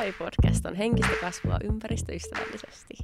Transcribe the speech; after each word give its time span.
Hedari-podcast 0.00 0.66
on 0.66 0.74
henkistä 0.74 1.12
kasvua 1.20 1.58
ympäristöystävällisesti. 1.64 2.94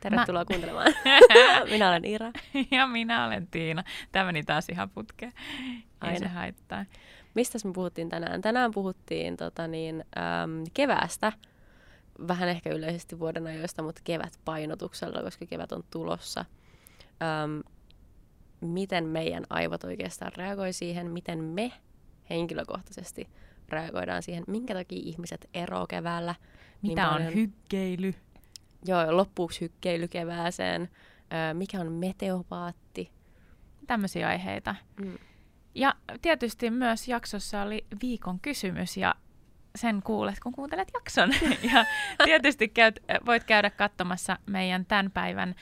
Tervetuloa 0.00 0.40
Mä... 0.40 0.44
kuuntelemaan. 0.44 0.94
minä 1.70 1.88
olen 1.88 2.04
Ira. 2.04 2.32
ja 2.70 2.86
minä 2.86 3.26
olen 3.26 3.46
Tiina. 3.46 3.84
Tämä 4.12 4.24
meni 4.24 4.42
taas 4.42 4.68
ihan 4.68 4.90
putkeen. 4.90 5.32
Ei 5.68 5.82
Aina. 6.00 6.18
se 6.18 6.28
haittaa. 6.28 6.84
Mistä 7.34 7.58
me 7.64 7.72
puhuttiin 7.72 8.08
tänään? 8.08 8.40
Tänään 8.40 8.70
puhuttiin 8.70 9.36
tota 9.36 9.66
niin, 9.66 10.04
äm, 10.18 10.64
keväästä. 10.74 11.32
Vähän 12.28 12.48
ehkä 12.48 12.70
yleisesti 12.70 13.18
vuoden 13.18 13.46
ajoista, 13.46 13.82
mutta 13.82 14.00
kevät 14.04 14.40
painotuksella, 14.44 15.22
koska 15.22 15.46
kevät 15.46 15.72
on 15.72 15.84
tulossa. 15.90 16.44
Äm, 17.44 17.62
miten 18.60 19.08
meidän 19.08 19.44
aivot 19.50 19.84
oikeastaan 19.84 20.32
reagoi 20.36 20.72
siihen, 20.72 21.10
miten 21.10 21.44
me 21.44 21.72
henkilökohtaisesti 22.30 23.28
reagoidaan 23.72 24.22
siihen, 24.22 24.44
minkä 24.46 24.74
takia 24.74 25.00
ihmiset 25.02 25.50
eroo 25.54 25.86
keväällä. 25.86 26.34
Mitä 26.82 27.16
niin 27.18 27.28
on 27.28 27.34
hykkeily? 27.34 28.14
Joo, 28.84 29.16
loppuuko 29.16 29.54
hykkeily 29.60 30.08
kevääseen? 30.08 30.88
mikä 31.54 31.80
on 31.80 31.92
meteopaatti? 31.92 33.12
Tämmöisiä 33.86 34.28
aiheita. 34.28 34.74
Mm. 35.00 35.18
Ja 35.74 35.94
tietysti 36.22 36.70
myös 36.70 37.08
jaksossa 37.08 37.62
oli 37.62 37.86
viikon 38.02 38.40
kysymys 38.40 38.96
ja 38.96 39.14
sen 39.76 40.02
kuulet, 40.02 40.40
kun 40.42 40.52
kuuntelet 40.52 40.88
jakson. 40.94 41.30
ja 41.72 41.84
tietysti 42.24 42.68
käyt, 42.68 43.00
voit 43.26 43.44
käydä 43.44 43.70
katsomassa 43.70 44.38
meidän 44.46 44.86
tämän 44.86 45.10
päivän 45.10 45.54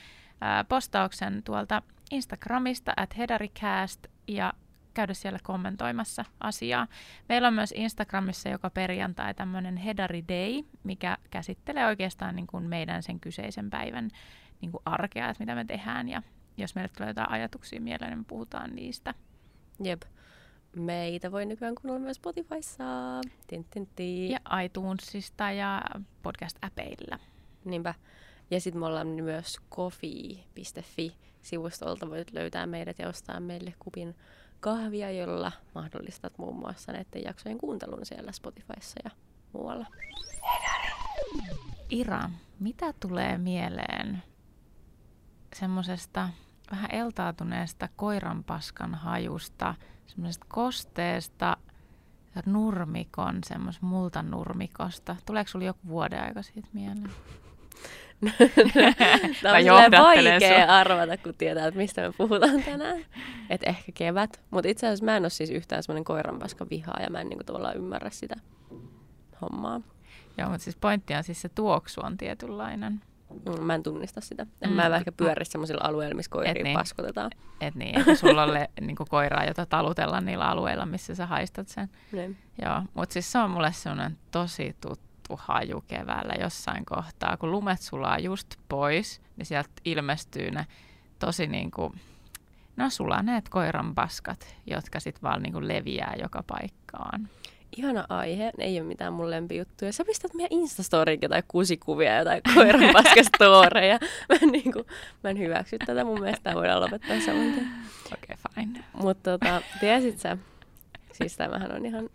postauksen 0.69 1.43
tuolta 1.43 1.81
Instagramista 2.11 2.93
at 2.97 3.17
hedaricast 3.17 4.07
ja 4.27 4.53
käydä 4.93 5.13
siellä 5.13 5.39
kommentoimassa 5.43 6.25
asiaa. 6.39 6.87
Meillä 7.29 7.47
on 7.47 7.53
myös 7.53 7.73
Instagramissa 7.77 8.49
joka 8.49 8.69
perjantai 8.69 9.33
tämmöinen 9.33 9.77
Hedari 9.77 10.23
Day, 10.27 10.63
mikä 10.83 11.17
käsittelee 11.29 11.85
oikeastaan 11.85 12.35
niin 12.35 12.47
kuin 12.47 12.63
meidän 12.63 13.03
sen 13.03 13.19
kyseisen 13.19 13.69
päivän 13.69 14.09
niin 14.61 14.71
kuin 14.71 14.81
arkea, 14.85 15.29
että 15.29 15.43
mitä 15.43 15.55
me 15.55 15.65
tehdään 15.65 16.09
ja 16.09 16.21
jos 16.57 16.75
meille 16.75 16.89
tulee 16.97 17.09
jotain 17.09 17.29
ajatuksia 17.29 17.81
mieleen, 17.81 18.11
niin 18.11 18.19
me 18.19 18.25
puhutaan 18.27 18.75
niistä. 18.75 19.13
Jep. 19.83 20.01
Meitä 20.75 21.31
voi 21.31 21.45
nykyään 21.45 21.75
kuunnella 21.75 21.99
myös 21.99 22.17
Spotifyssa. 22.17 22.83
Tin, 23.47 23.65
tin, 23.71 23.89
tin. 23.95 24.31
Ja 24.31 24.39
iTunesista 24.63 25.51
ja 25.51 25.81
podcast-äpeillä. 26.23 27.19
Niinpä. 27.65 27.93
Ja 28.51 28.61
sitten 28.61 28.79
me 28.79 28.85
ollaan 28.85 29.07
myös 29.07 29.57
coffee.fi-sivustolta 29.71 32.09
voit 32.09 32.33
löytää 32.33 32.65
meidät 32.65 32.99
ja 32.99 33.09
ostaa 33.09 33.39
meille 33.39 33.73
kupin 33.79 34.15
kahvia, 34.61 35.11
jolla 35.11 35.51
mahdollistat 35.75 36.37
muun 36.37 36.55
muassa 36.55 36.91
näiden 36.91 37.23
jaksojen 37.23 37.57
kuuntelun 37.57 38.05
siellä 38.05 38.31
Spotifyssa 38.31 38.99
ja 39.03 39.11
muualla. 39.53 39.85
Ira, 41.89 42.29
mitä 42.59 42.93
tulee 42.99 43.37
mieleen 43.37 44.23
semmoisesta 45.55 46.29
vähän 46.71 46.91
eltaatuneesta 46.91 47.89
koiranpaskan 47.95 48.95
hajusta, 48.95 49.75
semmoisesta 50.07 50.45
kosteesta 50.49 51.57
nurmikon, 52.45 53.39
semmoisesta 53.45 53.85
multanurmikosta. 53.85 55.15
Tuleeko 55.25 55.47
sinulla 55.47 55.67
joku 55.67 55.87
vuoden 55.87 56.23
aika 56.23 56.41
siitä 56.41 56.67
mieleen? 56.73 57.11
Tämä 59.41 59.57
on 59.57 59.91
vaikea 59.91 60.39
sun. 60.39 60.69
arvata, 60.69 61.17
kun 61.17 61.33
tietää, 61.37 61.67
että 61.67 61.77
mistä 61.77 62.01
me 62.01 62.13
puhutaan 62.17 62.63
tänään. 62.63 63.05
Että 63.49 63.69
ehkä 63.69 63.91
kevät. 63.95 64.41
Mutta 64.51 64.69
itse 64.69 64.87
asiassa 64.87 65.05
mä 65.05 65.17
en 65.17 65.23
ole 65.23 65.29
siis 65.29 65.49
yhtään 65.49 65.83
semmoinen 65.83 66.03
koiranpaska 66.03 66.65
vihaa 66.69 66.99
ja 67.01 67.09
mä 67.09 67.21
en 67.21 67.29
niinku 67.29 67.43
tavallaan 67.43 67.77
ymmärrä 67.77 68.09
sitä 68.09 68.35
hommaa. 69.41 69.81
Joo, 70.37 70.49
mutta 70.49 70.63
siis 70.63 70.75
pointti 70.75 71.13
on 71.13 71.23
siis 71.23 71.41
se 71.41 71.49
tuoksu 71.49 72.01
on 72.03 72.17
tietynlainen. 72.17 73.01
Mm, 73.45 73.63
mä 73.63 73.75
en 73.75 73.83
tunnista 73.83 74.21
sitä. 74.21 74.45
Mm. 74.65 74.73
Mä 74.73 74.85
en 74.85 74.93
ehkä 74.93 75.11
pyöri 75.11 75.45
sellaisilla 75.45 75.81
alueilla, 75.83 76.15
missä 76.15 76.31
koiria 76.31 76.51
et 76.51 76.63
niin. 76.63 76.77
paskotetaan. 76.77 77.31
Et 77.61 77.75
niin, 77.75 77.97
eikä 77.97 78.15
sulla 78.15 78.43
ole 78.43 78.69
niin 78.81 78.95
koiraa, 79.09 79.45
jota 79.45 79.65
talutella 79.65 80.21
niillä 80.21 80.45
alueilla, 80.45 80.85
missä 80.85 81.15
sä 81.15 81.25
haistat 81.25 81.67
sen. 81.67 81.89
Niin. 82.11 82.37
Joo, 82.61 82.81
mutta 82.93 83.13
siis 83.13 83.31
se 83.31 83.39
on 83.39 83.49
mulle 83.49 83.71
sellainen 83.71 84.17
tosi 84.31 84.75
tuttu 84.81 85.10
kasvu 85.31 85.53
haju 85.53 85.83
keväällä 85.87 86.33
jossain 86.39 86.85
kohtaa, 86.85 87.37
kun 87.37 87.51
lumet 87.51 87.81
sulaa 87.81 88.19
just 88.19 88.55
pois, 88.69 89.21
niin 89.37 89.45
sieltä 89.45 89.69
ilmestyy 89.85 90.51
ne 90.51 90.65
tosi 91.19 91.47
niin 91.47 91.71
kuin, 91.71 91.93
no 92.77 92.89
sulaneet 92.89 93.49
koiran 93.49 93.95
paskat, 93.95 94.55
jotka 94.67 94.99
sitten 94.99 95.21
vaan 95.21 95.41
niin 95.41 95.53
kuin 95.53 95.67
leviää 95.67 96.13
joka 96.21 96.43
paikkaan. 96.47 97.29
Ihana 97.77 98.05
aihe, 98.09 98.51
ei 98.57 98.79
ole 98.79 98.87
mitään 98.87 99.13
mun 99.13 99.29
lempijuttuja. 99.29 99.93
Sä 99.93 100.05
pistät 100.05 100.33
meidän 100.33 100.59
Instastoriin 100.59 101.19
jotain 101.21 101.43
kusikuvia, 101.47 102.17
jotain 102.17 102.41
koiranpaskastoreja. 102.55 103.99
mä, 104.29 104.35
en, 104.41 104.49
niin 104.49 104.71
kuin, 104.71 104.85
mä 105.23 105.29
en 105.29 105.39
hyväksy 105.39 105.77
tätä, 105.77 106.03
mun 106.03 106.19
mielestä 106.19 106.55
voidaan 106.55 106.81
lopettaa 106.81 107.19
saman 107.19 107.53
Okei, 108.13 108.35
okay, 108.35 108.37
fine. 108.55 108.83
Mutta 108.93 109.31
tota, 109.31 109.61
tiesit 109.79 110.19
sä, 110.19 110.37
siis 111.13 111.37
tämähän 111.37 111.75
on 111.75 111.85
ihan 111.85 112.09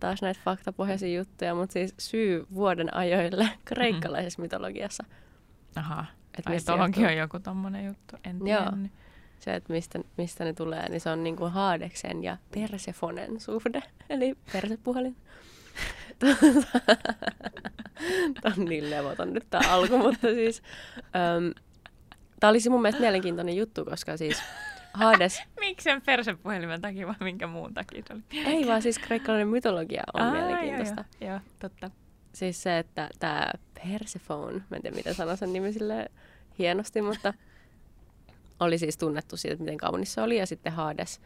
taas 0.00 0.22
näitä 0.22 0.40
faktapohjaisia 0.44 1.18
juttuja, 1.18 1.54
mutta 1.54 1.72
siis 1.72 1.94
syy 1.98 2.46
vuoden 2.54 2.94
ajoille 2.94 3.48
kreikkalaisessa 3.64 4.42
mm-hmm. 4.42 4.44
mytologiassa. 4.44 5.04
Aha, 5.76 6.06
että 6.38 6.50
ai 6.50 6.58
tuohonkin 6.66 7.06
on 7.06 7.16
joku 7.16 7.38
tommonen 7.38 7.86
juttu, 7.86 8.16
en 8.24 8.46
Joo. 8.46 8.72
Se, 9.40 9.54
että 9.54 9.72
mistä, 9.72 9.98
mistä 10.16 10.44
ne 10.44 10.52
tulee, 10.52 10.88
niin 10.88 11.00
se 11.00 11.10
on 11.10 11.24
niinku 11.24 11.44
Haadeksen 11.48 12.24
ja 12.24 12.36
Persefonen 12.54 13.40
suhde, 13.40 13.82
eli 14.10 14.36
persepuhelin. 14.52 15.16
Tämä 18.42 18.54
on 18.58 18.64
niin 18.64 18.90
levoton 18.90 19.32
nyt 19.32 19.46
tämä 19.50 19.72
alku, 19.72 19.98
mutta 19.98 20.28
siis... 20.28 20.62
Tämä 22.40 22.50
olisi 22.50 22.70
mun 22.70 22.82
mielestä 22.82 23.00
mielenkiintoinen 23.00 23.56
juttu, 23.56 23.84
koska 23.84 24.16
siis 24.16 24.42
Hades. 24.94 25.42
Miksi 25.60 25.84
sen 25.84 26.02
persepuhelimen 26.02 26.80
takia 26.80 27.06
vai 27.06 27.14
minkä 27.20 27.46
muun 27.46 27.74
takia 27.74 28.02
se 28.06 28.14
oli? 28.14 28.22
Ei 28.46 28.66
vaan 28.66 28.82
siis 28.82 28.98
kreikkalainen 28.98 29.48
mytologia 29.48 30.02
on 30.14 30.22
Aa, 30.22 30.32
mielenkiintoista. 30.32 31.04
Joo, 31.20 31.30
joo, 31.30 31.40
totta. 31.60 31.90
Siis 32.32 32.62
se, 32.62 32.78
että 32.78 33.08
tämä 33.18 33.50
Persephone, 33.74 34.62
mä 34.70 34.76
en 34.76 34.82
tiedä 34.82 34.96
miten 34.96 35.14
sanoa 35.14 35.36
sen 35.36 35.52
nimi 35.52 35.72
sille 35.72 36.10
hienosti, 36.58 37.02
mutta 37.02 37.34
oli 38.60 38.78
siis 38.78 38.96
tunnettu 38.96 39.36
siitä, 39.36 39.56
miten 39.56 39.76
kaunis 39.76 40.14
se 40.14 40.20
oli. 40.20 40.36
Ja 40.36 40.46
sitten 40.46 40.72
Hades 40.72 41.20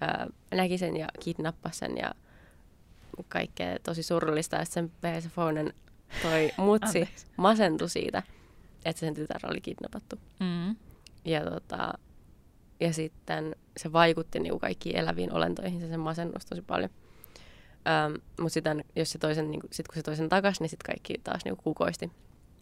ää, 0.00 0.26
näki 0.54 0.78
sen 0.78 0.96
ja 0.96 1.08
kidnappasi 1.20 1.78
sen 1.78 1.96
ja 1.96 2.14
kaikkea 3.28 3.76
tosi 3.82 4.02
surullista. 4.02 4.56
Ja 4.56 4.64
sen 4.64 4.92
Persephonen 5.00 5.72
toi 6.22 6.50
mutsi 6.66 7.08
masentui 7.36 7.88
siitä, 7.88 8.22
että 8.84 9.00
sen 9.00 9.14
tytär 9.14 9.40
oli 9.44 9.60
kidnappattu. 9.60 10.16
Mm. 10.40 10.76
Ja 11.24 11.44
tota, 11.50 11.94
ja 12.80 12.92
sitten 12.92 13.56
se 13.76 13.92
vaikutti 13.92 14.40
niin 14.40 14.50
kuin 14.50 14.60
kaikkiin 14.60 14.96
eläviin 14.96 15.32
olentoihin, 15.32 15.80
se 15.80 15.88
sen 15.88 16.00
masennus 16.00 16.46
tosi 16.46 16.62
paljon. 16.62 16.90
Ähm, 17.88 18.12
Mutta 18.40 18.54
sitten 18.54 18.84
jos 18.96 19.10
se 19.10 19.18
toisen, 19.18 19.50
niin 19.50 19.60
kuin, 19.60 19.70
sit 19.72 19.88
kun 19.88 19.94
se 19.94 20.02
toisen 20.02 20.28
takas, 20.28 20.60
niin 20.60 20.68
sitten 20.68 20.86
kaikki 20.92 21.14
taas 21.24 21.44
niin 21.44 21.56
kuin 21.56 21.64
kukoisti. 21.64 22.10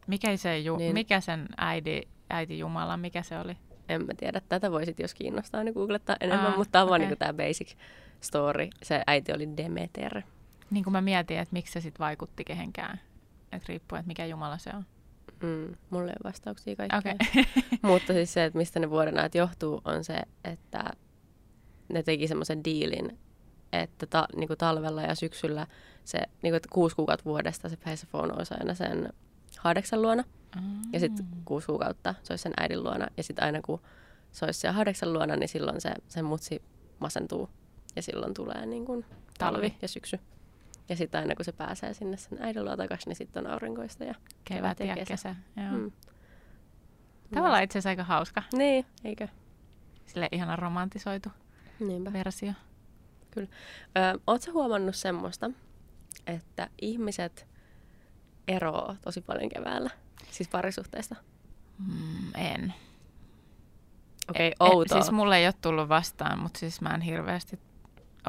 Mikä, 0.06 0.37
se 0.37 0.59
ju- 0.59 0.77
niin, 0.77 0.95
mikä 0.95 1.21
sen 1.21 1.49
äiti, 1.56 2.09
äiti 2.31 2.59
Jumala, 2.59 2.97
mikä 2.97 3.23
se 3.23 3.39
oli? 3.39 3.56
En 3.89 4.06
mä 4.06 4.12
tiedä. 4.17 4.41
Tätä 4.49 4.71
voisit, 4.71 4.99
jos 4.99 5.15
kiinnostaa, 5.15 5.65
niin 5.65 5.75
googlettaa 5.75 6.17
enemmän, 6.21 6.50
Aa, 6.50 6.56
mutta 6.56 6.73
tämä 6.73 6.85
on 6.85 6.89
okay. 6.89 6.99
niin 6.99 7.19
tämä 7.19 7.33
basic 7.33 7.75
story. 8.21 8.69
Se 8.83 9.03
äiti 9.06 9.33
oli 9.33 9.56
Demeter. 9.56 10.23
Niin 10.71 10.85
kuin 10.85 10.93
mä 10.93 11.00
mietin, 11.00 11.39
että 11.39 11.53
miksi 11.53 11.73
se 11.73 11.81
sitten 11.81 12.05
vaikutti 12.05 12.45
kehenkään. 12.45 13.00
Että 13.53 13.67
riippuu, 13.69 13.97
että 13.97 14.06
mikä 14.06 14.27
Jumala 14.27 14.59
se 14.59 14.71
on. 14.75 14.87
Mm, 15.43 15.75
mulla 15.91 16.06
ei 16.06 16.16
ole 16.25 16.31
vastauksia 16.31 16.76
kaikkeen. 16.76 17.16
Okay. 17.31 17.44
Mutta 17.93 18.12
siis 18.12 18.32
se, 18.32 18.44
että 18.44 18.59
mistä 18.59 18.81
ne 18.81 18.91
vuodenajat 18.91 19.34
johtuu, 19.34 19.81
on 19.84 20.04
se, 20.04 20.21
että 20.44 20.84
ne 21.88 22.03
teki 22.03 22.28
semmoisen 22.28 22.65
diilin, 22.65 23.19
että 23.72 24.06
ta, 24.06 24.26
niinku 24.37 24.56
talvella 24.56 25.02
ja 25.02 25.14
syksyllä 25.14 25.67
se 26.05 26.19
niinku, 26.43 26.58
kuusi 26.70 26.96
kuukautta 26.96 27.25
vuodesta 27.25 27.69
se 27.69 27.76
Persephone 27.76 28.32
olisi 28.32 28.55
aina 28.61 28.75
sen 28.75 29.12
Hadeksan 29.58 30.02
luona. 30.02 30.25
Mm. 30.56 30.93
Ja 30.93 31.00
sitten 31.00 31.26
kuusi 31.44 31.67
kuukautta 31.67 32.14
se 32.23 32.32
olisi 32.32 32.43
sen 32.43 32.52
äidin 32.61 32.82
luona. 32.82 33.06
Ja 33.17 33.23
sitten 33.23 33.44
aina 33.44 33.61
kun 33.62 33.81
se 34.32 34.44
olisi 34.44 34.61
siellä 34.61 34.76
Hadeksan 34.76 35.12
luona, 35.12 35.37
niin 35.37 35.49
silloin 35.49 35.81
se, 35.81 35.93
se 36.08 36.23
mutsi 36.23 36.62
masentuu. 36.99 37.49
Ja 37.96 38.02
silloin 38.02 38.34
tulee 38.34 38.67
niin 38.67 38.84
kuin 38.84 39.05
talvi 39.38 39.75
ja 39.82 39.88
syksy. 39.88 40.20
Ja 40.88 40.96
sitten 40.96 41.20
aina 41.20 41.35
kun 41.35 41.44
se 41.44 41.52
pääsee 41.52 41.94
sinne 41.94 42.17
sen 42.17 42.43
äidin 42.43 42.64
luo 42.64 42.76
takaisin, 42.76 43.08
niin 43.11 43.17
sitten 43.17 43.46
on 43.46 43.52
aurinkoista 43.52 44.05
ja 44.05 44.14
kevät, 44.44 44.79
kevät 44.79 44.88
ja 44.88 44.94
kesä. 44.94 45.08
kesä. 45.08 45.37
Joo. 45.56 45.79
Mm. 45.79 45.93
Tavallaan 47.35 47.62
itse 47.62 47.79
asiassa 47.79 47.88
aika 47.90 48.05
hauska. 48.05 48.43
Niin, 48.52 48.87
eikö? 49.05 49.29
Sille 50.06 50.29
ihana 50.32 50.56
romantisoitu 50.56 51.29
Niinpä. 51.81 52.12
versio. 52.12 52.52
Kyllä. 53.31 53.49
Ö, 53.96 54.20
Oletko 54.26 54.52
huomannut 54.52 54.96
semmoista, 54.96 55.50
että 56.26 56.69
ihmiset 56.81 57.46
eroo 58.49 58.96
tosi 59.00 59.20
paljon 59.20 59.49
keväällä? 59.49 59.91
Siis 60.31 60.49
parisuhteista? 60.49 61.17
Mm, 61.79 62.34
en. 62.34 62.75
Okei, 64.31 64.52
okay, 64.61 64.70
outoa. 64.70 65.00
Siis 65.00 65.12
mulle 65.12 65.38
ei 65.38 65.46
ole 65.46 65.55
tullut 65.62 65.88
vastaan, 65.88 66.38
mutta 66.38 66.58
siis 66.58 66.81
mä 66.81 66.91
en 66.94 67.00
hirveästi 67.00 67.58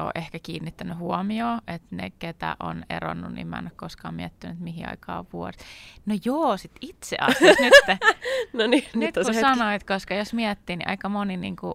ole 0.00 0.10
ehkä 0.14 0.38
kiinnittänyt 0.42 0.98
huomioon, 0.98 1.60
että 1.66 1.96
ne, 1.96 2.12
ketä 2.18 2.56
on 2.60 2.84
eronnut, 2.90 3.32
niin 3.32 3.46
mä 3.46 3.58
en 3.58 3.64
ole 3.64 3.72
koskaan 3.76 4.14
miettinyt, 4.14 4.52
että 4.54 4.64
mihin 4.64 4.88
aikaan 4.88 5.26
vuosi. 5.32 5.58
No 6.06 6.14
joo, 6.24 6.56
sit 6.56 6.72
itse 6.80 7.16
asiassa 7.20 7.62
nyt, 7.62 7.72
no 8.52 8.66
niin, 8.66 8.84
nyt, 8.94 9.14
nyt 9.16 9.24
kun 9.24 9.34
sanoit, 9.34 9.84
koska 9.84 10.14
jos 10.14 10.34
miettii, 10.34 10.76
niin 10.76 10.88
aika 10.88 11.08
moni, 11.08 11.36
niin 11.36 11.56
kuin, 11.56 11.74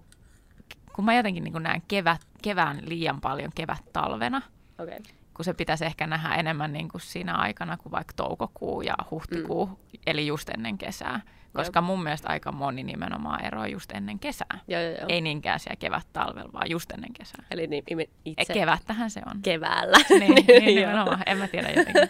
kun 0.96 1.06
mä 1.06 1.16
jotenkin 1.16 1.44
niin 1.44 1.52
kuin 1.52 1.64
näen 1.64 1.82
kevät, 1.88 2.22
kevään 2.42 2.80
liian 2.86 3.22
paljon 3.22 3.52
kevät-talvena, 3.56 4.42
okay. 4.80 5.00
kun 5.34 5.46
se 5.46 5.54
pitäisi 5.54 5.86
ehkä 5.86 6.08
nähdä 6.08 6.36
enemmän 6.36 6.74
niin 6.74 6.90
kuin 6.90 7.02
siinä 7.02 7.36
aikana 7.36 7.78
kuin 7.78 7.92
vaikka 7.92 8.14
toukokuu 8.16 8.82
ja 8.82 8.96
huhtikuu, 9.12 9.66
mm. 9.66 9.76
eli 10.08 10.28
just 10.28 10.50
ennen 10.50 10.78
kesää. 10.78 11.22
Koska 11.56 11.82
mun 11.82 12.04
mielestä 12.04 12.30
aika 12.30 12.52
moni 12.52 12.84
nimenomaan 12.84 13.46
eroaa 13.46 13.68
just 13.68 13.92
ennen 13.92 14.20
kesää. 14.20 14.60
Joo, 14.68 14.82
joo, 14.82 14.92
joo. 14.92 15.06
Ei 15.10 15.22
niinkään 15.22 15.60
siellä 15.60 15.76
kevät-talvella, 15.76 16.54
vaan 16.54 16.70
just 16.70 16.92
ennen 16.92 17.14
kesää. 17.14 17.46
Eli 17.52 17.68
niin, 17.68 17.84
itse... 18.26 18.54
E, 18.54 18.54
kevättähän 18.54 19.10
se 19.10 19.22
on. 19.26 19.42
Keväällä. 19.42 19.98
niin, 20.10 20.36
niin 20.48 20.76
nimenomaan. 20.76 21.24
En 21.26 21.38
mä 21.38 21.48
tiedä 21.48 21.70
jotenkin. 21.70 22.10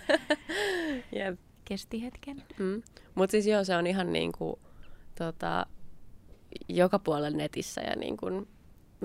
Jep. 1.20 1.40
Kesti 1.66 2.04
hetken. 2.04 2.44
Mm. 2.60 2.82
Mutta 3.16 3.32
siis 3.32 3.48
joo, 3.48 3.64
se 3.64 3.76
on 3.76 3.88
ihan 3.88 4.14
niin 4.14 4.32
kuin, 4.32 4.60
tota, 5.18 5.66
joka 6.70 7.00
puolella 7.00 7.38
netissä 7.38 7.82
ja 7.82 7.96
niin 7.96 8.18
kuin 8.18 8.48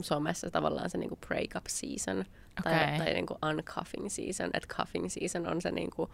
somessa 0.01 0.51
tavallaan 0.51 0.91
se 0.91 0.99
niin 0.99 1.09
kuin 1.09 1.19
break-up 1.27 1.65
season 1.69 2.25
okay. 2.61 2.73
tai, 2.73 2.99
tai 2.99 3.13
niin 3.13 3.27
kuin 3.27 3.39
uncuffing 3.51 4.09
season. 4.09 4.51
Että 4.55 4.75
cuffing 4.75 5.09
season 5.09 5.47
on 5.47 5.61
se 5.63 5.71
niin 5.71 5.91
kuin, 5.97 6.11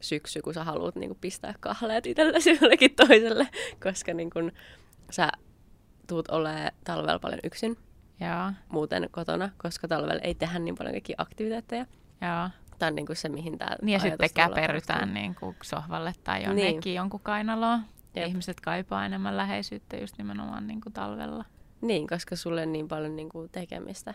syksy, 0.00 0.42
kun 0.42 0.54
sä 0.54 0.64
haluat 0.64 0.96
niin 0.96 1.08
kuin, 1.08 1.18
pistää 1.20 1.54
kahleet 1.60 2.06
itsellesi 2.06 2.50
jollekin 2.60 2.94
toiselle, 2.94 3.48
koska 3.82 4.14
niin 4.14 4.30
kuin, 4.30 4.52
sä 5.10 5.32
tuut 6.06 6.28
olemaan 6.28 6.72
talvella 6.84 7.18
paljon 7.18 7.40
yksin. 7.44 7.76
Jaa. 8.20 8.54
Muuten 8.68 9.08
kotona, 9.10 9.50
koska 9.56 9.88
talvella 9.88 10.20
ei 10.22 10.34
tehdä 10.34 10.58
niin 10.58 10.74
paljon 10.74 10.94
kaikkia 10.94 11.14
aktiviteetteja. 11.18 11.86
Jaa. 12.20 12.50
Tämä 12.78 12.88
on 12.88 12.94
niin 12.94 13.06
kuin 13.06 13.16
se, 13.16 13.28
mihin 13.28 13.58
tämä 13.58 13.76
Niin 13.82 13.92
ja 13.92 13.98
sitten 13.98 14.30
käperrytään 14.34 15.14
niin 15.14 15.34
kuin 15.34 15.56
sohvalle 15.62 16.12
tai 16.24 16.44
jonnekin 16.44 16.80
niin. 16.84 16.94
jonkun 16.94 17.20
kainaloon. 17.20 17.80
Jep. 18.14 18.26
Ihmiset 18.26 18.60
kaipaa 18.60 19.06
enemmän 19.06 19.36
läheisyyttä 19.36 19.96
just 19.96 20.18
nimenomaan 20.18 20.66
niin 20.66 20.80
kuin 20.80 20.92
talvella. 20.92 21.44
Niin, 21.80 22.06
koska 22.06 22.36
sulle 22.36 22.62
on 22.62 22.72
niin 22.72 22.88
paljon 22.88 23.16
niin 23.16 23.28
kuin 23.28 23.48
tekemistä. 23.52 24.14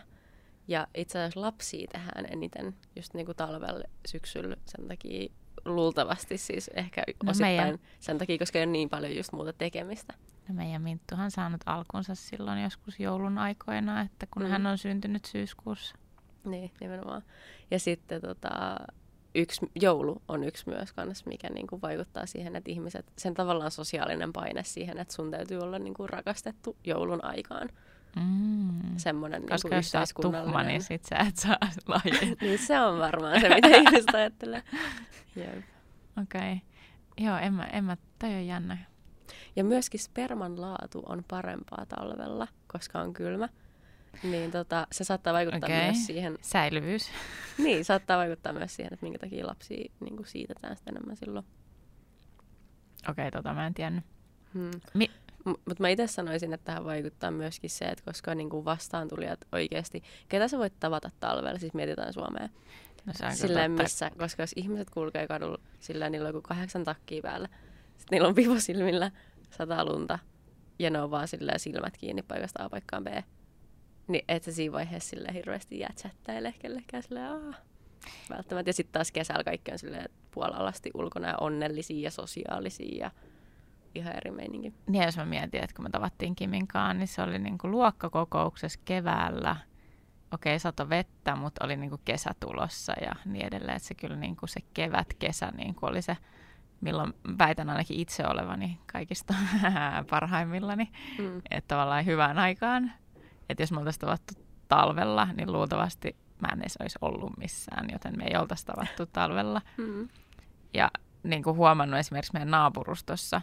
Ja 0.68 0.86
itse 0.94 1.18
asiassa 1.18 1.40
lapsia 1.40 1.88
tehdään 1.92 2.26
eniten 2.30 2.74
just 2.96 3.14
niin 3.14 3.26
kuin 3.26 3.36
talvella, 3.36 3.84
syksyllä 4.06 4.56
sen 4.66 4.88
takia 4.88 5.32
luultavasti 5.64 6.38
siis 6.38 6.68
ehkä 6.74 7.02
no 7.24 7.30
osittain 7.30 7.56
meidän... 7.56 7.78
sen 8.00 8.18
takia, 8.18 8.38
koska 8.38 8.58
ei 8.58 8.64
ole 8.64 8.72
niin 8.72 8.88
paljon 8.88 9.16
just 9.16 9.32
muuta 9.32 9.52
tekemistä. 9.52 10.14
No 10.48 10.54
meidän 10.54 10.82
Minttuhan 10.82 11.30
saanut 11.30 11.60
alkunsa 11.66 12.14
silloin 12.14 12.62
joskus 12.62 13.00
joulun 13.00 13.38
aikoina, 13.38 14.00
että 14.00 14.26
kun 14.30 14.42
mm. 14.42 14.48
hän 14.48 14.66
on 14.66 14.78
syntynyt 14.78 15.24
syyskuussa. 15.24 15.94
Niin, 16.44 16.70
nimenomaan. 16.80 17.22
Ja 17.70 17.78
sitten 17.78 18.20
tota, 18.20 18.76
yksi, 19.34 19.70
joulu 19.74 20.22
on 20.28 20.44
yksi 20.44 20.68
myös 20.68 20.92
kans, 20.92 21.26
mikä 21.26 21.50
niin 21.50 21.66
kuin 21.66 21.82
vaikuttaa 21.82 22.26
siihen, 22.26 22.56
että 22.56 22.70
ihmiset, 22.70 23.12
sen 23.18 23.34
tavallaan 23.34 23.70
sosiaalinen 23.70 24.32
paine 24.32 24.64
siihen, 24.64 24.98
että 24.98 25.14
sun 25.14 25.30
täytyy 25.30 25.58
olla 25.58 25.78
niin 25.78 25.94
kuin 25.94 26.08
rakastettu 26.08 26.76
joulun 26.84 27.24
aikaan. 27.24 27.68
Mm. 28.16 28.96
Semmoinen 28.96 29.46
Koska 29.46 29.68
niin 29.68 29.76
jos 29.76 29.90
sä 29.90 30.00
oot 30.00 30.08
tuhma, 30.22 30.62
niin 30.62 30.82
sit 30.82 31.04
sä 31.04 31.16
et 31.16 31.36
saa 31.36 31.56
lahjoja. 31.88 32.36
niin 32.40 32.58
se 32.58 32.80
on 32.80 32.98
varmaan 32.98 33.40
se, 33.40 33.48
mitä 33.48 33.68
ihmiset 33.68 34.14
ajattelee. 34.14 34.62
Okei. 36.22 36.52
Okay. 36.52 36.56
Joo, 37.18 37.36
en 37.36 37.54
mä, 37.54 37.64
en 37.64 37.84
mä, 37.84 37.96
toi 38.18 38.34
on 38.34 38.46
jännä. 38.46 38.78
Ja 39.56 39.64
myöskin 39.64 40.00
sperman 40.00 40.60
laatu 40.60 41.02
on 41.06 41.24
parempaa 41.28 41.86
talvella, 41.86 42.48
koska 42.66 43.00
on 43.00 43.12
kylmä. 43.12 43.48
Niin 44.22 44.50
tota, 44.50 44.86
se 44.92 45.04
saattaa 45.04 45.32
vaikuttaa 45.32 45.68
okay. 45.68 45.84
myös 45.84 46.06
siihen... 46.06 46.38
Säilyvyys. 46.40 47.10
niin, 47.58 47.84
saattaa 47.84 48.18
vaikuttaa 48.18 48.52
myös 48.52 48.76
siihen, 48.76 48.92
että 48.92 49.06
minkä 49.06 49.18
takia 49.18 49.46
lapsia 49.46 49.92
niin 50.00 50.16
kuin 50.16 50.26
siitetään 50.26 50.76
sitä 50.76 50.90
enemmän 50.90 51.16
silloin. 51.16 51.46
Okei, 53.08 53.28
okay, 53.28 53.30
tota 53.30 53.54
mä 53.54 53.66
en 53.66 53.74
tiennyt. 53.74 54.04
Hmm. 54.54 54.70
Mi- 54.94 55.10
mutta 55.44 55.76
mä 55.78 55.88
itse 55.88 56.06
sanoisin, 56.06 56.52
että 56.52 56.64
tähän 56.64 56.84
vaikuttaa 56.84 57.30
myöskin 57.30 57.70
se, 57.70 57.84
että 57.84 58.04
koska 58.04 58.34
niin 58.34 58.50
kuin 58.50 58.64
vastaantulijat 58.64 59.40
oikeasti, 59.52 60.02
ketä 60.28 60.48
sä 60.48 60.58
voit 60.58 60.80
tavata 60.80 61.10
talvella, 61.20 61.58
siis 61.58 61.74
mietitään 61.74 62.12
Suomea. 62.12 62.48
No 63.06 63.12
silleen 63.34 63.70
missä, 63.70 64.10
koska 64.18 64.42
jos 64.42 64.52
ihmiset 64.56 64.90
kulkee 64.90 65.26
kadulla, 65.26 65.58
sillä 65.80 66.10
niillä 66.10 66.28
on 66.28 66.34
joku 66.34 66.48
kahdeksan 66.48 66.84
takkia 66.84 67.22
päällä, 67.22 67.48
sitten 67.96 68.16
niillä 68.16 68.28
on 68.28 68.34
pivosilmillä, 68.34 69.10
sataa 69.50 69.84
lunta, 69.84 70.18
ja 70.78 70.90
ne 70.90 71.00
on 71.00 71.10
vaan 71.10 71.28
silleen 71.28 71.60
silmät 71.60 71.96
kiinni 71.96 72.22
paikasta 72.22 72.64
A 72.64 72.68
paikkaan 72.68 73.04
B. 73.04 73.06
Niin 74.08 74.24
et 74.28 74.42
sä 74.42 74.52
siinä 74.52 74.72
vaiheessa 74.72 75.10
sille 75.10 75.28
hirveästi 75.34 75.78
jätsättäile 75.78 76.54
kellekään 76.58 77.02
silleen, 77.02 77.26
aah. 77.26 77.60
Välttämättä. 78.30 78.68
Ja 78.68 78.72
sitten 78.74 78.92
taas 78.92 79.12
kesällä 79.12 79.44
kaikki 79.44 79.72
on 79.72 79.78
silleen 79.78 80.10
puolalasti 80.30 80.90
ulkona 80.94 81.28
ja 81.28 81.34
onnellisia 81.40 82.02
ja 82.02 82.10
sosiaalisia 82.10 83.04
ja 83.04 83.10
ihan 83.94 84.16
eri 84.16 84.30
meininki. 84.30 84.74
Niin 84.86 85.04
jos 85.04 85.16
mä 85.16 85.24
mietin, 85.24 85.64
että 85.64 85.76
kun 85.76 85.84
me 85.84 85.90
tavattiin 85.90 86.36
Kiminkaan, 86.36 86.98
niin 86.98 87.08
se 87.08 87.22
oli 87.22 87.38
niinku 87.38 87.70
luokkakokouksessa 87.70 88.80
keväällä. 88.84 89.56
Okei, 90.32 90.58
sato 90.58 90.88
vettä, 90.88 91.36
mutta 91.36 91.64
oli 91.64 91.76
niinku 91.76 92.00
kesä 92.04 92.30
tulossa 92.40 92.92
ja 93.00 93.12
niin 93.24 93.46
edelleen. 93.46 93.76
Että 93.76 93.88
se 93.88 93.94
kyllä 93.94 94.16
niinku 94.16 94.46
se 94.46 94.60
kevät, 94.74 95.14
kesä 95.18 95.52
niinku 95.56 95.86
oli 95.86 96.02
se, 96.02 96.16
milloin 96.80 97.12
väitän 97.38 97.70
ainakin 97.70 98.00
itse 98.00 98.26
olevani 98.26 98.80
kaikista 98.92 99.34
parhaimmillani. 100.10 100.90
Mm. 101.18 101.42
Että 101.50 101.68
tavallaan 101.68 102.06
hyvään 102.06 102.38
aikaan. 102.38 102.92
Että 103.48 103.62
jos 103.62 103.72
me 103.72 103.78
oltaisiin 103.78 104.00
tavattu 104.00 104.34
talvella, 104.68 105.28
niin 105.36 105.52
luultavasti 105.52 106.16
mä 106.40 106.48
en 106.52 106.60
edes 106.60 106.76
olisi 106.80 106.98
ollut 107.00 107.36
missään, 107.36 107.90
joten 107.92 108.18
me 108.18 108.24
ei 108.24 108.36
oltaisi 108.36 108.66
tavattu 108.66 109.06
talvella. 109.06 109.62
Mm. 109.76 110.08
Ja 110.74 110.90
niin 111.22 111.42
kuin 111.42 111.56
huomannut 111.56 111.98
esimerkiksi 112.00 112.32
meidän 112.32 112.50
naapurustossa, 112.50 113.42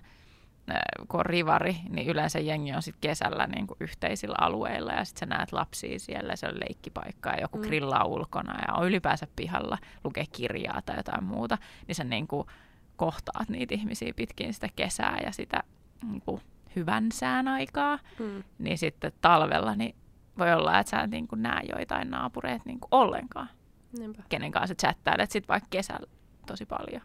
kun 1.07 1.19
on 1.19 1.25
rivari, 1.25 1.75
niin 1.89 2.07
yleensä 2.07 2.39
jengi 2.39 2.73
on 2.73 2.81
sitten 2.81 3.01
kesällä 3.01 3.47
niin 3.47 3.67
kuin 3.67 3.77
yhteisillä 3.79 4.35
alueilla 4.41 4.93
ja 4.93 5.05
sitten 5.05 5.19
sä 5.29 5.35
näet 5.35 5.51
lapsia 5.51 5.99
siellä, 5.99 6.35
se 6.35 6.47
on 6.47 6.59
leikkipaikka 6.59 7.29
ja 7.29 7.41
joku 7.41 7.57
mm. 7.57 7.63
grillaa 7.63 8.05
ulkona 8.05 8.59
ja 8.67 8.73
on 8.73 8.87
ylipäänsä 8.87 9.27
pihalla, 9.35 9.77
lukee 10.03 10.25
kirjaa 10.31 10.81
tai 10.85 10.97
jotain 10.97 11.23
muuta, 11.23 11.57
niin 11.87 11.95
sä 11.95 12.03
niin 12.03 12.27
kuin 12.27 12.47
kohtaat 12.95 13.49
niitä 13.49 13.75
ihmisiä 13.75 14.13
pitkin 14.15 14.53
sitä 14.53 14.67
kesää 14.75 15.17
ja 15.25 15.31
sitä 15.31 15.63
niin 16.03 16.21
kuin 16.21 16.41
hyvän 16.75 17.11
sään 17.11 17.47
aikaa, 17.47 17.99
mm. 18.19 18.43
niin 18.59 18.77
sitten 18.77 19.11
talvella 19.21 19.75
niin 19.75 19.95
voi 20.37 20.53
olla, 20.53 20.79
että 20.79 20.91
sä 20.91 21.07
niin 21.07 21.27
kuin 21.27 21.43
näe 21.43 21.61
joitain 21.75 22.11
naapureita 22.11 22.63
niin 22.65 22.79
kuin 22.79 22.89
ollenkaan, 22.91 23.49
Niinpä. 23.97 24.23
kenen 24.29 24.51
kanssa 24.51 24.75
chattailet 24.75 25.31
sitten 25.31 25.47
vaikka 25.47 25.67
kesällä 25.69 26.07
tosi 26.47 26.65
paljon. 26.65 27.01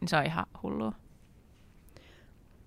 Niin 0.00 0.08
se 0.08 0.16
on 0.16 0.26
ihan 0.26 0.46
hullua. 0.62 0.92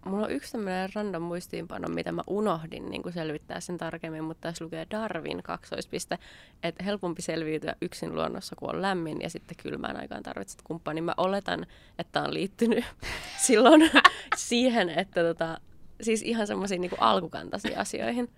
Mulla 0.10 0.26
on 0.26 0.32
yksi 0.32 0.52
tämmöinen 0.52 0.90
random 0.96 1.24
muistiinpano, 1.24 1.88
mitä 1.88 2.12
mä 2.12 2.22
unohdin 2.28 2.90
niin 2.90 3.04
kuin 3.04 3.14
selvittää 3.14 3.60
sen 3.60 3.78
tarkemmin, 3.78 4.24
mutta 4.24 4.42
tässä 4.42 4.66
lukee 4.66 4.88
Darwin 4.92 5.44
kaksoispiste, 5.44 6.18
että 6.64 6.84
helpompi 6.84 7.22
selviytyä 7.22 7.76
yksin 7.82 8.16
luonnossa, 8.16 8.56
kun 8.56 8.76
on 8.76 8.82
lämmin 8.82 9.22
ja 9.22 9.30
sitten 9.30 9.58
kylmään 9.64 9.98
aikaan 9.98 10.24
tarvitset 10.24 10.62
kumppanin. 10.64 11.04
Mä 11.04 11.14
oletan, 11.18 11.66
että 12.00 12.22
on 12.22 12.34
liittynyt 12.34 12.86
silloin 13.48 13.92
siihen, 14.36 14.90
että 14.90 15.24
tota, 15.24 15.58
siis 16.02 16.22
ihan 16.22 16.48
semmoisiin 16.48 16.82
niin 16.82 16.92
alkukantaisiin 17.00 17.78
asioihin. 17.78 18.30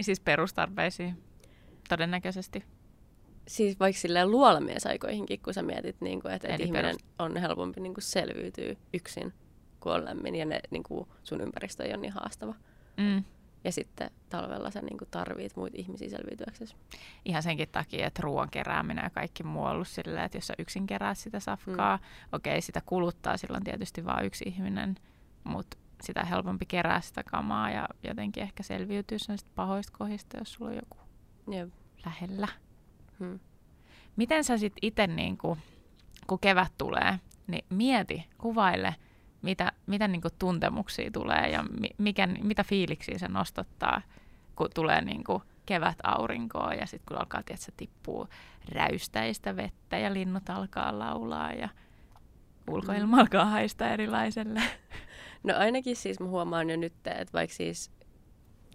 Siis 0.00 0.20
perustarpeisiin, 0.20 1.22
todennäköisesti. 1.88 2.64
Siis 3.48 3.80
vaikka 3.80 4.00
silleen 4.00 4.30
luolamiesaikoihinkin, 4.30 5.40
kun 5.40 5.54
sä 5.54 5.62
mietit, 5.62 6.00
niin 6.00 6.22
kuin, 6.22 6.34
että, 6.34 6.48
että 6.48 6.62
ihminen 6.62 6.84
perust... 6.84 7.06
on 7.18 7.36
helpompi 7.36 7.80
niin 7.80 7.94
kuin 7.94 8.04
selviytyä 8.04 8.74
yksin 8.94 9.32
kun 9.84 9.92
on 9.92 10.04
lämmin 10.04 10.34
ja 10.34 10.44
ne, 10.44 10.60
niin 10.70 10.82
kuin 10.82 11.08
sun 11.22 11.40
ympäristö 11.40 11.84
ei 11.84 11.90
ole 11.90 11.96
niin 12.00 12.12
haastava. 12.12 12.54
Mm. 12.96 13.24
Ja 13.64 13.72
sitten 13.72 14.10
talvella 14.28 14.70
sä 14.70 14.80
niin 14.80 14.98
tarvit 15.10 15.56
muita 15.56 15.76
ihmisiä 15.78 16.08
selviytyäksesi. 16.08 16.76
Ihan 17.24 17.42
senkin 17.42 17.68
takia, 17.72 18.06
että 18.06 18.22
ruoan 18.22 18.50
kerääminen 18.50 19.02
ja 19.04 19.10
kaikki 19.10 19.42
muu 19.42 19.64
on 19.64 19.70
ollut 19.70 19.88
silleen, 19.88 20.24
että 20.24 20.36
jos 20.38 20.46
sä 20.46 20.54
yksin 20.58 20.86
kerää 20.86 21.14
sitä 21.14 21.40
safkaa, 21.40 21.96
mm. 21.96 22.02
okei, 22.32 22.52
okay, 22.52 22.60
sitä 22.60 22.82
kuluttaa 22.86 23.36
silloin 23.36 23.64
tietysti 23.64 24.04
vain 24.04 24.26
yksi 24.26 24.44
ihminen, 24.46 24.94
mutta 25.44 25.76
sitä 26.02 26.24
helpompi 26.24 26.66
kerää 26.66 27.00
sitä 27.00 27.22
kamaa 27.22 27.70
ja 27.70 27.88
jotenkin 28.02 28.42
ehkä 28.42 28.62
selviytyä 28.62 29.18
sen 29.18 29.38
pahoista 29.54 29.98
kohdista, 29.98 30.38
jos 30.38 30.52
sulla 30.52 30.70
on 30.70 30.76
joku 30.76 30.98
Jep. 31.50 31.68
lähellä. 32.06 32.48
Hmm. 33.18 33.40
Miten 34.16 34.44
sä 34.44 34.58
sitten 34.58 34.78
itse, 34.82 35.06
niin 35.06 35.38
kun 36.26 36.38
kevät 36.40 36.72
tulee, 36.78 37.20
niin 37.46 37.64
mieti, 37.70 38.28
kuvaile, 38.38 38.94
mitä, 39.44 39.72
mitä 39.86 40.08
niin 40.08 40.22
kuin 40.22 40.34
tuntemuksia 40.38 41.10
tulee 41.10 41.48
ja 41.48 41.64
mikä, 41.98 42.26
mitä 42.26 42.64
fiiliksiä 42.64 43.18
se 43.18 43.28
nostattaa, 43.28 44.02
kun 44.56 44.68
tulee 44.74 45.00
niin 45.00 45.24
kuin 45.24 45.42
kevät 45.66 45.98
aurinkoa 46.02 46.74
ja 46.74 46.86
sitten 46.86 47.06
kun 47.08 47.18
alkaa 47.18 47.42
tietysti, 47.42 47.72
tippuu 47.76 48.28
räystäistä 48.72 49.56
vettä 49.56 49.98
ja 49.98 50.14
linnut 50.14 50.50
alkaa 50.50 50.98
laulaa 50.98 51.52
ja 51.52 51.68
ulkoilma 52.70 53.16
mm. 53.16 53.20
alkaa 53.20 53.44
haista 53.44 53.88
erilaiselle. 53.88 54.62
No 55.42 55.54
ainakin 55.56 55.96
siis 55.96 56.20
mä 56.20 56.26
huomaan 56.26 56.70
jo 56.70 56.76
nyt, 56.76 56.92
että 57.06 57.32
vaikka 57.32 57.56
siis 57.56 57.90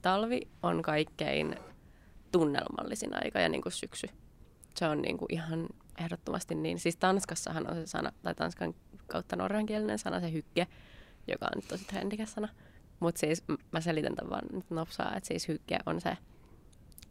talvi 0.02 0.42
on 0.64 0.82
kaikkein 0.82 1.56
tunnelmallisin 2.32 3.24
aika 3.24 3.40
ja 3.40 3.50
niin 3.50 3.62
kuin 3.62 3.74
syksy. 3.74 4.08
Se 4.76 4.88
on 4.88 5.02
niin 5.02 5.18
kuin 5.18 5.34
ihan 5.34 5.68
ehdottomasti 5.98 6.56
niin. 6.56 6.80
Siis 6.80 6.98
Tanskassahan 6.98 7.70
on 7.70 7.76
se 7.76 7.88
sana, 7.88 8.12
tai 8.24 8.36
Tanskan 8.36 8.76
kautta 9.10 9.36
norjankielinen 9.36 10.00
sana, 10.00 10.20
se 10.20 10.32
hykke, 10.32 10.68
joka 11.28 11.46
on 11.46 11.52
nyt 11.56 11.68
tosi 11.68 11.86
trendikäs 11.86 12.34
sana. 12.34 12.48
Mutta 13.00 13.20
siis 13.20 13.44
mä 13.72 13.82
selitän 13.82 14.16
tämän 14.16 14.30
vaan 14.30 14.46
nyt 14.54 14.70
nopsaa, 14.70 15.16
että 15.16 15.28
siis 15.28 15.48
hykke 15.48 15.80
on 15.86 16.02
se, 16.02 16.18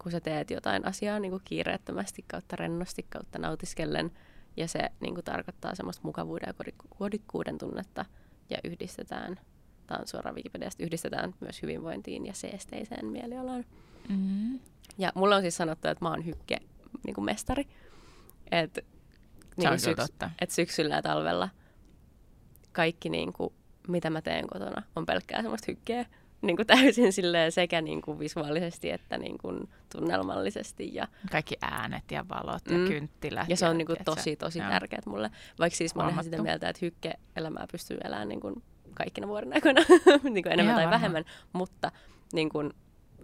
kun 0.03 0.13
sä 0.13 0.21
teet 0.21 0.51
jotain 0.51 0.87
asiaa 0.87 1.19
niin 1.19 1.31
kuin 1.31 1.43
kiireettömästi 1.45 2.25
kautta 2.29 2.57
rennosti 2.57 3.07
kautta 3.09 3.39
nautiskellen, 3.39 4.11
ja 4.57 4.69
se 4.69 4.91
niin 5.01 5.15
kuin 5.15 5.25
tarkoittaa 5.25 5.75
semmoista 5.75 6.03
mukavuuden 6.05 6.55
ja 6.59 6.73
kodikkuuden 6.99 7.59
tunnetta, 7.59 8.05
ja 8.51 8.59
yhdistetään, 8.65 9.41
tämä 9.87 9.99
on 9.99 10.09
suoraan 10.09 10.37
Wikipediasta, 10.37 10.83
yhdistetään 10.83 11.35
myös 11.41 11.63
hyvinvointiin 11.63 12.27
ja 12.27 12.33
seesteiseen 12.33 13.07
mielialaan. 13.07 13.65
Mm-hmm. 14.09 14.61
Ja 14.99 15.13
mulla 15.15 15.37
on 15.37 15.43
siis 15.43 15.57
sanottu, 15.57 15.89
että 15.89 16.05
mä 16.05 16.11
oon 16.11 16.27
hykke 16.27 16.57
niin 17.07 17.15
kuin 17.15 17.25
mestari. 17.25 17.69
Et, 18.51 18.79
niin 19.57 19.73
syks- 19.73 19.97
totta. 19.97 20.31
Et 20.41 20.51
syksyllä 20.51 20.95
ja 20.95 21.03
talvella 21.03 21.49
kaikki, 22.73 23.09
niin 23.09 23.33
kuin, 23.33 23.53
mitä 23.89 24.11
mä 24.11 24.23
teen 24.23 24.47
kotona, 24.47 24.83
on 24.97 25.07
pelkkää 25.07 25.43
semmoista 25.43 25.73
hykkeä. 25.73 26.07
Niin 26.43 26.57
kuin 26.57 26.67
täysin 26.67 27.13
silleen 27.13 27.53
sekä 27.53 27.81
niin 27.81 28.03
kuin 28.03 28.19
visuaalisesti 28.19 28.91
että 28.91 29.19
niin 29.19 29.39
kuin 29.39 29.69
tunnelmallisesti. 29.93 30.95
Ja... 30.95 31.09
Kaikki 31.33 31.57
äänet 31.63 32.11
ja 32.11 32.25
valot 32.29 32.63
ja 32.71 32.79
mm. 32.79 32.87
kynttilät. 32.89 33.49
Ja 33.49 33.57
se 33.57 33.69
on 33.69 33.79
niin 33.79 33.87
kuin 33.87 33.99
tosi, 34.05 34.37
tosi 34.37 34.59
tärkeät 34.59 35.07
mulle. 35.07 35.31
Vaikka 35.59 35.77
siis 35.77 35.95
mä 35.95 36.03
olen 36.03 36.25
sitä 36.25 36.43
mieltä, 36.43 36.69
että 36.69 36.81
hykke-elämää 36.83 37.67
pystyy 37.73 37.99
elämään 38.05 38.29
niin 38.29 38.41
kuin 38.41 38.63
kaikkina 38.95 39.29
vuoden 39.29 39.53
aikoina, 39.53 39.81
niin 40.23 40.43
kuin 40.43 40.53
enemmän 40.53 40.65
Ihan 40.65 40.75
tai 40.75 40.85
varma. 40.85 40.91
vähemmän. 40.91 41.25
Mutta 41.53 41.93
niin 42.33 42.49
kuin 42.49 42.73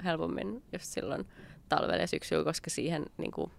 helpommin 0.05 0.63
just 0.73 0.85
silloin 0.85 1.29
talvella 1.69 1.97
ja 1.97 2.07
syksyllä, 2.07 2.45
koska 2.45 2.71
siihen 2.71 3.07
niin 3.19 3.33
kuin, 3.33 3.51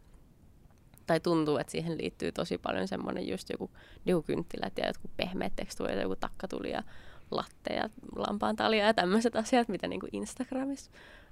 tai 1.07 1.19
tuntuu, 1.19 1.57
että 1.57 1.71
siihen 1.71 1.97
liittyy 1.97 2.31
tosi 2.31 2.57
paljon 2.57 2.87
semmoinen 2.87 3.27
just 3.27 3.49
joku 3.49 3.71
diukynttilät 4.07 4.77
ja 4.77 4.87
jotkut 4.87 5.11
pehmeät 5.17 5.55
tekstuurit, 5.55 6.01
joku 6.01 6.15
takkatuli 6.15 6.71
ja 6.71 6.83
latte 7.31 7.73
ja 7.73 7.89
lampaan 8.15 8.55
talia 8.55 8.85
ja 8.85 8.93
tämmöiset 8.93 9.35
asiat, 9.35 9.67
mitä 9.67 9.87
niin 9.87 9.99
kuin 9.99 10.09
Instagramissa 10.13 10.91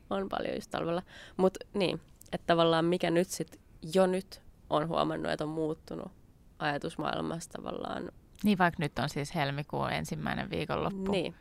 on 0.09 0.29
paljon 0.29 0.55
just 0.55 0.71
talvella. 0.71 1.01
Mutta 1.37 1.65
niin, 1.73 2.01
että 2.31 2.47
tavallaan 2.47 2.85
mikä 2.85 3.11
nyt 3.11 3.27
sit 3.27 3.59
jo 3.93 4.07
nyt 4.07 4.41
on 4.69 4.87
huomannut, 4.87 5.31
että 5.31 5.43
on 5.43 5.49
muuttunut 5.49 6.11
ajatusmaailmassa 6.59 7.51
tavallaan. 7.51 8.11
Niin, 8.43 8.57
vaikka 8.57 8.83
nyt 8.83 8.99
on 8.99 9.09
siis 9.09 9.35
helmikuun 9.35 9.91
ensimmäinen 9.91 10.49
viikonloppu. 10.49 11.11
Niin, 11.11 11.35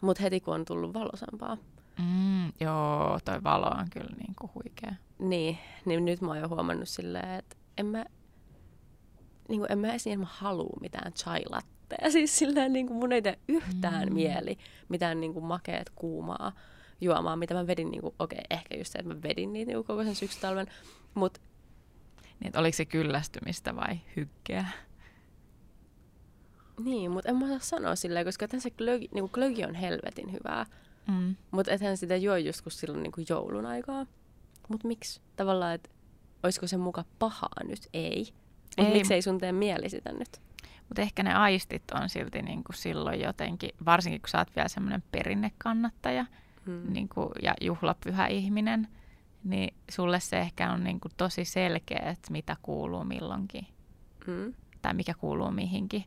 mutta 0.00 0.22
heti 0.22 0.40
kun 0.40 0.54
on 0.54 0.64
tullut 0.64 0.94
valosampaa, 0.94 1.56
Mm, 1.98 2.52
joo, 2.60 3.18
toi 3.24 3.42
valo 3.44 3.66
on 3.66 3.90
kyllä 3.90 4.16
niin 4.18 4.34
kuin 4.38 4.50
huikea. 4.54 4.94
Niin, 5.18 5.58
niin 5.84 6.04
nyt 6.04 6.20
mä 6.20 6.28
oon 6.28 6.38
jo 6.38 6.48
huomannut 6.48 6.88
silleen, 6.88 7.34
että 7.34 7.56
en 7.78 7.86
mä, 7.86 8.04
niin 9.48 9.60
kuin, 9.60 9.72
en 9.72 9.78
mä 9.78 9.90
edes 9.90 10.04
niin, 10.04 10.20
mä 10.20 10.26
halua 10.30 10.78
mitään 10.80 11.12
chai 11.12 11.42
latteja. 11.50 12.10
Siis 12.12 12.38
silleen 12.38 12.72
niin 12.72 12.86
kuin 12.86 12.96
mun 12.96 13.12
ei 13.12 13.22
tee 13.22 13.38
yhtään 13.48 14.08
mm. 14.08 14.14
mieli 14.14 14.58
mitään 14.88 15.20
niin 15.20 15.32
kuin 15.32 15.44
makeet 15.44 15.90
kuumaa 15.94 16.52
juomaa, 17.00 17.36
mitä 17.36 17.54
mä 17.54 17.66
vedin, 17.66 17.90
niin 17.90 18.00
kuin, 18.00 18.14
okei, 18.18 18.38
okay, 18.38 18.58
ehkä 18.58 18.76
just 18.76 18.92
se, 18.92 18.98
että 18.98 19.14
mä 19.14 19.22
vedin 19.22 19.52
niitä 19.52 19.72
niin 19.72 19.84
koko 19.84 20.04
sen 20.04 20.14
syksytalven, 20.14 20.66
mutta... 21.14 21.40
Niin, 22.40 22.46
että 22.46 22.60
oliko 22.60 22.76
se 22.76 22.84
kyllästymistä 22.84 23.76
vai 23.76 23.98
hykkeä? 24.16 24.66
Niin, 26.84 27.10
mutta 27.10 27.30
en 27.30 27.36
mä 27.36 27.48
saa 27.48 27.58
sanoa 27.58 27.96
silleen, 27.96 28.26
koska 28.26 28.48
tässä 28.48 28.70
glögi, 28.70 29.08
niin 29.14 29.28
glögi 29.32 29.64
on 29.64 29.74
helvetin 29.74 30.32
hyvää. 30.32 30.66
Mm. 31.08 31.36
Mutta 31.50 31.72
ethän 31.72 31.96
sitä 31.96 32.16
juo 32.16 32.36
just 32.36 32.60
kun 32.60 32.72
silloin 32.72 33.02
niin 33.02 33.12
kuin 33.12 33.26
joulun 33.28 33.66
aikaa. 33.66 34.06
Mutta 34.68 34.88
miksi? 34.88 35.20
Tavallaan, 35.36 35.74
että 35.74 35.90
olisiko 36.42 36.66
se 36.66 36.76
muka 36.76 37.04
pahaa 37.18 37.64
nyt? 37.68 37.88
Ei. 37.92 38.34
Miksi 38.92 39.14
ei 39.14 39.22
sun 39.22 39.38
tee 39.38 39.52
mieli 39.52 39.88
sitä 39.88 40.12
nyt? 40.12 40.42
Mutta 40.88 41.02
ehkä 41.02 41.22
ne 41.22 41.34
aistit 41.34 41.82
on 41.94 42.08
silti 42.08 42.42
niin 42.42 42.64
kuin 42.64 42.76
silloin 42.76 43.20
jotenkin, 43.20 43.70
varsinkin 43.84 44.20
kun 44.20 44.28
sä 44.28 44.38
oot 44.38 44.56
vielä 44.56 44.68
semmoinen 44.68 45.02
perinnekannattaja 45.12 46.26
mm. 46.66 46.92
niin 46.92 47.08
kuin, 47.08 47.28
ja 47.42 47.54
juhlapyhä 47.60 48.26
ihminen, 48.26 48.88
niin 49.44 49.74
sulle 49.90 50.20
se 50.20 50.38
ehkä 50.38 50.72
on 50.72 50.84
niin 50.84 51.00
kuin 51.00 51.12
tosi 51.16 51.44
selkeä, 51.44 52.02
että 52.10 52.32
mitä 52.32 52.56
kuuluu 52.62 53.04
milloinkin. 53.04 53.66
Mm. 54.26 54.54
Tai 54.82 54.94
mikä 54.94 55.14
kuuluu 55.14 55.50
mihinkin. 55.50 56.04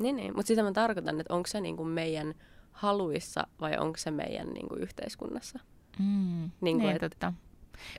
Niin, 0.00 0.16
niin. 0.16 0.36
mutta 0.36 0.46
sitä 0.46 0.62
mä 0.62 0.72
tarkoitan, 0.72 1.20
että 1.20 1.34
onko 1.34 1.46
se 1.46 1.60
niin 1.60 1.76
kuin 1.76 1.88
meidän 1.88 2.34
haluissa 2.72 3.46
vai 3.60 3.78
onko 3.78 3.98
se 3.98 4.10
meidän 4.10 4.48
niin 4.48 4.68
kuin, 4.68 4.80
yhteiskunnassa. 4.80 5.58
Mm, 5.98 6.50
niin, 6.60 6.76
kuin, 6.76 6.78
niin 6.78 6.90
et, 6.90 7.00
totta. 7.00 7.32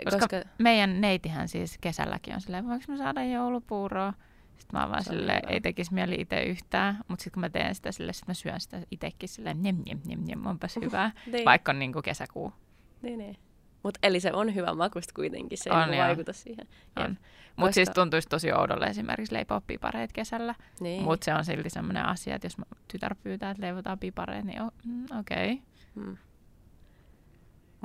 Koska, 0.04 0.20
koska 0.20 0.50
meidän 0.58 1.02
neitihän 1.02 1.48
siis 1.48 1.78
kesälläkin 1.82 2.36
on 2.36 2.42
silleen, 2.42 2.68
voinko 2.68 2.86
mä 2.88 2.98
saada 2.98 3.24
joulupuuroa? 3.24 4.14
Sitten 4.58 4.80
mä 4.80 4.90
vaan 4.90 5.04
silleen, 5.04 5.42
ei 5.48 5.62
tekisi 5.62 5.94
mieli 5.94 6.16
itse 6.20 6.44
yhtään, 6.44 6.98
mutta 7.08 7.24
sitten 7.24 7.34
kun 7.34 7.42
mä 7.42 7.50
teen 7.50 7.76
sitä 7.76 7.92
silleen, 7.92 8.14
sitten 8.14 8.30
mä 8.30 8.34
syön 8.34 8.60
sitä 8.60 8.82
itsekin 8.92 9.30
silleen, 9.30 9.64
nem, 9.64 9.78
nem, 9.86 10.00
nem, 10.08 10.20
nem, 10.28 10.46
onpas 10.46 10.76
hyvää, 10.76 11.12
niin. 11.32 11.46
vaikka 11.46 11.72
on 11.72 11.80
niin 11.80 11.94
kuin 11.94 12.04
kesäkuu. 12.04 12.54
Niin, 13.02 13.18
niin. 13.18 13.38
Mutta 13.84 14.00
eli 14.04 14.20
se 14.20 14.34
on 14.34 14.56
hyvä 14.56 14.74
makusta 14.74 15.14
kuitenkin, 15.16 15.58
se 15.58 15.72
on, 15.72 15.94
ei 15.94 16.00
vaikuta 16.00 16.34
siihen. 16.34 16.68
On. 16.96 17.18
Mutta 17.56 17.72
siis 17.72 17.90
tuntuisi 17.90 18.28
tosi 18.30 18.52
oudolle 18.54 18.86
esimerkiksi 18.86 19.34
leipoa 19.34 19.62
pipareet 19.62 20.14
kesällä. 20.14 20.56
Niin. 20.80 21.04
Mutta 21.04 21.26
se 21.26 21.34
on 21.34 21.46
silti 21.46 21.70
sellainen 21.70 22.06
asia, 22.06 22.36
että 22.36 22.46
jos 22.46 22.58
tytär 22.88 23.16
pyytää, 23.24 23.52
että 23.52 23.64
leivotaan 23.64 24.00
pipareet, 24.00 24.46
niin 24.46 24.62
mm, 24.86 25.06
okei. 25.20 25.52
Okay. 25.52 25.66
Hmm. 25.96 26.18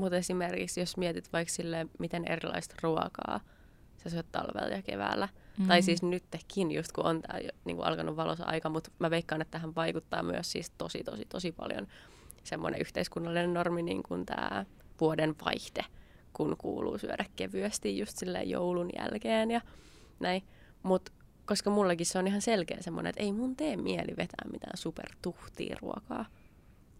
Mutta 0.00 0.16
esimerkiksi 0.16 0.80
jos 0.80 0.96
mietit 0.96 1.32
vaikka 1.32 1.52
silleen, 1.52 1.90
miten 1.98 2.24
erilaista 2.28 2.74
ruokaa 2.82 3.40
sä 4.02 4.10
syöt 4.10 4.26
talvella 4.32 4.76
ja 4.76 4.82
keväällä. 4.82 5.28
Mm. 5.58 5.66
Tai 5.66 5.82
siis 5.82 6.02
nytkin, 6.02 6.70
just 6.70 6.92
kun 6.92 7.06
on 7.06 7.22
tää 7.22 7.38
niin 7.64 7.82
alkanut 7.82 8.16
valossa 8.16 8.44
aika, 8.44 8.68
mutta 8.68 8.90
mä 8.98 9.10
veikkaan, 9.10 9.42
että 9.42 9.50
tähän 9.50 9.74
vaikuttaa 9.74 10.22
myös 10.22 10.52
siis 10.52 10.72
tosi, 10.78 11.04
tosi, 11.04 11.22
tosi 11.28 11.52
paljon 11.52 11.86
semmoinen 12.44 12.80
yhteiskunnallinen 12.80 13.54
normi, 13.54 13.82
niin 13.82 14.02
kuin 14.02 14.26
tämä 14.26 14.64
vuoden 15.00 15.34
vaihde, 15.44 15.84
kun 16.32 16.56
kuuluu 16.58 16.98
syödä 16.98 17.24
kevyesti 17.36 17.98
just 17.98 18.16
silleen 18.16 18.50
joulun 18.50 18.90
jälkeen 18.98 19.50
ja 19.50 19.60
näin. 20.20 20.42
Mutta 20.82 21.12
koska 21.46 21.70
mullakin 21.70 22.06
se 22.06 22.18
on 22.18 22.26
ihan 22.26 22.42
selkeä 22.42 22.76
semmoinen, 22.80 23.10
että 23.10 23.22
ei 23.22 23.32
mun 23.32 23.56
tee 23.56 23.76
mieli 23.76 24.16
vetää 24.16 24.48
mitään 24.52 24.76
supertuhtia 24.76 25.76
ruokaa. 25.80 26.26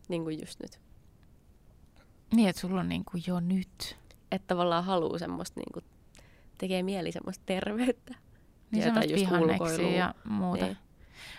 Niin 0.09 0.25
kuin 0.25 0.41
just 0.41 0.61
nyt. 0.61 0.90
Niin, 2.35 2.49
että 2.49 2.61
sulla 2.61 2.81
on 2.81 2.89
niin 2.89 3.05
kuin 3.05 3.23
jo 3.27 3.41
nyt. 3.41 3.99
Että 4.33 4.47
tavallaan 4.47 4.85
haluaa 4.85 5.19
semmoista, 5.19 5.61
niin 5.61 5.73
kuin, 5.73 5.85
tekee 6.59 6.83
mieli 6.83 7.13
semmoista 7.13 7.43
terveyttä. 7.47 8.15
Niin 8.71 8.85
ja 8.85 9.05
just 9.05 9.25
ja 9.97 10.15
muuta. 10.25 10.65
Niin. 10.65 10.77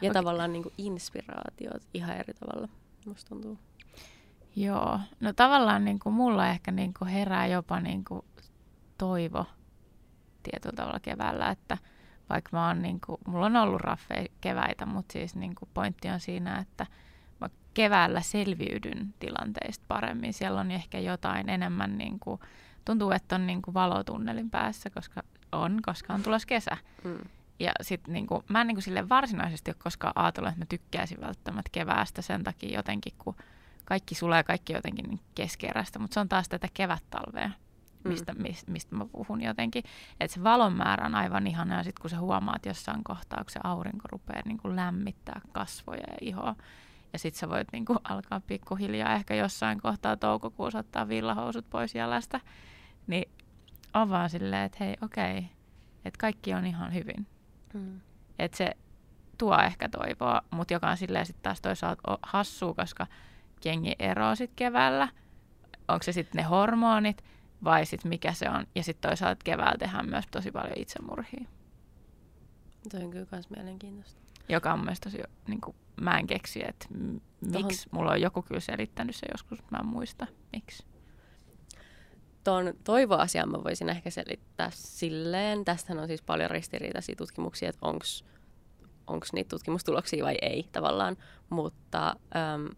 Ja 0.02 0.10
okay. 0.10 0.14
tavallaan 0.14 0.54
niin 0.54 0.64
kuin 0.64 0.74
inspiraatiot 0.78 1.88
ihan 1.94 2.18
eri 2.18 2.34
tavalla, 2.34 2.68
musta 3.06 3.30
tuntuu. 3.30 3.58
Joo, 4.56 5.00
no 5.20 5.34
tavallaan 5.34 5.86
niin 5.86 6.00
kuin 6.00 6.14
mulla 6.14 6.48
ehkä 6.48 6.72
niin 6.72 6.94
kuin 7.00 7.08
herää 7.08 7.48
jopa 7.48 7.80
niin 7.80 8.06
kuin 8.06 8.26
toivo 8.98 9.46
tietyllä 10.44 10.76
tavalla 10.76 11.00
keväällä, 11.00 11.50
että 11.50 11.78
vaikka 12.30 12.50
mä 12.54 12.68
oon 12.68 12.82
niin 12.82 13.02
kuin, 13.06 13.18
mulla 13.28 13.46
on 13.46 13.56
ollut 13.56 13.82
raffeja 13.82 14.28
keväitä, 14.42 14.86
mutta 14.86 15.14
siis 15.14 15.36
niin 15.36 15.56
kuin 15.56 15.70
pointti 15.74 16.10
on 16.10 16.20
siinä, 16.20 16.60
että 16.60 16.86
keväällä 17.74 18.22
selviydyn 18.22 19.14
tilanteista 19.20 19.86
paremmin. 19.88 20.34
Siellä 20.34 20.60
on 20.60 20.72
ehkä 20.72 21.00
jotain 21.00 21.50
enemmän, 21.50 21.98
niin 21.98 22.20
kuin, 22.20 22.40
tuntuu, 22.86 23.12
että 23.12 23.36
on 23.36 23.48
niin 23.48 23.62
kuin 23.62 23.74
valotunnelin 23.74 24.50
päässä, 24.50 24.90
koska 24.90 25.24
on, 25.52 25.80
koska 25.86 26.14
on 26.14 26.24
tulossa 26.24 26.48
kesä. 26.48 26.78
Mm. 27.04 27.18
Ja 27.60 27.72
sit 27.82 28.08
niinku, 28.08 28.44
mä 28.50 28.62
en 28.62 28.68
niinku 28.68 28.82
sille 28.82 29.10
varsinaisesti 29.10 29.72
ole 29.72 29.76
koskaan 29.84 30.14
ajatellut, 30.16 30.50
että 30.50 30.62
mä 30.62 30.66
tykkäisin 30.66 31.22
välttämättä 31.22 31.70
keväästä 31.72 32.22
sen 32.22 32.44
takia 32.44 32.78
jotenkin, 32.78 33.14
kun 33.18 33.36
kaikki 33.86 34.16
sulee 34.16 34.44
kaikki 34.44 34.74
jotenkin 34.74 35.06
niin 35.06 35.20
keskerästä, 35.36 36.00
mutta 36.00 36.14
se 36.14 36.20
on 36.20 36.30
taas 36.30 36.50
tätä 36.50 36.68
kevättalvea, 36.74 37.52
mistä, 38.04 38.34
mm. 38.34 38.42
mistä, 38.42 38.72
mistä 38.72 38.96
mä 38.96 39.06
puhun 39.06 39.42
jotenkin. 39.42 39.84
Että 40.20 40.34
se 40.34 40.44
valon 40.44 40.74
määrä 40.74 41.06
on 41.06 41.16
aivan 41.16 41.48
ihana 41.48 41.78
ja 41.78 41.84
sitten 41.84 42.02
kun 42.02 42.10
sä 42.10 42.20
huomaat 42.20 42.66
jossain 42.66 43.04
kohtaa, 43.04 43.44
kun 43.44 43.52
se 43.52 43.60
aurinko 43.64 44.08
rupeaa 44.12 44.42
niin 44.46 44.58
kuin 44.58 44.76
lämmittää 44.76 45.42
kasvoja 45.52 46.04
ja 46.08 46.18
ihoa, 46.22 46.56
ja 47.14 47.20
sitten 47.20 47.40
sä 47.40 47.50
voit 47.50 47.68
niin 47.72 47.86
kuin 47.86 48.00
alkaa 48.04 48.40
pikkuhiljaa 48.40 49.14
ehkä 49.14 49.36
jossain 49.36 49.82
kohtaa 49.82 50.18
toukokuussa 50.18 50.80
ottaa 50.80 51.08
villahousut 51.08 51.70
pois 51.70 51.96
jalasta, 51.96 52.40
niin 53.08 53.32
on 53.94 54.10
vaan 54.10 54.30
silleen, 54.30 54.64
että 54.64 54.78
hei 54.80 54.96
okei, 55.02 55.38
okay, 55.38 55.50
että 56.06 56.18
kaikki 56.18 56.54
on 56.54 56.66
ihan 56.66 56.94
hyvin. 56.94 57.28
Mm. 57.74 58.02
Että 58.40 58.58
se 58.58 58.72
tuo 59.38 59.60
ehkä 59.60 59.90
toivoa, 59.90 60.42
mutta 60.52 60.74
joka 60.74 60.90
on 60.90 60.98
silleen 60.98 61.26
sitten 61.26 61.44
taas 61.44 61.62
toisaalta 61.62 62.18
hassua, 62.22 62.74
koska 62.74 63.08
jengi 63.66 63.96
eroaa 64.00 64.36
sitten 64.36 64.56
keväällä. 64.56 65.08
Onko 65.88 66.04
se 66.04 66.12
sitten 66.12 66.38
ne 66.38 66.44
hormonit 66.44 67.24
vai 67.64 67.86
sitten 67.86 68.10
mikä 68.10 68.34
se 68.34 68.50
on. 68.50 68.68
Ja 68.76 68.84
sitten 68.84 69.10
toisaalta 69.10 69.44
keväällä 69.44 69.78
tehdään 69.78 70.10
myös 70.10 70.26
tosi 70.32 70.52
paljon 70.52 70.74
itsemurhia. 70.76 71.48
Toi 72.92 73.04
on 73.04 73.12
kyllä 73.12 73.28
myös 73.32 73.50
mielenkiintoista. 73.50 74.22
Joka 74.50 74.74
on 74.74 74.86
myös 74.86 75.00
tosi, 75.00 75.18
niin 75.48 75.62
kuin, 75.62 75.76
mä 76.02 76.20
en 76.20 76.28
keksi, 76.28 76.62
että 76.68 76.88
miksi. 77.52 77.90
Mulla 77.92 78.12
on 78.12 78.22
joku 78.22 78.42
kyllä 78.42 78.60
selittänyt 78.60 79.16
se 79.16 79.28
joskus, 79.32 79.60
mä 79.72 79.78
en 79.78 79.86
muista, 79.86 80.28
miksi. 80.54 80.86
tuon 82.44 82.74
toivoasian 82.84 83.52
mä 83.52 83.64
voisin 83.64 83.90
ehkä 83.90 84.10
selittää 84.10 84.70
silleen. 84.74 85.66
Tästähän 85.66 86.02
on 86.02 86.08
siis 86.08 86.22
paljon 86.22 86.52
ristiriitaisia 86.52 87.16
tutkimuksia, 87.16 87.70
että 87.70 87.88
onko 89.08 89.26
niitä 89.34 89.50
tutkimustuloksia 89.50 90.26
vai 90.26 90.38
ei 90.42 90.70
tavallaan. 90.72 91.18
Mutta 91.50 92.08
äm, 92.36 92.70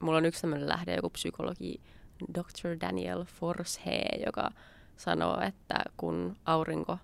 mulla 0.00 0.18
on 0.18 0.26
yksi 0.26 0.40
tämmöinen 0.40 0.68
lähde, 0.68 0.94
joku 0.94 1.10
psykologi, 1.10 1.80
Dr. 2.34 2.80
Daniel 2.80 3.24
Forshe, 3.24 4.02
joka 4.26 4.50
sanoo, 4.96 5.40
että 5.40 5.74
kun 5.96 6.36
aurinko 6.44 6.98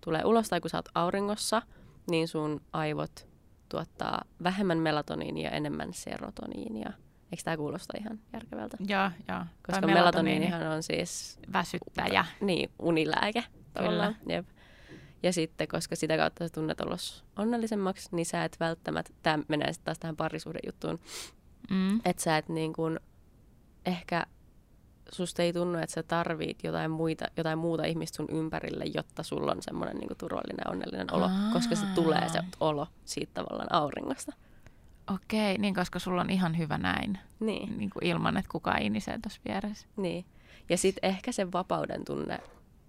tulee 0.00 0.24
ulos 0.24 0.48
tai 0.48 0.60
kun 0.60 0.70
sä 0.70 0.78
oot 0.78 0.88
auringossa, 0.94 1.62
niin 2.10 2.28
sun 2.28 2.60
aivot 2.72 3.28
tuottaa 3.68 4.24
vähemmän 4.42 4.78
melatoniinia 4.78 5.50
ja 5.50 5.56
enemmän 5.56 5.92
serotoniinia. 5.92 6.92
Eikö 7.32 7.42
tämä 7.44 7.56
kuulosta 7.56 7.98
ihan 8.00 8.20
järkevältä? 8.32 8.76
Joo, 8.88 9.10
joo. 9.28 9.44
Koska 9.66 9.86
melatoniinihan 9.86 10.66
on 10.66 10.82
siis... 10.82 11.38
Väsyttäjä. 11.52 12.24
Niin, 12.40 12.70
unilääke 12.78 13.44
tavallaan. 13.72 14.16
Jep. 14.28 14.46
Ja 15.22 15.32
sitten, 15.32 15.68
koska 15.68 15.96
sitä 15.96 16.16
kautta 16.16 16.48
sä 16.48 16.54
tunnet 16.54 16.80
olos 16.80 17.24
onnellisemmaksi, 17.36 18.08
niin 18.12 18.26
sä 18.26 18.44
et 18.44 18.56
välttämättä, 18.60 19.12
tämä 19.22 19.44
menee 19.48 19.72
sitten 19.72 19.84
taas 19.84 19.98
tähän 19.98 20.16
parisuhdejuttuun, 20.16 21.00
mm. 21.70 22.00
että 22.04 22.22
sä 22.22 22.36
et 22.36 22.48
niin 22.48 22.72
kuin 22.72 23.00
ehkä 23.86 24.26
susta 25.12 25.42
ei 25.42 25.52
tunnu, 25.52 25.78
että 25.78 25.94
sä 25.94 26.02
tarvit 26.02 26.64
jotain, 26.64 26.90
muita, 26.90 27.24
jotain 27.36 27.58
muuta 27.58 27.84
ihmistä 27.84 28.16
sun 28.16 28.28
ympärille, 28.30 28.84
jotta 28.94 29.22
sulla 29.22 29.52
on 29.52 29.62
semmoinen 29.62 29.96
niin 29.96 30.18
turvallinen 30.18 30.64
ja 30.64 30.70
onnellinen 30.70 31.14
olo, 31.14 31.24
Aa. 31.24 31.52
koska 31.52 31.76
se 31.76 31.86
tulee 31.94 32.28
se 32.28 32.42
olo 32.60 32.86
siitä 33.04 33.32
tavallaan 33.34 33.72
auringosta. 33.72 34.32
Okei, 35.14 35.58
niin 35.58 35.74
koska 35.74 35.98
sulla 35.98 36.20
on 36.20 36.30
ihan 36.30 36.58
hyvä 36.58 36.78
näin. 36.78 37.18
Niin. 37.40 37.78
niin 37.78 37.90
kuin 37.90 38.06
ilman, 38.06 38.36
että 38.36 38.52
kukaan 38.52 38.82
inisee 38.82 39.18
tuossa 39.22 39.40
vieressä. 39.48 39.86
Niin. 39.96 40.24
Ja 40.68 40.78
sitten 40.78 41.10
ehkä 41.10 41.32
se 41.32 41.52
vapauden 41.52 42.04
tunne, 42.04 42.38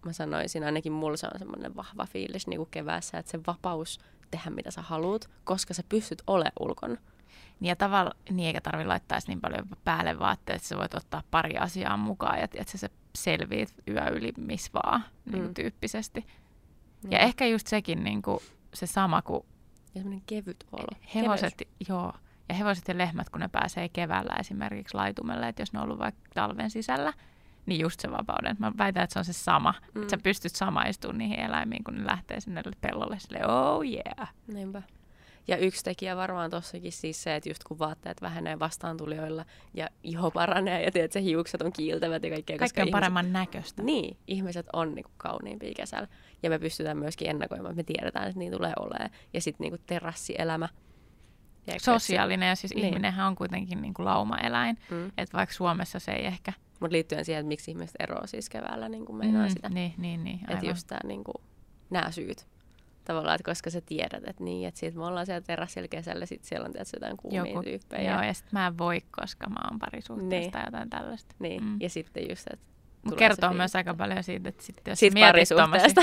mä 0.06 0.14
sanoisin, 0.14 0.64
ainakin 0.64 0.92
mulla 0.92 1.18
se 1.18 1.28
on 1.34 1.40
semmoinen 1.40 1.76
vahva 1.76 2.06
fiilis 2.06 2.48
niin 2.48 2.58
kuin 2.58 2.70
keväässä, 2.72 3.18
että 3.18 3.32
se 3.32 3.40
vapaus 3.48 4.00
tehdä 4.32 4.50
mitä 4.50 4.72
sä 4.72 4.82
haluat, 4.82 5.30
koska 5.44 5.74
sä 5.74 5.84
pystyt 5.90 6.24
ole 6.28 6.52
ulkona. 6.60 6.98
Niin 7.60 7.70
ja 7.70 7.76
tavalla, 7.76 8.12
niin 8.30 8.48
eikä 8.48 8.62
tarvi 8.62 8.86
laittaa 8.86 9.20
niin 9.28 9.42
paljon 9.42 9.68
päälle 9.84 10.20
vaatteet, 10.20 10.56
että 10.56 10.68
sä 10.68 10.78
voit 10.78 10.94
ottaa 10.94 11.24
pari 11.32 11.58
asiaa 11.58 11.98
mukaan 11.98 12.38
ja 12.38 12.44
että 12.44 12.78
sä 12.78 12.90
selviit 13.16 13.74
yö 13.88 14.10
yli 14.10 14.34
missä 14.38 14.72
vaan 14.74 15.04
niin 15.26 15.38
kuin 15.38 15.48
mm. 15.48 15.54
tyyppisesti. 15.54 16.26
Mm. 17.04 17.12
Ja 17.12 17.20
ehkä 17.20 17.46
just 17.46 17.68
sekin 17.68 18.04
niin 18.04 18.22
kuin, 18.22 18.40
se 18.74 18.88
sama 18.88 19.22
kuin... 19.22 19.46
Ja 19.96 20.02
semmoinen 20.02 20.24
kevyt 20.26 20.64
olo. 20.72 20.88
Hevoset, 21.16 21.68
joo. 21.90 22.14
Ja 22.50 22.56
hevoset 22.56 22.88
ja 22.88 22.98
lehmät, 22.98 23.30
kun 23.30 23.42
ne 23.42 23.48
pääsee 23.48 23.90
keväällä 23.90 24.36
esimerkiksi 24.40 24.96
laitumelle, 24.96 25.48
että 25.48 25.62
jos 25.62 25.74
ne 25.74 25.80
on 25.80 25.86
ollut 25.86 26.00
vaikka 26.00 26.22
talven 26.34 26.70
sisällä, 26.70 27.14
niin 27.66 27.82
just 27.82 28.00
se 28.00 28.12
vapauden. 28.12 28.56
Mä 28.60 28.72
väitän, 28.78 29.04
että 29.04 29.14
se 29.14 29.20
on 29.20 29.26
se 29.26 29.34
sama. 29.34 29.74
Mm. 29.96 30.02
Että 30.02 30.12
sä 30.12 30.24
pystyt 30.24 30.56
samaistumaan 30.56 31.18
niihin 31.18 31.40
eläimiin, 31.40 31.84
kun 31.84 31.96
ne 31.96 32.06
lähtee 32.06 32.40
sinne 32.40 32.62
pellolle 32.82 33.20
silleen, 33.20 33.50
oh 33.50 33.84
yeah. 33.86 34.34
Niinpä. 34.48 34.82
Ja 35.48 35.58
yksi 35.58 35.84
tekijä 35.84 36.16
varmaan 36.16 36.50
tossakin 36.50 36.92
siis 36.92 37.24
se, 37.24 37.36
että 37.36 37.50
just 37.50 37.64
kun 37.64 37.80
vaatteet 37.80 38.22
vähenee 38.22 38.60
vastaantulijoilla 38.60 39.46
ja 39.74 39.90
iho 40.04 40.32
paranee 40.32 40.84
ja 40.84 40.92
tiedät, 40.92 41.12
se 41.12 41.22
hiukset 41.22 41.62
on 41.62 41.74
kiiltävät 41.74 42.24
ja 42.24 42.30
kaikkea. 42.30 42.58
Kaikki 42.58 42.82
on 42.82 42.90
paremman 42.92 43.26
ihmiset, 43.26 43.40
näköistä. 43.40 43.84
Niin, 43.84 44.18
ihmiset 44.28 44.66
on 44.74 44.96
niinku 44.96 45.12
kauniimpia 45.18 45.74
kesällä. 45.76 46.08
Ja 46.44 46.50
me 46.50 46.60
pystytään 46.60 46.98
myöskin 46.98 47.30
ennakoimaan, 47.30 47.72
että 47.72 47.80
me 47.80 47.84
tiedetään, 47.84 48.28
että 48.28 48.40
niin 48.40 48.52
tulee 48.52 48.74
olemaan. 48.80 49.10
Ja 49.34 49.42
sitten 49.42 49.66
niinku 49.66 49.84
terassielämä. 49.86 50.70
Sosiaalinen 51.78 52.50
ja 52.50 52.56
siis 52.56 52.76
niin. 52.76 52.86
ihminenhän 52.86 53.28
on 53.28 53.36
kuitenkin 53.36 53.82
niinku 53.82 54.06
laumaeläin. 54.06 54.78
Mm. 54.92 55.08
Että 55.18 55.38
vaikka 55.38 55.56
Suomessa 55.56 56.00
se 56.00 56.12
ei 56.12 56.26
ehkä... 56.26 56.54
Mutta 56.80 56.94
liittyen 56.94 57.26
siihen, 57.26 57.40
että 57.40 57.48
miksi 57.48 57.72
ihmiset 57.72 57.96
eroavat 58.00 58.30
siis 58.30 58.50
keväällä, 58.50 58.90
niin 58.90 59.06
kuin 59.06 59.18
meinaa 59.18 59.44
mm, 59.44 59.50
sitä. 59.50 59.70
Niin, 59.70 59.94
niin, 59.98 60.24
niin. 60.24 60.40
Että 60.48 60.66
just 60.66 60.88
tämä, 60.88 61.00
niin 61.04 61.24
kuin, 61.24 61.44
nämä 61.90 62.12
syyt 62.12 62.48
tavallaan, 63.08 63.36
että 63.36 63.52
koska 63.52 63.70
sä 63.70 63.82
tiedät, 63.82 64.24
että 64.28 64.44
niin, 64.44 64.68
että 64.68 64.80
siitä 64.80 64.98
me 64.98 65.06
ollaan 65.06 65.26
siellä 65.26 65.42
terassilla 65.42 65.88
kesällä, 65.88 66.26
sitten 66.26 66.48
siellä 66.48 66.66
on 66.66 66.72
tietysti 66.72 66.96
jotain 66.96 67.18
kuumia 67.18 67.46
Joku, 67.46 67.64
tyyppejä. 67.64 68.12
Joo, 68.12 68.24
ja 68.24 68.34
sitten 68.34 68.60
mä 68.60 68.68
en 68.68 68.78
voi, 68.78 69.02
koska 69.12 69.50
mä 69.50 69.60
oon 69.70 69.80
parisuhteessa 69.80 70.40
niin. 70.40 70.52
tai 70.52 70.64
jotain 70.66 70.90
tällaista. 70.90 71.36
Niin, 71.40 71.64
mm. 71.64 71.82
ja 71.82 71.90
sitten 71.90 72.30
just, 72.30 72.48
että 72.54 72.66
kertoo 73.18 73.54
myös 73.54 73.76
aika 73.76 73.94
paljon 73.94 74.24
siitä, 74.24 74.50
että 74.50 74.64
sit, 74.64 74.82
jos 74.88 75.00
siitä 75.00 75.14
mietit 75.14 75.50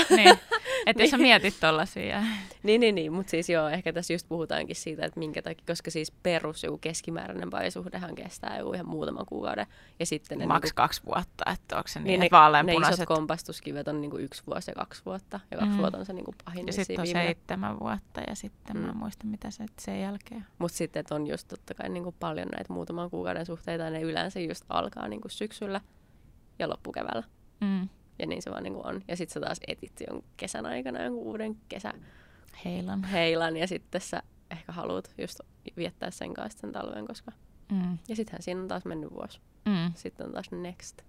niin, 0.09 0.39
että 0.85 1.03
jos 1.03 1.11
sä 1.11 1.17
mietit 1.17 1.59
tollasia. 1.59 2.23
niin, 2.63 2.81
niin, 2.81 2.95
niin, 2.95 3.13
mutta 3.13 3.29
siis 3.29 3.49
joo, 3.49 3.69
ehkä 3.69 3.93
tässä 3.93 4.13
just 4.13 4.27
puhutaankin 4.29 4.75
siitä, 4.75 5.05
että 5.05 5.19
minkä 5.19 5.41
takia, 5.41 5.63
koska 5.67 5.91
siis 5.91 6.11
perus 6.11 6.63
joku 6.63 6.77
keskimääräinen 6.77 7.49
parisuhdehan 7.49 8.15
kestää 8.15 8.57
joku 8.57 8.73
ihan 8.73 8.87
muutaman 8.87 9.25
kuukauden. 9.25 9.67
Ja 9.99 10.05
sitten 10.05 10.39
ne 10.39 10.45
Maks 10.45 10.63
niinku, 10.63 10.75
kaksi 10.75 11.01
vuotta, 11.05 11.51
että 11.53 11.77
onko 11.77 11.87
se 11.87 11.99
niin, 11.99 12.19
niin 12.19 12.31
vaaleanpunaiset... 12.31 12.99
Ne 12.99 13.03
isot 13.03 13.17
kompastuskivet 13.17 13.87
on 13.87 14.01
niinku 14.01 14.17
yksi 14.17 14.43
vuosi 14.47 14.71
ja 14.71 14.75
kaksi 14.75 15.01
vuotta, 15.05 15.39
ja 15.51 15.57
kaksi 15.57 15.73
mm. 15.73 15.77
vuotta 15.77 15.97
on 15.97 16.05
se 16.05 16.13
niinku 16.13 16.35
pahin. 16.45 16.67
Ja 16.67 16.73
sitten 16.73 16.99
on 16.99 17.07
seitsemän 17.07 17.79
vuotta, 17.79 18.21
ja 18.27 18.35
sitten 18.35 18.77
mm. 18.77 18.83
mä 18.83 18.93
muistan, 18.93 19.27
mitä 19.27 19.51
se 19.51 19.65
sen 19.79 20.01
jälkeen. 20.01 20.45
Mutta 20.57 20.77
sitten 20.77 21.05
on 21.11 21.27
just 21.27 21.47
totta 21.47 21.73
kai 21.73 21.89
niinku 21.89 22.15
paljon 22.19 22.47
näitä 22.47 22.73
muutaman 22.73 23.09
kuukauden 23.09 23.45
suhteita, 23.45 23.83
ja 23.83 23.89
ne 23.89 24.01
yleensä 24.01 24.39
just 24.39 24.65
alkaa 24.69 25.07
niinku 25.07 25.29
syksyllä 25.29 25.81
ja 26.59 26.69
loppukeväällä. 26.69 27.23
Mm. 27.61 27.89
Ja 28.19 28.27
niin 28.27 28.41
se 28.41 28.51
vaan 28.51 28.63
niin 28.63 28.85
on. 28.85 29.01
Ja 29.07 29.17
sitten 29.17 29.33
sä 29.33 29.39
taas 29.39 29.59
etit 29.67 30.03
jonkun 30.07 30.29
kesän 30.37 30.65
aikana 30.65 31.03
jonkun 31.03 31.23
uuden 31.23 31.57
kesä 31.69 31.93
heilan. 32.65 33.03
heilan 33.03 33.57
ja 33.57 33.67
sitten 33.67 34.01
sä 34.01 34.23
ehkä 34.51 34.71
haluat 34.71 35.13
just 35.17 35.39
viettää 35.77 36.11
sen 36.11 36.33
kanssa 36.33 36.59
sen 36.59 36.71
talven, 36.71 37.07
koska... 37.07 37.31
Mm. 37.71 37.97
Ja 38.07 38.15
sittenhän 38.15 38.41
siinä 38.41 38.61
on 38.61 38.67
taas 38.67 38.85
mennyt 38.85 39.13
vuosi. 39.13 39.39
Mm. 39.65 39.93
Sitten 39.95 40.25
on 40.25 40.33
taas 40.33 40.51
next. 40.51 41.01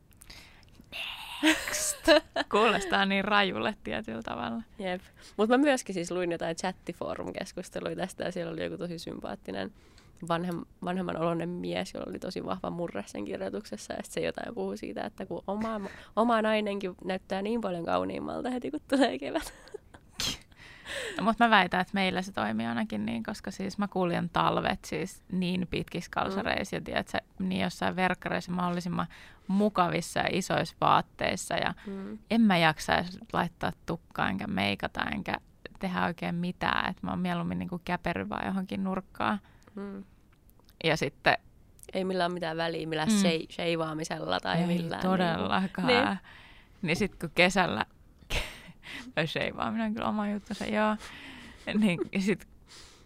Next. 1.43 2.09
Kuulostaa 2.53 3.07
niin 3.07 3.25
rajulle 3.25 3.77
tietyllä 3.85 4.23
tavalla. 4.23 4.63
Jep. 4.79 5.03
Mutta 5.37 5.59
mä 5.59 5.65
myöskin 5.65 5.95
siis 5.95 6.11
luin 6.11 6.33
jotain 6.33 6.57
chattiforum-keskusteluja 6.57 7.97
tästä 7.97 8.25
ja 8.25 8.33
siellä 8.33 8.53
oli 8.53 8.65
joku 8.65 8.79
tosi 8.79 8.99
sympaattinen 8.99 9.73
vanhem, 10.29 10.65
vanhemman 10.85 11.17
oloinen 11.17 11.49
mies, 11.49 11.95
jolla 11.95 12.07
oli 12.11 12.19
tosi 12.19 12.45
vahva 12.45 12.71
murre 12.71 13.05
sen 13.07 13.25
kirjoituksessa. 13.25 13.93
Ja 13.93 14.01
se 14.03 14.21
jotain 14.21 14.55
puhuu 14.55 14.77
siitä, 14.77 15.05
että 15.05 15.27
kun 15.27 15.43
oma, 15.47 15.81
oma 16.17 16.43
nainenkin 16.43 16.95
näyttää 17.05 17.43
niin 17.43 17.61
paljon 17.61 17.85
kauniimmalta 17.85 18.51
heti, 18.51 18.71
kun 18.71 18.81
tulee 18.89 19.19
kevät. 19.19 19.53
No, 21.19 21.25
mutta 21.25 21.45
mä 21.45 21.51
väitän, 21.51 21.81
että 21.81 21.95
meillä 21.95 22.23
se 22.23 22.33
toimii 22.33 22.67
ainakin 22.67 23.07
niin, 23.07 23.23
koska 23.23 23.51
siis 23.51 23.79
mä 23.79 23.89
kuljen 23.89 24.31
talvet 24.33 24.85
siis 24.85 25.23
niin 25.33 25.67
pitkissä 25.71 26.11
kalsareissa 26.11 26.77
mm. 26.77 26.81
ja 26.81 26.85
tiedätkö, 26.85 27.19
niin 27.39 27.61
jossain 27.61 27.97
verkkareissa 27.97 28.53
mahdollisimman 28.53 29.07
mukavissa 29.49 30.21
ja 30.21 30.29
isoissa 30.31 30.77
vaatteissa 30.81 31.55
ja 31.55 31.75
mm. 31.87 32.19
en 32.31 32.41
mä 32.41 32.59
jaksaisi 32.59 33.19
laittaa 33.33 33.73
tukkaa 33.87 34.29
enkä 34.29 34.47
meikata 34.47 35.05
enkä 35.15 35.37
tehdä 35.79 36.05
oikein 36.05 36.35
mitään, 36.35 36.91
että 36.91 37.07
mä 37.07 37.11
oon 37.11 37.21
mieluummin 37.21 37.59
niin 37.59 37.71
käperry 37.85 38.27
johonkin 38.47 38.85
nurkkaan. 38.85 39.41
Mm. 39.77 40.05
Ja 40.85 40.97
sitten... 40.97 41.39
Ei 41.95 42.05
millään 42.05 42.33
mitään 42.33 42.57
väliä, 42.57 42.87
millään 42.87 43.09
mm. 43.09 43.47
sheivaamisella 43.51 44.41
tai 44.41 44.59
Ei 44.59 44.67
millään. 44.67 45.03
Niinku- 45.03 45.17
todellakaan. 45.17 45.87
Niin, 45.87 46.19
niin 46.83 46.97
sitten 46.97 47.19
kun 47.19 47.31
kesällä... 47.35 47.87
sheivaaminen 49.33 49.87
on 49.87 49.95
kyllä 49.95 50.09
oma 50.09 50.29
juttu 50.29 50.55
se, 50.55 50.67
joo. 50.67 50.97
Niin 51.75 52.01
sitten 52.19 52.49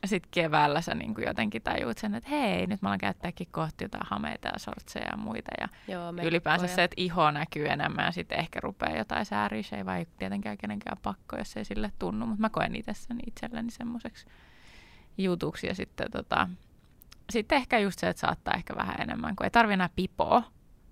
sit 0.04 0.26
keväällä 0.30 0.80
sä 0.80 0.94
niin 0.94 1.14
jotenkin 1.26 1.62
tajuut 1.62 1.98
sen, 1.98 2.14
että 2.14 2.30
hei, 2.30 2.66
nyt 2.66 2.83
mä 2.83 2.88
alan 2.88 2.98
käyttääkin 2.98 3.48
kohti 3.50 3.85
jotain 3.85 4.06
hameita 4.06 4.48
ja 4.48 4.59
sortseja 4.59 5.06
ja 5.11 5.16
muita. 5.16 5.50
Ja 5.61 5.68
Joo, 5.88 6.12
ylipäänsä 6.22 6.66
se, 6.66 6.85
että 6.85 6.94
iho 6.96 7.30
näkyy 7.30 7.68
enemmän 7.68 8.04
ja 8.04 8.12
sitten 8.12 8.38
ehkä 8.38 8.61
rupeaa 8.62 8.96
jotain 8.96 9.26
sääriä. 9.26 9.62
Se 9.62 9.76
ei 9.76 9.87
vai 9.87 10.06
tietenkään 10.18 10.59
kenenkään 10.59 10.96
pakko, 11.02 11.37
jos 11.37 11.56
ei 11.56 11.64
sille 11.64 11.92
tunnu, 11.98 12.26
mutta 12.26 12.40
mä 12.40 12.50
koen 12.50 12.76
itse 12.76 12.94
sen 12.94 13.20
itselleni 13.26 13.70
semmoiseksi 13.70 14.26
jutuksi. 15.22 15.66
Ja 15.66 15.74
sitten 15.74 16.11
tota, 16.11 16.48
sitten 17.30 17.56
ehkä 17.56 17.78
just 17.78 17.98
se, 17.98 18.09
että 18.09 18.20
saattaa 18.20 18.54
ehkä 18.54 18.76
vähän 18.76 19.00
enemmän, 19.00 19.37
kun 19.37 19.44
ei 19.44 19.50
tarvi 19.50 19.72
enää 19.72 19.90
pipoa, 19.96 20.42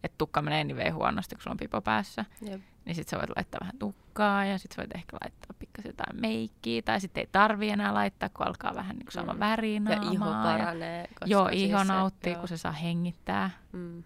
että 0.05 0.19
tukka 0.19 0.43
menee 0.43 0.65
niin 0.65 0.95
huonosti, 0.95 1.35
kun 1.35 1.43
sulla 1.43 1.53
on 1.53 1.59
pipo 1.59 1.81
päässä. 1.81 2.25
Jep. 2.43 2.61
Niin 2.85 2.95
sitten 2.95 3.11
sä 3.11 3.19
voit 3.19 3.37
laittaa 3.37 3.61
vähän 3.61 3.79
tukkaa 3.79 4.45
ja 4.45 4.59
sitten 4.59 4.83
voit 4.83 4.95
ehkä 4.95 5.17
laittaa 5.23 5.55
pikkasen 5.59 5.89
jotain 5.89 6.21
meikkiä. 6.21 6.83
Tai 6.83 7.01
sitten 7.01 7.21
ei 7.21 7.29
tarvi 7.33 7.71
enää 7.71 7.95
laittaa, 7.95 8.29
kun 8.29 8.47
alkaa 8.47 8.75
vähän 8.75 8.97
niin 8.97 9.07
sama 9.11 9.33
mm. 9.33 9.39
väri 9.39 9.75
Ja 9.75 10.11
iho 10.13 10.25
paranee. 10.25 11.09
Ja, 11.21 11.27
joo, 11.27 11.49
siis 11.49 11.63
iho 11.63 11.85
nauttii, 11.85 12.33
joo. 12.33 12.41
kun 12.41 12.49
se 12.49 12.57
saa 12.57 12.73
hengittää. 12.73 13.51
Mm. 13.73 14.03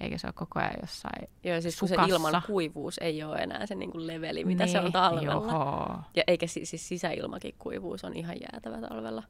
Eikä 0.00 0.18
se 0.18 0.26
ole 0.26 0.32
koko 0.32 0.60
ajan 0.60 0.74
jossain 0.80 1.28
Joo, 1.44 1.60
siis 1.60 1.78
kun 1.78 1.88
se 1.88 1.96
ilman 2.08 2.42
kuivuus 2.46 2.98
ei 2.98 3.22
ole 3.22 3.36
enää 3.36 3.66
se 3.66 3.74
niin 3.74 3.92
kuin 3.92 4.06
leveli, 4.06 4.44
mitä 4.44 4.64
niin, 4.64 4.72
se 4.72 4.80
on 4.80 4.92
talvella. 4.92 5.52
Joo. 5.52 5.98
Ja 6.16 6.22
eikä 6.26 6.46
siis 6.46 6.88
sisäilmakin 6.88 7.54
kuivuus 7.58 8.04
on 8.04 8.16
ihan 8.16 8.36
jäätävä 8.40 8.88
talvella. 8.88 9.22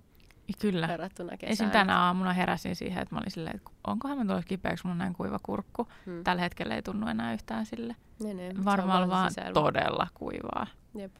Kyllä. 0.58 0.88
Verrattuna 0.88 1.36
kesään. 1.36 1.52
Esim. 1.52 1.70
tänä 1.70 2.00
aamuna 2.00 2.32
heräsin 2.32 2.76
siihen, 2.76 3.02
että 3.02 3.14
mä 3.14 3.18
olin 3.18 3.30
silleen, 3.30 3.56
että 3.56 3.70
onkohan 3.86 4.18
mä 4.18 4.24
tulossa 4.24 4.48
kipeäksi, 4.48 4.88
on 4.88 4.98
näin 4.98 5.12
kuiva 5.14 5.38
kurkku. 5.42 5.88
Hmm. 6.06 6.24
Tällä 6.24 6.42
hetkellä 6.42 6.74
ei 6.74 6.82
tunnu 6.82 7.06
enää 7.06 7.32
yhtään 7.32 7.66
sille. 7.66 7.96
Niin, 8.22 8.36
niin. 8.36 8.64
Varmaan 8.64 9.10
vaan 9.10 9.30
sisäilma. 9.30 9.54
todella 9.54 10.06
kuivaa. 10.14 10.66
Jep. 10.94 11.12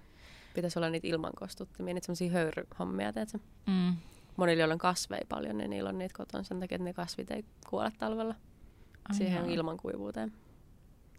Pitäisi 0.54 0.78
olla 0.78 0.88
niitä 0.90 1.06
ilmankostuttimia, 1.08 1.94
niitä 1.94 2.06
semmoisia 2.06 2.32
höyryhommia, 2.32 3.12
tiedätkö? 3.12 3.38
Mm. 3.66 3.96
Monilla, 4.36 4.60
joilla 4.60 4.72
on 4.72 4.78
kasveja 4.78 5.24
paljon, 5.28 5.58
niin 5.58 5.70
niillä 5.70 5.88
on 5.88 5.98
niitä 5.98 6.14
kotona 6.16 6.44
sen 6.44 6.60
takia, 6.60 6.76
että 6.76 6.84
ne 6.84 6.92
kasvit 6.92 7.30
ei 7.30 7.44
kuole 7.70 7.92
talvella. 7.98 8.34
Ai 9.08 9.14
siihen 9.14 9.44
jaa. 9.44 9.54
ilmankuivuuteen. 9.54 10.32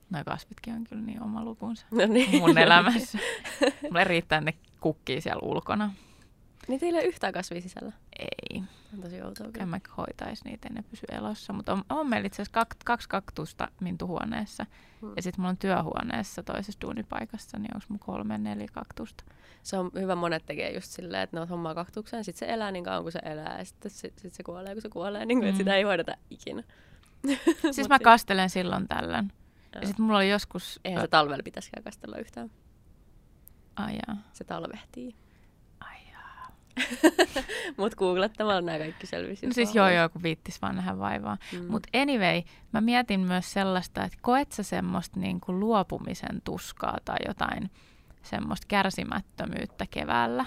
Noi 0.10 0.24
kasvitkin 0.24 0.74
on 0.74 0.84
kyllä 0.84 1.02
niin 1.02 1.24
oma 1.24 1.44
lukunsa 1.44 1.86
No 1.92 2.06
niin. 2.06 2.40
mun 2.40 2.58
elämässä. 2.58 3.18
Mulle 3.84 4.04
riittää 4.04 4.42
ne 4.42 4.54
kukkii 4.80 5.22
siellä 5.22 5.40
ulkona. 5.44 5.92
Niin 6.68 6.80
teillä 6.80 7.00
ei 7.00 7.04
ole 7.06 7.10
yhtään 7.10 7.34
kasvia 7.34 7.62
sisällä. 7.62 7.92
Ei, 8.20 8.64
On 8.94 9.02
tosi 9.02 9.22
outoa. 9.22 9.48
kyllä. 9.48 9.64
en 9.64 9.70
mä 9.70 9.80
hoitaisi 9.98 10.44
niitä, 10.46 10.70
ne 10.70 10.82
pysy 10.82 11.06
elossa. 11.12 11.54
Mutta 11.54 11.74
on, 11.74 11.84
on 11.90 12.10
meillä 12.10 12.28
itse 12.28 12.36
asiassa 12.42 12.54
kak, 12.54 12.76
kaksi 12.86 13.10
kaktusta 13.10 13.68
mintuhuoneessa. 13.82 14.66
Hmm. 15.02 15.14
Ja 15.16 15.22
sitten 15.22 15.42
mulla 15.42 15.50
on 15.50 15.58
työhuoneessa 15.58 16.44
toisessa 16.44 16.82
duunipaikassa, 16.82 17.60
niin 17.60 17.76
onko 17.76 17.86
mun 17.90 18.00
kolme, 18.00 18.38
neljä 18.38 18.68
kaktusta. 18.74 19.24
Se 19.64 19.78
on 19.78 19.92
hyvä, 20.00 20.16
monet 20.16 20.46
tekee 20.46 20.74
just 20.74 20.88
silleen, 20.92 21.24
että 21.24 21.38
ne 21.38 21.42
on 21.42 21.48
hommaa 21.50 21.76
kaktukseen, 21.76 22.24
sitten 22.24 22.48
se 22.48 22.54
elää 22.54 22.72
niin 22.72 22.84
kauan 22.84 23.04
kuin 23.04 23.12
se 23.12 23.20
elää, 23.24 23.60
ja 23.60 23.66
sitten 23.66 23.92
sit, 23.92 24.20
sit 24.20 24.34
se 24.34 24.44
kuolee, 24.44 24.74
kun 24.74 24.82
se 24.82 24.90
kuolee, 24.90 25.26
niin 25.26 25.40
kuin, 25.40 25.54
Mm. 25.54 25.58
sitä 25.58 25.76
ei 25.76 25.84
hoideta 25.84 26.14
ikinä. 26.30 26.64
Siis 27.72 27.90
mä 27.90 28.00
kastelen 28.00 28.50
silloin 28.50 28.88
tällöin. 28.88 29.32
Joo. 29.76 29.82
Ja 29.82 29.88
sitten 29.88 30.06
mulla 30.06 30.18
oli 30.18 30.30
joskus... 30.30 30.80
Eihän 30.86 31.02
se 31.02 31.08
talvella 31.08 31.44
pitäisikään 31.44 31.84
kastella 31.84 32.18
yhtään. 32.18 32.52
Ai 33.76 33.94
jaa. 34.08 34.18
Se 34.34 34.44
talvehtii. 34.44 35.16
Mut 37.78 37.96
googlettamalla 37.96 38.62
nämä 38.62 38.78
kaikki 38.78 39.08
selvisi. 39.08 39.48
No 39.48 39.54
siis 39.54 39.76
joo 39.76 39.90
joo, 39.90 40.10
kun 40.10 40.24
viittis 40.24 40.62
vaan 40.62 40.76
nähdä 40.76 41.00
vaivaa. 41.00 41.38
Mm. 41.54 41.66
Mutta 41.72 41.90
anyway, 41.98 42.42
mä 42.74 42.82
mietin 42.82 43.20
myös 43.20 43.54
sellaista, 43.54 44.04
että 44.04 44.18
koet 44.22 44.52
sä 44.52 44.64
semmoista 44.64 45.20
niinku 45.20 45.60
luopumisen 45.60 46.42
tuskaa 46.44 46.98
tai 47.06 47.18
jotain 47.28 47.72
semmoista 48.24 48.68
kärsimättömyyttä 48.68 49.86
keväällä? 49.92 50.46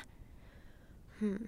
Hmm. 1.21 1.38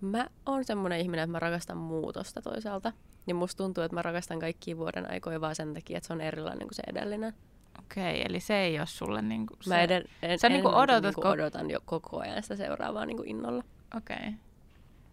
Mä 0.00 0.26
oon 0.46 0.64
semmoinen 0.64 1.00
ihminen, 1.00 1.22
että 1.22 1.32
mä 1.32 1.38
rakastan 1.38 1.76
muutosta 1.76 2.42
toisaalta. 2.42 2.92
Ja 3.26 3.34
musta 3.34 3.64
tuntuu, 3.64 3.84
että 3.84 3.94
mä 3.94 4.02
rakastan 4.02 4.38
kaikkia 4.38 4.76
vuoden 4.76 5.10
aikoja 5.10 5.40
vaan 5.40 5.54
sen 5.54 5.74
takia, 5.74 5.96
että 5.96 6.06
se 6.06 6.12
on 6.12 6.20
erilainen 6.20 6.68
kuin 6.68 6.74
se 6.74 6.82
edellinen. 6.86 7.34
Okei, 7.78 8.22
eli 8.24 8.40
se 8.40 8.60
ei 8.60 8.78
ole 8.78 8.86
sulle 8.86 9.22
niinku 9.22 9.56
se... 9.60 9.70
Mä 9.70 9.82
eden, 9.82 10.04
en, 10.22 10.38
Sä 10.38 10.48
niinku 10.48 10.68
enemmänkin 10.68 10.94
odotat, 10.94 11.02
niinku 11.02 11.20
ko- 11.28 11.32
odotan 11.32 11.70
jo 11.70 11.80
koko 11.84 12.20
ajan 12.20 12.42
sitä 12.42 12.56
seuraavaa 12.56 13.06
niinku 13.06 13.22
innolla. 13.26 13.64
Okei. 13.96 14.32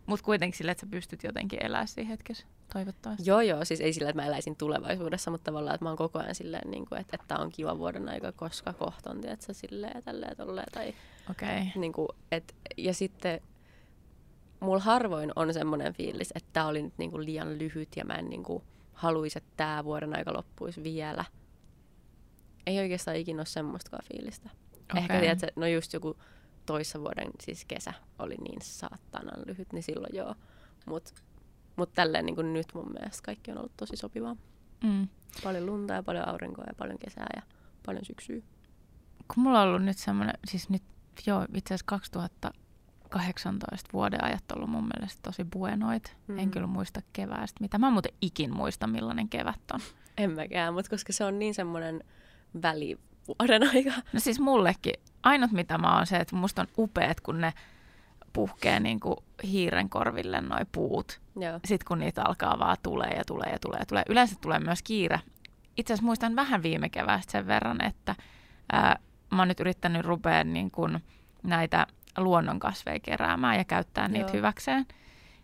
Mutta 0.05 0.25
kuitenkin 0.25 0.57
sille, 0.57 0.71
että 0.71 0.81
sä 0.81 0.91
pystyt 0.91 1.23
jotenkin 1.23 1.65
elämään 1.65 1.87
siinä 1.87 2.09
hetkessä, 2.09 2.45
toivottavasti. 2.73 3.29
Joo, 3.29 3.41
joo, 3.41 3.65
siis 3.65 3.81
ei 3.81 3.93
sillä, 3.93 4.09
että 4.09 4.21
mä 4.21 4.27
eläisin 4.27 4.55
tulevaisuudessa, 4.55 5.31
mutta 5.31 5.45
tavallaan, 5.45 5.75
että 5.75 5.85
mä 5.85 5.89
oon 5.89 5.97
koko 5.97 6.19
ajan 6.19 6.35
silleen, 6.35 6.71
niin 6.71 6.85
kuin, 6.85 7.01
että, 7.01 7.17
että 7.21 7.37
on 7.37 7.51
kiva 7.51 7.77
vuoden 7.77 8.09
aika, 8.09 8.31
koska 8.31 8.73
kohta 8.73 9.09
on, 9.09 9.21
tiedätkö, 9.21 9.53
silleen 9.53 9.91
ja 9.95 10.01
tälleen 10.01 10.37
tolleen. 10.37 10.67
Tai, 10.71 10.93
Okei. 11.31 11.71
niin 11.75 11.93
kuin, 11.93 12.07
et, 12.31 12.55
ja 12.77 12.93
sitten 12.93 13.41
mulla 14.59 14.79
harvoin 14.79 15.31
on 15.35 15.53
semmoinen 15.53 15.93
fiilis, 15.93 16.31
että 16.35 16.49
tää 16.53 16.67
oli 16.67 16.81
nyt 16.81 16.93
niin 16.97 17.11
kuin 17.11 17.25
liian 17.25 17.57
lyhyt 17.57 17.89
ja 17.95 18.05
mä 18.05 18.13
en 18.13 18.29
niin 18.29 18.43
kuin, 18.43 18.63
haluaisi, 18.93 19.37
että 19.37 19.51
tää 19.57 19.83
vuoden 19.83 20.15
aika 20.15 20.33
loppuisi 20.33 20.83
vielä. 20.83 21.25
Ei 22.65 22.79
oikeastaan 22.79 23.17
ikinä 23.17 23.39
ole 23.39 23.45
semmoistakaan 23.45 24.03
fiilistä. 24.13 24.49
Okay. 24.91 25.01
Ehkä 25.01 25.19
tiedätkö, 25.19 25.47
no 25.55 25.67
just 25.67 25.93
joku 25.93 26.17
toissa 26.65 26.99
vuoden 26.99 27.31
siis 27.39 27.65
kesä 27.65 27.93
oli 28.19 28.35
niin 28.35 28.61
saatanan 28.61 29.43
lyhyt, 29.45 29.73
niin 29.73 29.83
silloin 29.83 30.15
joo. 30.15 30.35
Mutta 30.85 31.11
mut 31.75 31.93
tälleen 31.93 32.25
niin 32.25 32.35
kuin 32.35 32.53
nyt 32.53 32.67
mun 32.73 32.91
mielestä 32.99 33.25
kaikki 33.25 33.51
on 33.51 33.57
ollut 33.57 33.77
tosi 33.77 33.97
sopivaa. 33.97 34.35
Mm. 34.83 35.07
Paljon 35.43 35.65
lunta 35.65 35.93
ja 35.93 36.03
paljon 36.03 36.27
aurinkoa 36.27 36.65
ja 36.67 36.73
paljon 36.77 36.99
kesää 36.99 37.27
ja 37.35 37.41
paljon 37.85 38.05
syksyä. 38.05 38.41
kun 39.33 39.43
mulla 39.43 39.61
on 39.61 39.67
ollut 39.67 39.83
nyt 39.83 39.97
semmoinen, 39.97 40.35
siis 40.47 40.69
nyt 40.69 40.83
joo, 41.27 41.45
itse 41.53 41.73
asiassa 41.73 41.85
2018 41.85 43.89
vuoden 43.93 44.23
ajat 44.23 44.51
ollut 44.51 44.69
mun 44.69 44.89
mielestä 44.95 45.19
tosi 45.21 45.43
buenoit. 45.43 46.17
Mm. 46.27 46.39
En 46.39 46.51
kyllä 46.51 46.67
muista 46.67 47.01
keväästä 47.13 47.57
mitä. 47.61 47.77
Mä 47.77 47.87
en 47.87 47.93
muuten 47.93 48.13
ikin 48.21 48.55
muista, 48.55 48.87
millainen 48.87 49.29
kevät 49.29 49.59
on. 49.73 49.79
En 50.17 50.31
mäkään, 50.31 50.73
mutta 50.73 50.89
koska 50.89 51.13
se 51.13 51.25
on 51.25 51.39
niin 51.39 51.53
semmoinen 51.53 52.03
välivuoden 52.61 53.69
aika. 53.75 53.91
No 54.13 54.19
siis 54.19 54.39
mullekin, 54.39 54.93
ainut 55.23 55.51
mitä 55.51 55.77
mä 55.77 55.95
oon 55.95 56.07
se, 56.07 56.17
että 56.17 56.35
musta 56.35 56.61
on 56.61 56.67
upeat, 56.77 57.21
kun 57.21 57.41
ne 57.41 57.53
puhkee 58.33 58.79
niin 58.79 58.99
kuin 58.99 59.17
hiiren 59.43 59.89
korville 59.89 60.41
noi 60.41 60.65
puut. 60.71 61.21
Joo. 61.39 61.59
Sitten 61.65 61.87
kun 61.87 61.99
niitä 61.99 62.21
alkaa 62.25 62.59
vaan 62.59 62.77
tulee 62.83 63.09
ja 63.09 63.23
tulee 63.27 63.49
ja 63.51 63.59
tulee 63.59 63.79
ja 63.79 63.85
tulee. 63.85 64.03
Yleensä 64.09 64.35
tulee 64.41 64.59
myös 64.59 64.83
kiire. 64.83 65.19
Itse 65.77 65.93
asiassa 65.93 66.05
muistan 66.05 66.35
vähän 66.35 66.63
viime 66.63 66.89
keväästä 66.89 67.31
sen 67.31 67.47
verran, 67.47 67.83
että 67.83 68.15
ää, 68.71 68.99
mä 69.31 69.41
oon 69.41 69.47
nyt 69.47 69.59
yrittänyt 69.59 70.05
rupea 70.05 70.43
niin 70.43 70.71
kuin 70.71 71.03
näitä 71.43 71.87
luonnonkasveja 72.17 72.99
keräämään 72.99 73.57
ja 73.57 73.65
käyttää 73.65 74.07
niitä 74.07 74.29
Joo. 74.29 74.33
hyväkseen. 74.33 74.85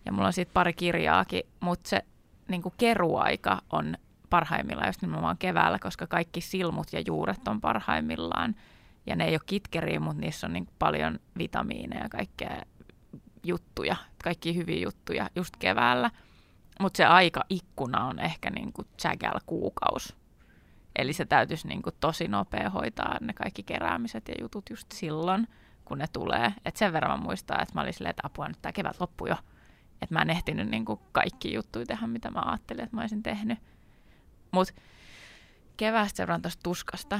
Ja 0.06 0.12
mulla 0.12 0.28
on 0.28 0.34
siitä 0.34 0.52
pari 0.54 0.74
kirjaakin, 0.74 1.44
mutta 1.60 1.90
se 1.90 2.02
niin 2.48 2.62
kuin 2.62 2.74
keruaika 2.78 3.62
on 3.70 3.98
parhaimmillaan 4.30 4.90
just 4.90 5.02
nimenomaan 5.02 5.38
keväällä, 5.38 5.80
koska 5.80 6.08
kaikki 6.08 6.42
silmut 6.42 6.94
ja 6.94 7.02
juuret 7.08 7.48
on 7.48 7.62
parhaimmillaan. 7.62 8.56
Ja 9.06 9.16
ne 9.16 9.26
ei 9.26 9.34
ole 9.34 9.42
kitkeriä, 9.46 10.00
mutta 10.00 10.22
niissä 10.22 10.48
on 10.48 10.54
niin 10.54 10.68
paljon 10.80 11.20
vitamiineja 11.38 12.04
ja 12.04 12.10
kaikkea 12.10 12.62
juttuja, 13.44 13.96
kaikki 14.24 14.56
hyviä 14.56 14.84
juttuja 14.84 15.30
just 15.36 15.56
keväällä. 15.60 16.12
Mutta 16.80 16.98
se 16.98 17.06
aikaikkuna 17.06 18.06
on 18.06 18.20
ehkä 18.20 18.50
niin 18.50 18.74
kuin 18.74 18.88
kuukaus. 19.46 20.16
Eli 20.96 21.14
se 21.14 21.26
täytyisi 21.26 21.68
niin 21.68 21.82
kuin 21.82 21.96
tosi 22.00 22.28
nopea 22.28 22.70
hoitaa 22.70 23.18
ne 23.22 23.34
kaikki 23.34 23.64
keräämiset 23.64 24.28
ja 24.28 24.36
jutut 24.42 24.70
just 24.70 24.92
silloin, 24.92 25.48
kun 25.86 25.98
ne 25.98 26.06
tulee. 26.14 26.54
Et 26.66 26.76
sen 26.76 26.94
verran 26.94 27.20
mä 27.20 27.26
muistan, 27.26 27.62
että 27.62 27.74
mä 27.76 27.82
olin 27.82 27.94
silleen, 27.94 28.10
että 28.10 28.28
apua 28.28 28.48
nyt 28.48 28.62
tämä 28.62 28.74
kevät 28.74 29.00
loppu 29.00 29.26
jo. 29.26 29.36
Että 30.02 30.16
mä 30.16 30.22
en 30.22 30.30
ehtinyt 30.30 30.70
niin 30.70 30.86
kuin 30.86 31.00
kaikki 31.12 31.54
juttuja 31.54 31.86
tehdä, 31.86 32.08
mitä 32.08 32.32
mä 32.32 32.42
ajattelin, 32.46 32.84
että 32.84 32.96
mä 32.96 33.02
olisin 33.02 33.24
tehnyt. 33.24 33.60
Mutta 34.52 34.74
keväästä 35.78 36.18
sen 36.18 36.24
verran 36.24 36.42
tosta 36.42 36.64
tuskasta. 36.64 37.20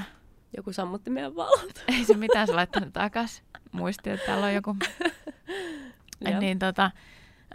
Joku 0.58 0.74
sammutti 0.74 1.10
meidän 1.10 1.36
valot. 1.36 1.84
Ei 1.88 2.06
se 2.06 2.18
mitään, 2.18 2.48
se 2.48 2.54
laittaa 2.54 2.82
ne 2.82 2.92
takas. 2.92 3.44
Muistin, 3.72 4.14
että 4.14 4.26
täällä 4.26 4.46
on 4.46 4.54
joku 4.54 4.76
Joo. 6.32 6.40
niin 6.40 6.60
tota, 6.60 6.92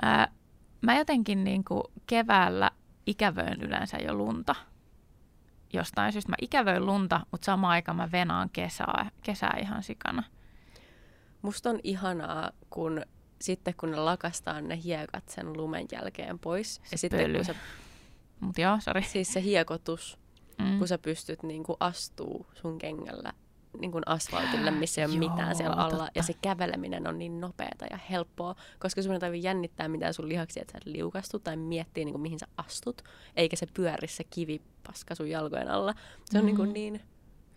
ää, 0.03 0.29
mä 0.81 0.99
jotenkin 0.99 1.45
niin 1.45 1.65
kuin 1.65 1.83
keväällä 2.07 2.71
ikävöin 3.07 3.63
yleensä 3.63 3.97
jo 3.97 4.15
lunta. 4.15 4.55
Jostain 5.73 6.13
syystä 6.13 6.33
mä 6.33 6.37
ikävöin 6.41 6.87
lunta, 6.87 7.21
mutta 7.31 7.45
samaan 7.45 7.73
aikaan 7.73 7.97
mä 7.97 8.13
venaan 8.13 8.51
kesää, 8.51 9.11
kesää 9.23 9.59
ihan 9.61 9.83
sikana. 9.83 10.23
Musta 11.43 11.71
on 11.71 11.81
ihanaa, 11.83 12.51
kun 12.71 13.03
sitten 13.41 13.75
kun 13.77 13.91
ne 13.91 13.97
lakastaa 13.97 14.61
ne 14.61 14.83
hiekat 14.85 15.29
sen 15.29 15.57
lumen 15.57 15.87
jälkeen 15.93 16.39
pois. 16.39 16.75
Se 16.75 16.83
ja 16.93 16.99
sitten 16.99 17.21
pöly. 17.21 17.37
kun 17.37 17.45
sä, 17.45 17.55
Mut 18.43 18.59
joo, 18.59 18.79
sori. 18.81 19.03
siis 19.03 19.33
se 19.33 19.43
hiekotus, 19.43 20.19
Mm. 20.59 20.79
kun 20.79 20.89
sä 20.89 20.99
pystyt 20.99 21.43
niin 21.43 21.63
kuin 21.65 21.77
astuu 21.81 22.47
sun 22.55 22.79
kengällä 22.79 23.33
niin 23.81 23.93
kuin 23.93 24.03
asfaltille, 24.07 24.71
missä 24.71 25.01
ei 25.01 25.05
ole 25.07 25.15
Joo, 25.15 25.31
mitään 25.31 25.57
siellä 25.57 25.77
alla. 25.77 25.91
totta. 25.91 26.11
Ja 26.15 26.23
se 26.23 26.35
käveleminen 26.43 27.07
on 27.07 27.19
niin 27.19 27.41
nopeata 27.41 27.87
ja 27.91 27.97
helppoa, 28.11 28.55
koska 28.79 29.03
sun 29.03 29.13
ei 29.13 29.19
tarvitse 29.21 29.47
jännittää 29.49 29.89
mitään 29.89 30.15
sun 30.15 30.29
lihaksia, 30.29 30.61
että 30.61 30.73
sä 30.73 30.79
et 30.79 30.87
liukastu 30.87 31.39
tai 31.39 31.57
miettiä, 31.57 32.05
niin 32.05 32.13
kuin, 32.13 32.23
mihin 32.23 32.39
sä 32.39 32.47
astut. 32.57 33.03
Eikä 33.37 33.57
se 33.57 33.67
pyöri 33.75 34.09
se 34.09 34.25
kivipaska 34.25 35.15
sun 35.15 35.31
jalkojen 35.31 35.69
alla. 35.71 35.95
Se 36.25 36.39
on 36.39 36.45
Mm. 36.45 36.47
niin, 36.47 36.57
kuin 36.57 36.73
niin 36.73 37.01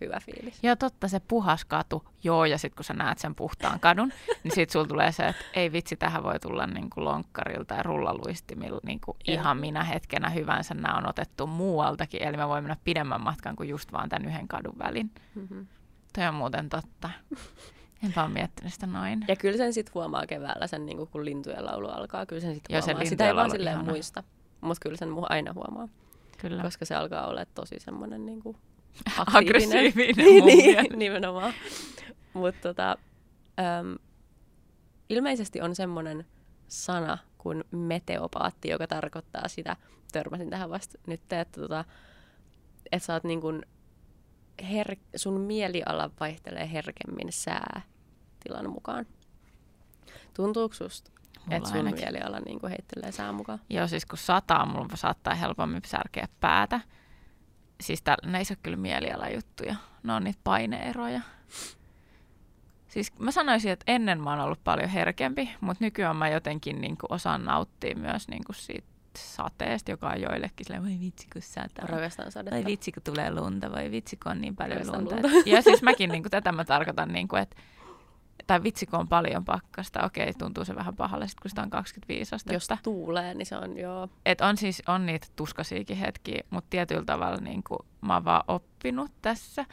hyvä 0.02 0.20
fiilis. 0.20 0.64
Joo, 0.64 0.76
totta, 0.76 1.08
se 1.08 1.20
puhas 1.20 1.66
katu. 1.66 2.06
Joo, 2.24 2.46
ja 2.46 2.58
sitten 2.58 2.76
kun 2.76 2.84
sä 2.84 2.94
näet 2.94 3.18
sen 3.18 3.36
puhtaan 3.36 3.80
kadun, 3.80 4.12
niin 4.44 4.56
sit 4.56 4.70
sulla 4.70 4.86
tulee 4.86 5.12
se, 5.12 5.28
että 5.28 5.46
ei 5.54 5.72
vitsi, 5.72 5.96
tähän 5.96 6.24
voi 6.24 6.40
tulla 6.40 6.68
niin 6.68 6.90
kuin 6.90 7.06
lonkkarilta 7.06 7.74
ja 7.76 7.84
rullaluistimilla 7.84 8.80
niin 8.84 9.00
kuin 9.00 9.18
ihan 9.28 9.58
minä 9.58 9.84
hetkenä 9.84 10.30
hyvänsä. 10.30 10.74
Nämä 10.74 10.98
on 10.98 11.10
otettu 11.10 11.48
muualtakin, 11.48 12.24
eli 12.24 12.38
mä 12.38 12.48
voin 12.48 12.64
mennä 12.64 12.78
pidemmän 12.84 13.22
matkan 13.22 13.56
kuin 13.56 13.70
just 13.70 13.92
vaan 13.92 14.10
tämän 14.10 14.26
yhden 14.26 14.48
kadun 14.48 14.76
välin. 14.80 15.12
Mm-hmm. 15.36 15.68
Toi 16.16 16.28
on 16.28 16.34
muuten 16.34 16.70
totta. 16.70 17.10
Enpä 18.04 18.24
ole 18.24 18.32
miettinyt 18.32 18.74
sitä 18.74 18.88
noin. 18.88 19.26
Ja 19.28 19.36
kyllä 19.36 19.58
sen 19.58 19.74
sitten 19.74 19.94
huomaa 19.94 20.26
keväällä, 20.28 20.68
sen, 20.68 20.86
niin 20.86 21.08
kun 21.08 21.26
lintujen 21.26 21.66
laulu 21.66 21.88
alkaa. 21.88 22.26
Kyllä 22.26 22.42
sen 22.42 22.56
sitten 22.56 22.74
se 22.84 22.92
huomaa. 22.92 23.00
lintujen 23.00 23.10
Sitä 23.10 23.28
ei 23.28 23.36
vaan 23.36 23.52
silleen 23.52 23.76
ihana. 23.76 23.92
muista. 23.92 24.24
Mutta 24.62 24.80
kyllä 24.82 24.98
sen 24.98 25.10
aina 25.30 25.54
huomaa, 25.54 25.88
Kyllä. 26.38 26.62
koska 26.62 26.86
se 26.86 26.96
alkaa 26.96 27.28
olla 27.28 27.46
tosi 27.46 27.76
semmoinen 27.80 28.26
niin 28.26 28.42
kuin 28.42 28.58
Aggressiivinen 29.34 30.16
niin, 30.18 30.46
niin, 30.46 31.00
nimenomaan. 31.00 31.54
Mutta 32.34 32.62
tota, 32.62 32.98
äm, 33.60 33.96
ilmeisesti 35.10 35.62
on 35.62 35.76
semmoinen 35.76 36.26
sana 36.68 37.18
kuin 37.38 37.64
meteopaatti, 37.72 38.70
joka 38.70 38.88
tarkoittaa 38.88 39.48
sitä, 39.48 39.76
törmäsin 40.12 40.50
tähän 40.50 40.70
vasta 40.70 40.98
nyt, 41.08 41.34
että, 41.34 41.62
tota, 41.62 41.86
että 42.92 43.06
sä 43.06 43.14
oot 43.14 43.24
niin 43.24 43.42
kuin 43.42 43.66
her- 44.62 45.00
sun 45.16 45.42
mieliala 45.42 46.12
vaihtelee 46.20 46.72
herkemmin 46.72 47.32
säätilan 47.32 48.70
mukaan. 48.70 49.06
Tuntuuko 50.34 50.76
susta, 50.76 51.12
että 51.52 51.70
sun 51.70 51.78
ainakin. 51.78 52.02
mieliala 52.02 52.40
niin 52.40 52.60
kuin 52.60 52.70
heittelee 52.70 53.12
sään 53.12 53.36
mukaan? 53.36 53.60
Joo, 53.70 53.88
siis 53.88 54.06
kun 54.06 54.18
sataa, 54.18 54.66
mulla 54.66 54.96
saattaa 54.96 55.36
helpommin 55.36 55.82
särkeä 55.86 56.28
päätä. 56.40 56.80
Siis 57.82 58.02
täällä, 58.02 58.32
ne 58.32 58.38
ei 58.38 58.46
ole 58.50 58.58
kyllä 58.64 58.78
mielialajuttuja. 58.78 59.76
Ne 60.04 60.14
on 60.14 60.24
niitä 60.24 60.40
paineeroja. 60.44 61.22
Siis 62.88 63.20
mä 63.20 63.32
sanoisin, 63.32 63.72
että 63.72 63.84
ennen 63.88 64.22
mä 64.22 64.30
oon 64.30 64.40
ollut 64.40 64.64
paljon 64.64 64.90
herkempi, 64.90 65.50
mutta 65.62 65.84
nykyään 65.86 66.16
mä 66.16 66.30
jotenkin 66.30 66.82
niin 66.82 66.98
kuin 66.98 67.14
osaan 67.14 67.46
nauttia 67.46 67.96
myös 67.96 68.28
niin 68.28 68.44
kuin 68.46 68.56
siitä 68.56 68.88
sateesta, 69.18 69.92
joka 69.92 70.10
on 70.10 70.22
joillekin 70.22 70.66
silleen, 70.66 70.84
voi 70.84 71.00
vitsi 71.00 71.28
kun 71.34 71.42
sataa. 71.42 71.86
Rakastan 71.88 72.32
sadetta. 72.32 72.56
Voi 72.56 72.66
vitsi 72.66 72.92
kun 72.92 73.04
tulee 73.04 73.34
lunta, 73.34 73.72
voi 73.72 73.92
vitsi 73.92 74.18
kun 74.18 74.32
on 74.32 74.42
niin 74.42 74.56
paljon 74.56 74.78
Rakastan 74.78 75.00
lunta. 75.00 75.16
lunta. 75.16 75.50
Ja 75.50 75.62
siis 75.62 75.82
mäkin 75.82 76.10
niin 76.10 76.24
kuin, 76.24 76.32
tätä 76.32 76.52
mä 76.52 76.66
tarkoitan, 76.66 77.10
niin 77.10 77.28
kuin, 77.28 77.42
että 77.42 77.56
tai 78.48 78.64
vitsi 78.64 78.86
kun 78.86 79.00
on 79.00 79.08
paljon 79.08 79.46
pakkasta, 79.46 80.04
okei, 80.04 80.34
tuntuu 80.34 80.66
se 80.66 80.76
vähän 80.76 80.96
pahalle, 80.96 81.28
sit, 81.28 81.40
kun 81.40 81.50
sitä 81.50 81.62
on 81.62 81.70
25 81.70 82.36
astetta. 82.36 82.54
Jos 82.54 82.68
tuulee, 82.84 83.34
niin 83.34 83.46
se 83.46 83.58
on 83.58 83.78
joo. 83.78 84.10
Et 84.26 84.42
on 84.42 84.58
siis 84.58 84.84
on 84.88 85.06
niitä 85.06 85.28
tuskasiakin 85.36 85.98
hetkiä, 85.98 86.44
mutta 86.50 86.70
tietyllä 86.70 87.06
tavalla 87.06 87.38
niin 87.38 87.64
kuin, 87.64 87.80
mä 88.02 88.14
oon 88.14 88.26
vaan 88.26 88.44
oppinut 88.48 89.12
tässä 89.22 89.66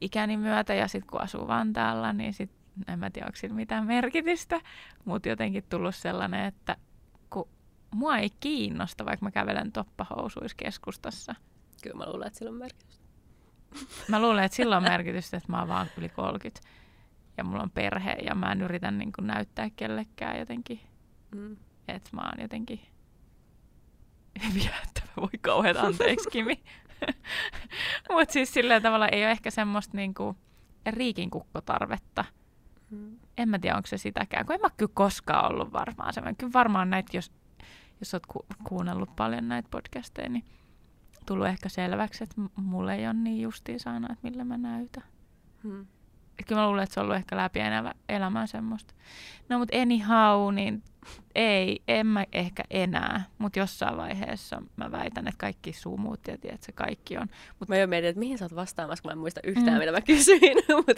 ikäni 0.00 0.36
myötä 0.36 0.74
ja 0.74 0.88
sitten 0.88 1.10
kun 1.10 1.20
asuu 1.20 1.48
Vantaalla, 1.48 2.12
niin 2.12 2.32
sit, 2.32 2.50
en 2.88 2.98
mä 2.98 3.10
tiedä, 3.10 3.26
onko 3.26 3.36
sillä 3.36 3.54
mitään 3.54 3.86
merkitystä, 3.86 4.60
mutta 5.04 5.28
jotenkin 5.28 5.64
tullut 5.68 5.94
sellainen, 5.94 6.44
että 6.44 6.76
kun 7.30 7.48
mua 7.90 8.18
ei 8.18 8.30
kiinnosta, 8.40 9.04
vaikka 9.04 9.26
mä 9.26 9.30
kävelen 9.30 9.72
toppahousuissa 9.72 10.56
keskustassa. 10.56 11.34
Kyllä 11.82 11.96
mä 11.96 12.06
luulen, 12.06 12.26
että 12.26 12.38
sillä 12.38 12.50
on 12.50 12.58
merkitystä. 12.58 13.02
Mä 14.08 14.22
luulen, 14.22 14.44
että 14.44 14.56
sillä 14.56 14.76
on 14.76 14.82
merkitystä, 14.82 15.36
että 15.36 15.52
mä 15.52 15.58
oon 15.58 15.68
vaan 15.68 15.86
yli 15.98 16.08
30 16.08 16.60
ja 17.36 17.44
mulla 17.44 17.62
on 17.62 17.70
perhe 17.70 18.12
ja 18.12 18.34
mä 18.34 18.52
en 18.52 18.62
yritä 18.62 18.90
niin 18.90 19.12
kuin, 19.12 19.26
näyttää 19.26 19.70
kellekään 19.70 20.38
jotenkin, 20.38 20.80
Mm. 21.34 21.56
että 21.88 22.10
mä 22.12 22.20
oon 22.20 22.42
jotenkin 22.42 22.80
viehättävä. 24.54 25.06
Voi 25.16 25.28
kauhean 25.40 25.76
anteeksi, 25.76 26.30
Kimi. 26.30 26.62
Mutta 28.12 28.32
siis 28.32 28.54
sillä 28.54 28.80
tavalla 28.80 29.08
ei 29.08 29.22
ole 29.22 29.30
ehkä 29.30 29.50
semmoista 29.50 29.96
niinku 29.96 30.36
riikinkukkotarvetta. 30.90 32.24
Mm. 32.90 33.18
En 33.38 33.48
mä 33.48 33.58
tiedä, 33.58 33.76
onko 33.76 33.86
se 33.86 33.96
sitäkään, 33.98 34.46
kun 34.46 34.54
en 34.54 34.60
mä 34.60 34.68
kyllä 34.76 34.92
koskaan 34.94 35.50
ollut 35.52 35.72
varmaan 35.72 36.12
semmoinen. 36.12 36.36
Kyllä 36.36 36.52
varmaan 36.52 36.90
näitä, 36.90 37.16
jos, 37.16 37.32
jos 38.00 38.14
oot 38.14 38.26
ku- 38.26 38.46
kuunnellut 38.64 39.16
paljon 39.16 39.48
näitä 39.48 39.68
podcasteja, 39.70 40.28
niin 40.28 40.44
tullut 41.26 41.46
ehkä 41.46 41.68
selväksi, 41.68 42.24
että 42.24 42.40
mulle 42.56 42.94
ei 42.94 43.06
ole 43.06 43.14
niin 43.14 43.42
justiinsa 43.42 43.90
aina, 43.92 44.12
että 44.12 44.28
millä 44.28 44.44
mä 44.44 44.56
näytän. 44.58 45.04
Mm. 45.62 45.86
Et 46.38 46.46
kyllä 46.46 46.60
mä 46.60 46.66
luulen, 46.66 46.82
että 46.82 46.94
se 46.94 47.00
on 47.00 47.04
ollut 47.04 47.16
ehkä 47.16 47.36
läpi 47.36 47.60
enää 47.60 47.94
elämää 48.08 48.46
semmoista. 48.46 48.94
No 49.48 49.58
mut 49.58 49.68
anyhow, 49.82 50.54
niin 50.54 50.82
ei, 51.34 51.82
en 51.88 52.06
mä 52.06 52.24
ehkä 52.32 52.62
enää, 52.70 53.24
mutta 53.38 53.58
jossain 53.58 53.96
vaiheessa 53.96 54.62
mä 54.76 54.90
väitän, 54.92 55.28
että 55.28 55.38
kaikki 55.38 55.72
sumut 55.72 56.20
ja 56.28 56.38
tiedät, 56.38 56.62
se 56.62 56.72
kaikki 56.72 57.18
on. 57.18 57.26
Mä 57.68 57.76
jo 57.76 57.86
mietin, 57.86 58.08
että 58.08 58.18
mihin 58.18 58.38
sä 58.38 58.44
oot 58.44 58.54
vastaamassa, 58.54 59.02
kun 59.02 59.08
mä 59.08 59.12
en 59.12 59.18
muista 59.18 59.40
yhtään, 59.44 59.72
Mm. 59.72 59.78
mitä 59.78 59.92
mä 59.92 60.00
kysyin. 60.00 60.56
Mut. 60.86 60.96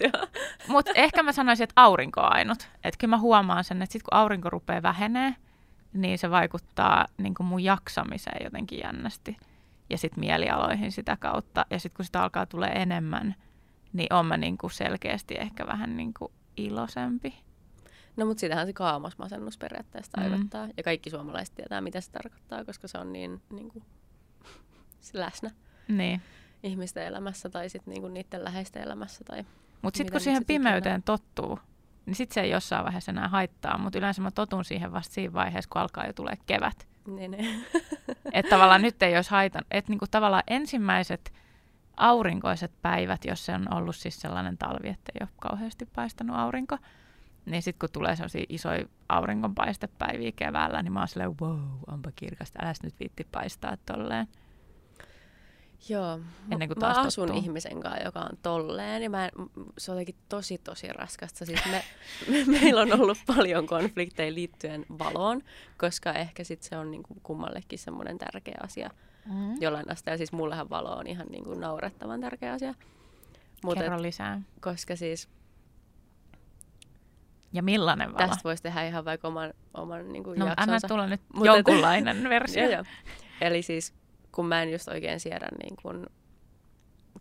Mutta 0.69 0.91
ehkä 0.95 1.23
mä 1.23 1.33
sanoisin, 1.33 1.65
että 1.65 1.83
aurinko 1.83 2.21
on 2.21 2.33
ainut. 2.33 2.69
Että 2.85 2.99
kyllä 2.99 3.11
mä 3.11 3.19
huomaan 3.19 3.65
sen, 3.65 3.83
että 3.83 3.93
sit 3.93 4.03
kun 4.03 4.15
aurinko 4.19 4.51
rupeaa 4.51 4.83
vähenee, 4.83 5.35
niin 5.93 6.19
se 6.19 6.31
vaikuttaa 6.31 7.07
niin 7.19 7.35
mun 7.41 7.65
jaksamiseen 7.65 8.45
jotenkin 8.45 8.79
jännästi. 8.85 9.37
Ja 9.91 9.99
sitten 9.99 10.21
mielialoihin 10.21 10.93
sitä 10.93 11.17
kautta. 11.21 11.67
Ja 11.71 11.79
sitten 11.79 11.97
kun 11.97 12.05
sitä 12.05 12.23
alkaa 12.23 12.47
tulee 12.47 12.71
enemmän, 12.71 13.35
niin 13.95 14.13
on 14.13 14.27
mä 14.27 14.37
niin 14.37 14.59
kuin 14.59 14.71
selkeästi 14.71 15.35
ehkä 15.39 15.67
vähän 15.67 15.97
niin 15.97 16.15
kuin 16.19 16.33
iloisempi. 16.57 17.35
No 18.17 18.27
mut 18.27 18.39
sitähän 18.39 18.67
se 18.67 18.73
kaamosmasennus 18.73 19.59
periaatteessa 19.59 20.21
Mm. 20.21 20.23
tarkoittaa. 20.23 20.69
Ja 20.77 20.83
kaikki 20.83 21.11
suomalaiset 21.11 21.55
tietää, 21.55 21.81
mitä 21.81 22.01
se 22.01 22.11
tarkoittaa, 22.11 22.65
koska 22.65 22.89
se 22.89 22.99
on 22.99 23.13
niin, 23.13 23.43
niin 23.51 23.69
kuin, 23.71 23.85
se 25.01 25.19
läsnä 25.21 25.51
Niin. 25.89 26.21
ihmisten 26.63 27.07
elämässä 27.07 27.49
tai 27.49 27.69
sitten 27.69 27.93
niin 27.93 28.03
kuin 28.03 28.15
niiden 28.15 28.45
läheisten 28.45 28.83
elämässä. 28.83 29.25
Tai... 29.25 29.45
Mutta 29.83 29.97
sitten 29.99 30.13
kun 30.13 30.21
siihen 30.21 30.41
sit 30.43 30.51
ikinä? 30.51 30.63
pimeyteen 30.71 31.03
tottuu, 31.03 31.59
niin 32.07 32.15
sitten 32.17 32.35
se 32.35 32.41
ei 32.41 32.51
jossain 32.51 32.85
vaiheessa 32.85 33.13
enää 33.13 33.29
haittaa. 33.29 33.79
Mutta 33.79 33.99
yleensä 33.99 34.23
mä 34.23 34.31
totun 34.31 34.65
siihen 34.65 34.93
vasta 34.93 35.15
siinä 35.15 35.33
vaiheessa, 35.33 35.69
kun 35.73 35.81
alkaa 35.81 36.07
jo 36.07 36.13
tulee 36.13 36.35
kevät. 36.47 36.89
Niin, 37.07 37.31
niin. 37.31 37.65
Että 38.33 38.51
tavallaan 38.51 38.83
nyt 38.83 39.03
ei 39.03 39.17
olisi 39.17 39.31
haitan. 39.31 39.63
Että 39.71 39.93
niinku 39.93 40.05
tavallaan 40.11 40.43
ensimmäiset 40.47 41.33
aurinkoiset 41.97 42.73
päivät, 42.83 43.25
jos 43.25 43.47
se 43.47 43.53
on 43.53 43.75
ollut 43.75 43.97
siis 43.97 44.21
sellainen 44.21 44.59
talvi, 44.59 44.89
että 44.89 45.13
ei 45.15 45.21
ole 45.25 45.29
kauheasti 45.41 45.87
paistanut 45.87 46.37
aurinko, 46.37 46.79
niin 47.47 47.63
sitten 47.63 47.79
kun 47.79 47.89
tulee 47.93 48.17
sellaisia 48.17 48.47
isoja 48.49 48.85
auringonpaistepäiviä 49.09 50.33
keväällä, 50.37 50.83
niin 50.83 50.93
mä 50.93 50.99
oon 50.99 51.09
silleen, 51.09 51.39
wow, 51.41 51.59
onpa 51.87 52.11
kirkasta, 52.17 52.59
äläs 52.63 52.83
nyt 52.83 52.95
viitti 53.01 53.27
paistaa 53.33 53.77
tolleen. 53.87 54.29
Joo. 55.89 56.21
Ennen 56.51 56.69
kuin 56.69 56.79
mä 56.79 56.81
taas 56.81 57.07
asun 57.07 57.27
tottuu. 57.27 57.45
ihmisen 57.45 57.81
kanssa, 57.81 58.05
joka 58.05 58.21
on 58.21 58.39
tolleen, 58.43 59.03
ja 59.03 59.11
mä 59.11 59.25
en, 59.25 59.31
se 59.79 59.91
on 59.91 59.97
jotenkin 59.97 60.17
tosi, 60.29 60.59
tosi 60.59 60.89
raskasta. 60.89 61.47
Siis 61.47 61.61
me, 61.71 61.85
me, 62.31 62.45
meillä 62.45 62.81
on 62.81 63.01
ollut 63.01 63.19
paljon 63.27 63.67
konflikteja 63.67 64.35
liittyen 64.35 64.87
valoon, 64.99 65.43
koska 65.79 66.13
ehkä 66.13 66.45
sit 66.45 66.63
se 66.63 66.77
on 66.77 66.91
niinku 66.91 67.17
kummallekin 67.23 67.79
semmoinen 67.79 68.19
tärkeä 68.19 68.59
asia 68.63 68.91
Mm. 69.27 69.55
jollain 69.61 69.91
asteella. 69.91 70.17
Siis 70.19 70.33
mullehan 70.33 70.71
valo 70.71 70.91
on 70.97 71.07
ihan 71.07 71.27
niinku 71.27 71.55
naurettavan 71.55 72.21
tärkeä 72.21 72.53
asia. 72.53 72.75
Mutta 73.65 73.83
Kerro 73.83 74.03
lisää. 74.03 74.41
koska 74.61 74.97
siis 74.97 75.29
Ja 77.53 77.63
millainen 77.63 78.09
valo? 78.15 78.19
tästä 78.29 78.45
voisi 78.45 78.63
tehdä 78.63 78.87
ihan 78.87 79.05
vaikka 79.05 79.29
oman, 79.29 79.53
oman 79.75 80.13
niinku 80.13 80.31
no, 80.31 80.35
anna 80.57 80.73
jaksonsa. 80.73 80.89
tulla 80.89 81.07
nyt 81.07 81.21
Mut 81.35 81.47
et- 81.47 81.55
jonkunlainen 81.55 82.29
versio. 82.35 82.63
Joo, 82.63 82.73
joo. 82.73 82.85
Eli 83.41 83.63
siis 83.63 83.95
kun 84.33 84.47
mä 84.47 84.63
en 84.63 84.73
just 84.73 84.89
oikein 84.89 85.21
siedä 85.21 85.47
niin 85.63 85.77
kuin 85.83 86.07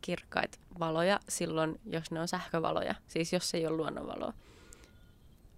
kirkkaita 0.02 0.58
valoja 0.80 1.20
silloin, 1.30 1.80
jos 1.86 2.12
ne 2.12 2.20
on 2.20 2.28
sähkövaloja. 2.28 2.96
Siis 3.08 3.34
jos 3.34 3.54
ei 3.54 3.68
ole 3.68 3.78
luonnonvaloa. 3.78 4.34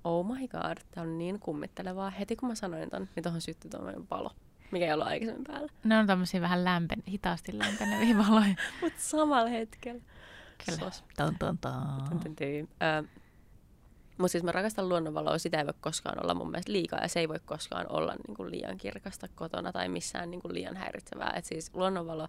Oh 0.04 0.26
my 0.26 0.48
god, 0.48 0.78
tää 0.92 1.04
on 1.04 1.18
niin 1.18 1.40
kummittelevaa. 1.40 2.10
Heti 2.10 2.36
kun 2.36 2.50
mä 2.50 2.56
sanoin 2.56 2.90
ton, 2.90 3.08
niin 3.16 3.24
tohon 3.24 3.42
syttyi 3.42 3.72
tuommoinen 3.72 4.08
palo, 4.08 4.32
mikä 4.72 4.86
ei 4.86 4.94
ollut 4.94 5.08
aikaisemmin 5.08 5.44
päällä. 5.44 5.72
Ne 5.84 5.98
on 5.98 6.08
tämmöisiä 6.08 6.42
vähän 6.42 6.64
lämpen, 6.64 7.04
hitaasti 7.08 7.58
lämpeneviä 7.58 8.18
valoja. 8.28 8.56
Mutta 8.82 9.00
samalla 9.02 9.50
hetkellä. 9.50 10.02
Kyllä. 10.66 10.80
Sos. 10.80 11.04
Ton, 11.18 11.36
ton, 11.40 11.58
ton. 11.58 11.74
Mutta 14.18 14.32
siis 14.32 14.44
mä 14.44 14.52
rakastan 14.52 14.90
luonnonvaloa, 14.90 15.38
sitä 15.38 15.58
ei 15.60 15.66
voi 15.66 15.74
koskaan 15.82 16.24
olla 16.24 16.34
mun 16.34 16.52
mielestä 16.52 16.72
liikaa 16.72 17.00
ja 17.00 17.08
se 17.08 17.20
ei 17.20 17.30
voi 17.30 17.40
koskaan 17.46 17.86
olla 17.90 18.16
niinku 18.28 18.46
liian 18.50 18.78
kirkasta 18.78 19.28
kotona 19.36 19.72
tai 19.72 19.90
missään 19.90 20.32
niinku 20.32 20.54
liian 20.54 20.78
häiritsevää. 20.78 21.34
Et 21.36 21.46
siis 21.46 21.72
luonnonvalo 21.74 22.28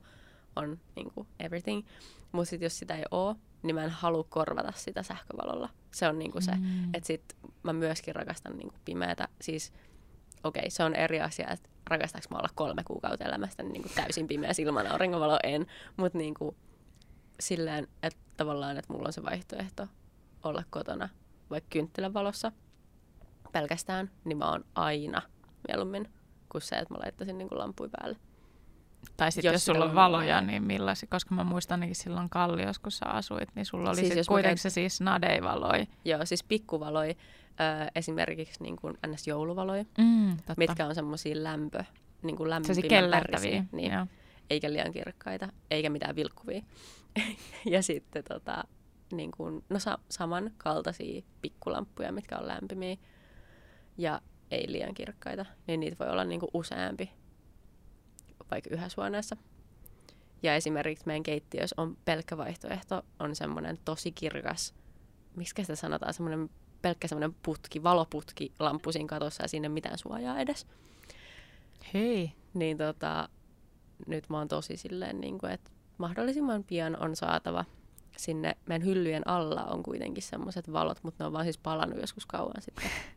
on 0.56 0.78
niinku 0.96 1.26
everything, 1.40 1.86
mutta 2.32 2.50
sit 2.50 2.62
jos 2.62 2.78
sitä 2.78 2.94
ei 2.96 3.04
oo, 3.10 3.36
niin 3.62 3.74
mä 3.74 3.84
en 3.84 3.90
halua 3.90 4.24
korvata 4.28 4.72
sitä 4.76 5.02
sähkövalolla. 5.02 5.68
Se 5.90 6.08
on 6.08 6.18
niinku 6.18 6.40
se, 6.40 6.52
Mm. 6.54 6.94
että 6.94 7.06
sit 7.06 7.36
mä 7.62 7.72
myöskin 7.72 8.14
rakastan 8.14 8.56
niinku 8.56 8.74
pimeätä. 8.84 9.28
Siis 9.40 9.72
okei, 10.44 10.60
okay, 10.60 10.70
se 10.70 10.84
on 10.84 10.94
eri 10.94 11.20
asia, 11.20 11.48
että 11.50 11.68
rakastaanko 11.86 12.28
mä 12.30 12.38
olla 12.38 12.48
kolme 12.54 12.82
kuukautta 12.84 13.24
elämästä 13.24 13.62
niin 13.62 13.72
niinku 13.72 13.88
täysin 13.94 14.26
pimeä 14.26 14.50
ilman 14.58 14.86
auringonvaloa, 14.86 15.38
en. 15.42 15.66
Mutta 15.96 16.18
niinku 16.18 16.56
silleen, 17.40 17.88
että 18.02 18.18
tavallaan, 18.36 18.76
että 18.76 18.92
mulla 18.92 19.06
on 19.06 19.12
se 19.12 19.22
vaihtoehto 19.22 19.86
olla 20.42 20.62
kotona 20.70 21.08
vaikka 21.50 21.68
kynttilän 21.70 22.14
valossa 22.14 22.52
pelkästään, 23.52 24.10
niin 24.24 24.38
mä 24.38 24.50
oon 24.50 24.64
aina 24.74 25.22
mieluummin 25.68 26.12
kuin 26.48 26.62
se, 26.62 26.76
että 26.76 26.94
mä 26.94 26.98
laittaisin 26.98 27.38
niin 27.38 27.48
lampuja 27.50 27.90
päälle. 28.00 28.16
Tai 29.16 29.32
sitten 29.32 29.48
Jos 29.48 29.54
jos, 29.54 29.64
sulla 29.64 29.84
on 29.84 29.94
valoja, 29.94 30.34
valoja. 30.34 30.40
niin 30.40 30.62
millaisia, 30.62 31.08
koska 31.10 31.34
mä 31.34 31.44
muistan 31.44 31.74
ainakin 31.76 31.94
silloin 31.94 32.30
Kalliossa, 32.30 32.82
kun 32.82 32.92
sä 32.92 33.06
asuit, 33.06 33.48
niin 33.54 33.66
sulla 33.66 33.90
oli 33.90 33.96
Siis 33.96 34.14
mä 34.16 34.22
kuitenkin 34.28 34.56
käyn- 34.56 34.58
se 34.58 34.70
siis 34.70 35.00
nadei-valoi. 35.00 35.86
Joo, 36.04 36.20
siis 36.26 36.44
pikkuvaloi, 36.44 37.10
ö, 37.10 37.90
esimerkiksi 37.94 38.62
niin 38.62 38.76
kuin 38.76 38.94
ns. 39.06 39.26
jouluvaloi, 39.26 39.84
Mm, 39.98 40.36
totta. 40.36 40.54
mitkä 40.58 40.86
on 40.86 40.94
semmoisia 40.94 41.42
lämpö, 41.44 41.84
niin 42.22 42.36
kuin 42.36 42.50
kellertäviä. 42.88 43.50
värisiä, 43.50 43.64
niin, 43.72 43.92
Joo. 43.92 44.06
eikä 44.50 44.72
liian 44.72 44.92
kirkkaita, 44.92 45.48
eikä 45.70 45.90
mitään 45.90 46.16
vilkkuvia. 46.16 46.62
ja 47.74 47.82
sitten 47.82 48.24
tota, 48.28 48.64
niin 49.12 49.30
kuin, 49.30 49.64
no 49.68 49.78
sa- 49.78 49.98
samankaltaisia 50.08 51.22
pikkulamppuja, 51.42 52.12
mitkä 52.12 52.38
on 52.38 52.48
lämpimiä 52.48 52.96
ja 53.98 54.20
ei 54.50 54.72
liian 54.72 54.94
kirkkaita, 54.94 55.46
niin 55.66 55.80
niitä 55.80 55.96
voi 56.04 56.08
olla 56.12 56.24
niin 56.24 56.40
kuin 56.40 56.50
useampi, 56.54 57.10
vaikka 58.50 58.70
yhdessä 58.72 59.02
huoneessa. 59.02 59.36
Ja 60.42 60.54
esimerkiksi 60.54 61.06
meidän 61.06 61.22
keittiössä 61.22 61.74
on 61.78 61.96
pelkkä 62.04 62.36
vaihtoehto, 62.36 63.02
on 63.18 63.36
semmoinen 63.36 63.78
tosi 63.84 64.12
kirkas, 64.12 64.74
miksi 65.36 65.62
sitä 65.62 65.76
sanotaan, 65.76 66.14
semmoinen 66.14 66.50
pelkkä 66.82 67.08
semmoinen 67.08 67.36
putki, 67.42 67.82
valoputki 67.82 68.52
lamppu 68.58 68.92
siinä 68.92 69.08
katossa 69.08 69.44
ja 69.44 69.48
sinne 69.48 69.68
mitään 69.68 69.98
suojaa 69.98 70.40
edes. 70.40 70.66
Hei. 71.94 72.32
Niin 72.54 72.78
tota, 72.78 73.28
nyt 74.06 74.28
mä 74.28 74.38
oon 74.38 74.48
tosi 74.48 74.76
silleen, 74.76 75.20
niin 75.20 75.38
kuin, 75.38 75.52
että 75.52 75.70
mahdollisimman 75.98 76.64
pian 76.64 77.02
on 77.02 77.16
saatava 77.16 77.64
sinne, 78.16 78.56
meidän 78.66 78.86
hyllyjen 78.86 79.28
alla 79.28 79.64
on 79.64 79.82
kuitenkin 79.82 80.22
semmoiset 80.22 80.72
valot, 80.72 80.98
mutta 81.02 81.24
ne 81.24 81.26
on 81.26 81.32
vaan 81.32 81.44
siis 81.44 81.58
palannut 81.58 82.00
joskus 82.00 82.26
kauan 82.26 82.62
sitten. 82.62 82.90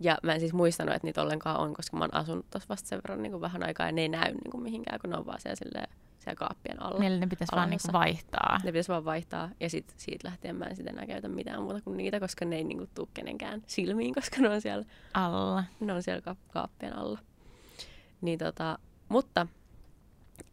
Ja 0.00 0.18
mä 0.22 0.34
en 0.34 0.40
siis 0.40 0.52
muistanut, 0.52 0.94
että 0.94 1.06
niitä 1.06 1.22
ollenkaan 1.22 1.60
on, 1.60 1.74
koska 1.74 1.96
mä 1.96 2.04
oon 2.04 2.14
asunut 2.14 2.50
tuossa 2.50 2.68
vasta 2.68 2.88
sen 2.88 2.96
verran 2.96 3.22
niin 3.22 3.32
kuin 3.32 3.40
vähän 3.40 3.62
aikaa 3.62 3.86
ja 3.86 3.92
ne 3.92 4.00
ei 4.00 4.08
näy 4.08 4.32
niin 4.32 4.50
kuin 4.50 4.62
mihinkään, 4.62 5.00
kun 5.00 5.10
ne 5.10 5.16
on 5.16 5.26
vaan 5.26 5.40
siellä, 5.40 5.56
silleen, 5.56 5.88
siellä 6.18 6.36
kaappien 6.36 6.82
alla. 6.82 6.98
Meillä 6.98 7.18
ne 7.20 7.26
pitäisi 7.26 7.52
vaan 7.52 7.64
Alhaassa. 7.64 7.92
vaihtaa. 7.92 8.58
Ne 8.64 8.72
pitäisi 8.72 8.88
vaan 8.88 9.04
vaihtaa 9.04 9.50
ja 9.60 9.70
sit, 9.70 9.94
siitä 9.96 10.28
lähtien 10.28 10.56
mä 10.56 10.64
en 10.64 10.76
sitten 10.76 10.94
enää 10.94 11.06
käytä 11.06 11.28
mitään 11.28 11.62
muuta 11.62 11.80
kuin 11.80 11.96
niitä, 11.96 12.20
koska 12.20 12.44
ne 12.44 12.56
ei 12.56 12.64
niinku 12.64 12.86
tuu 12.94 13.08
kenenkään 13.14 13.62
silmiin, 13.66 14.14
koska 14.20 14.40
ne 14.40 14.48
on 14.48 14.60
siellä 14.60 14.84
Alla. 15.14 15.64
ne 15.80 15.92
on 15.92 16.02
siellä 16.02 16.20
ka- 16.20 16.36
kaappien 16.52 16.96
alla. 16.96 17.18
Niin 18.20 18.38
tota, 18.38 18.78
mutta 19.08 19.46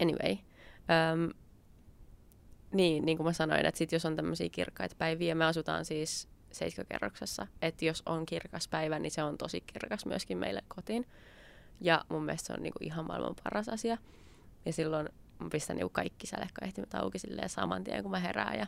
anyway, 0.02 0.38
öm, 1.14 1.30
niin, 2.72 3.06
niin 3.06 3.18
kuin 3.18 3.28
mä 3.28 3.34
sanoin, 3.34 3.66
että 3.66 3.78
sit 3.78 3.92
jos 3.92 4.06
on 4.06 4.16
tämmöisiä 4.16 4.50
kirkkaita 4.50 4.96
päiviä, 4.98 5.36
me 5.36 5.46
asutaan 5.46 5.86
siis 5.86 6.28
seitsemäkerroksessa, 6.58 7.48
että 7.62 7.86
jos 7.86 8.04
on 8.06 8.26
kirkas 8.26 8.68
päivä, 8.68 9.00
niin 9.00 9.12
se 9.12 9.24
on 9.24 9.38
tosi 9.38 9.62
kirkas 9.62 10.06
myöskin 10.06 10.38
meille 10.38 10.64
kotiin. 10.68 11.08
Ja 11.82 12.06
mun 12.10 12.26
mielestä 12.26 12.48
se 12.48 12.54
on 12.54 12.64
niinku 12.64 12.80
ihan 12.82 13.08
maailman 13.08 13.36
paras 13.44 13.70
asia. 13.70 13.98
Ja 14.66 14.74
silloin 14.74 15.10
mä 15.40 15.50
pistän 15.52 15.76
niinku 15.76 15.90
kaikki 15.90 16.28
sälekkaehtimet 16.28 16.96
auki 16.96 17.18
saman 17.48 17.84
tien, 17.84 18.02
kun 18.02 18.12
mä 18.12 18.20
herään 18.20 18.60
ja 18.60 18.68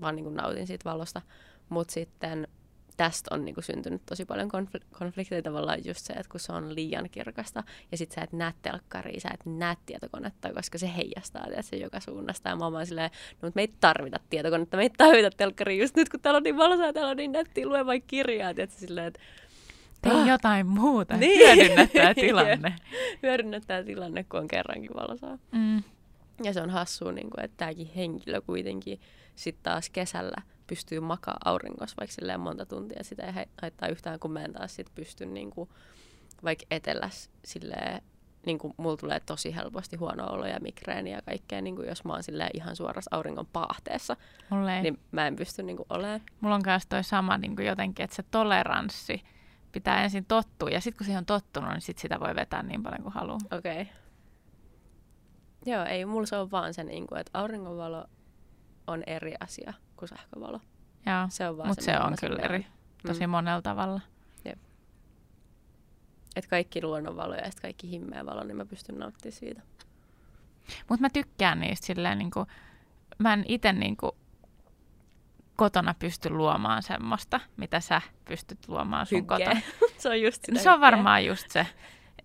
vaan 0.00 0.16
niinku 0.16 0.30
nautin 0.30 0.66
siitä 0.66 0.90
valosta. 0.90 1.22
Mutta 1.68 1.92
sitten 1.92 2.48
tästä 2.96 3.34
on 3.34 3.44
niinku 3.44 3.62
syntynyt 3.62 4.02
tosi 4.06 4.24
paljon 4.24 4.50
konfl- 4.54 4.98
konflikteja 4.98 5.42
tavallaan 5.42 5.84
just 5.84 6.06
se, 6.06 6.12
että 6.12 6.30
kun 6.30 6.40
se 6.40 6.52
on 6.52 6.74
liian 6.74 7.10
kirkasta 7.10 7.62
ja 7.92 7.98
sit 7.98 8.12
sä 8.12 8.20
et 8.20 8.32
näe 8.32 8.52
telkkaria, 8.62 9.20
sä 9.20 9.30
et 9.34 9.46
näe 9.46 9.76
tietokonetta, 9.86 10.52
koska 10.52 10.78
se 10.78 10.90
heijastaa 10.96 11.46
se 11.60 11.76
joka 11.76 12.00
suunnasta. 12.00 12.48
Ja 12.48 12.56
mä 12.56 12.66
oon 12.66 12.86
silleen, 12.86 13.10
no 13.10 13.46
mutta 13.46 13.58
me 13.58 13.62
ei 13.62 13.72
tarvita 13.80 14.20
tietokonetta, 14.30 14.76
me 14.76 14.82
ei 14.82 14.90
tarvita 14.90 15.30
telkkaria 15.36 15.82
just 15.82 15.96
nyt, 15.96 16.08
kun 16.08 16.20
täällä 16.20 16.36
on 16.36 16.42
niin 16.42 16.56
valosaa 16.56 16.92
täällä 16.92 17.10
on 17.10 17.16
niin 17.16 17.32
nättiä, 17.32 17.66
lue 17.66 17.86
vaikka 17.86 18.06
kirjaa, 18.06 18.54
tiedätkö, 18.54 18.78
silleen, 18.78 19.06
että 19.06 19.20
Tee 20.02 20.12
ah. 20.12 20.28
jotain 20.28 20.66
muuta, 20.66 21.16
niin. 21.16 21.38
hyödynnä 21.38 21.86
tämä 21.86 22.14
tilanne. 22.24 22.74
hyödynnä 23.22 23.60
tämä 23.60 23.82
tilanne, 23.82 24.24
kun 24.24 24.40
on 24.40 24.48
kerrankin 24.48 24.90
valosaa. 24.94 25.38
Mm. 25.52 25.82
Ja 26.44 26.52
se 26.52 26.60
on 26.60 26.70
hassua, 26.70 27.12
niin 27.12 27.30
kuin, 27.30 27.44
että 27.44 27.56
tämäkin 27.56 27.90
henkilö 27.96 28.40
kuitenkin 28.40 29.00
sitten 29.36 29.62
taas 29.62 29.90
kesällä 29.90 30.42
pystyy 30.66 31.00
makaa 31.00 31.36
auringossa 31.44 31.96
vaikka 32.00 32.14
silleen 32.14 32.40
monta 32.40 32.66
tuntia. 32.66 33.04
Sitä 33.04 33.26
ei 33.26 33.32
haittaa 33.62 33.88
yhtään, 33.88 34.20
kun 34.20 34.32
mä 34.32 34.44
en 34.44 34.52
taas 34.52 34.76
sit 34.76 34.94
pysty 34.94 35.26
niin 35.26 35.50
kuin, 35.50 35.68
vaikka 36.44 36.66
etelässä 36.70 37.30
silleen, 37.44 38.02
niin 38.46 38.58
kuin 38.58 38.74
mulla 38.76 38.96
tulee 38.96 39.20
tosi 39.20 39.54
helposti 39.56 39.96
huono 39.96 40.26
olo 40.26 40.46
ja 40.46 40.60
migreeni 40.60 41.12
ja 41.12 41.22
kaikkea, 41.22 41.60
niin 41.60 41.76
kuin 41.76 41.88
jos 41.88 42.04
mä 42.04 42.12
oon 42.12 42.22
silleen 42.22 42.50
ihan 42.54 42.76
suorassa 42.76 43.16
auringon 43.16 43.46
paahteessa, 43.46 44.16
niin 44.82 44.98
mä 45.12 45.26
en 45.26 45.36
pysty 45.36 45.62
niin 45.62 45.76
kuin, 45.76 45.86
olemaan. 45.90 46.20
Mulla 46.40 46.54
on 46.54 46.62
myös 46.66 46.86
toi 46.86 47.04
sama 47.04 47.38
niin 47.38 47.56
kuin 47.56 47.66
jotenkin, 47.66 48.04
että 48.04 48.16
se 48.16 48.22
toleranssi 48.30 49.22
pitää 49.72 50.04
ensin 50.04 50.24
tottua 50.24 50.70
ja 50.70 50.80
sitten 50.80 50.98
kun 50.98 51.04
siihen 51.04 51.18
on 51.18 51.26
tottunut, 51.26 51.70
niin 51.70 51.80
sit 51.80 51.98
sitä 51.98 52.20
voi 52.20 52.34
vetää 52.34 52.62
niin 52.62 52.82
paljon 52.82 53.02
kuin 53.02 53.12
haluaa. 53.12 53.38
Okei. 53.52 53.82
Okay. 53.82 53.94
Joo, 55.66 55.84
ei 55.84 56.04
mulla 56.04 56.26
se 56.26 56.36
on 56.36 56.50
vaan 56.50 56.74
se, 56.74 56.84
niin 56.84 57.06
kuin, 57.06 57.20
että 57.20 57.38
auringonvalo 57.38 58.04
on 58.90 59.02
eri 59.06 59.34
asia 59.40 59.74
kuin 59.96 60.08
sähkövalo. 60.08 60.60
Joo, 61.06 61.26
se 61.28 61.48
on 61.48 61.56
mutta 61.66 61.84
se, 61.84 61.98
on 61.98 62.14
kyllä 62.20 62.42
eri 62.42 62.66
tosi 63.06 63.26
mm. 63.26 63.30
monella 63.30 63.62
tavalla. 63.62 64.00
Jep. 64.44 64.58
Et 66.36 66.46
kaikki 66.46 66.82
luonnonvalo 66.82 67.34
ja 67.34 67.50
kaikki 67.62 67.90
himmeä 67.90 68.26
valo, 68.26 68.44
niin 68.44 68.56
mä 68.56 68.64
pystyn 68.64 68.98
nauttimaan 68.98 69.32
siitä. 69.32 69.62
Mutta 70.88 71.00
mä 71.00 71.10
tykkään 71.10 71.60
niistä 71.60 71.86
silleen, 71.86 72.18
niin 72.18 72.30
kuin, 72.30 72.46
mä 73.18 73.32
en 73.32 73.44
itse 73.48 73.72
niin 73.72 73.96
kuin, 73.96 74.12
kotona 75.56 75.94
pysty 75.98 76.30
luomaan 76.30 76.82
semmoista, 76.82 77.40
mitä 77.56 77.80
sä 77.80 78.00
pystyt 78.24 78.58
luomaan 78.68 79.06
sun 79.06 79.18
Hygge. 79.18 79.28
kotona. 79.28 79.60
se 79.98 80.08
on 80.08 80.20
just 80.20 80.44
sitä 80.44 80.62
Se 80.62 80.70
on 80.70 80.80
varmaan 80.80 81.24
just 81.24 81.50
se. 81.50 81.66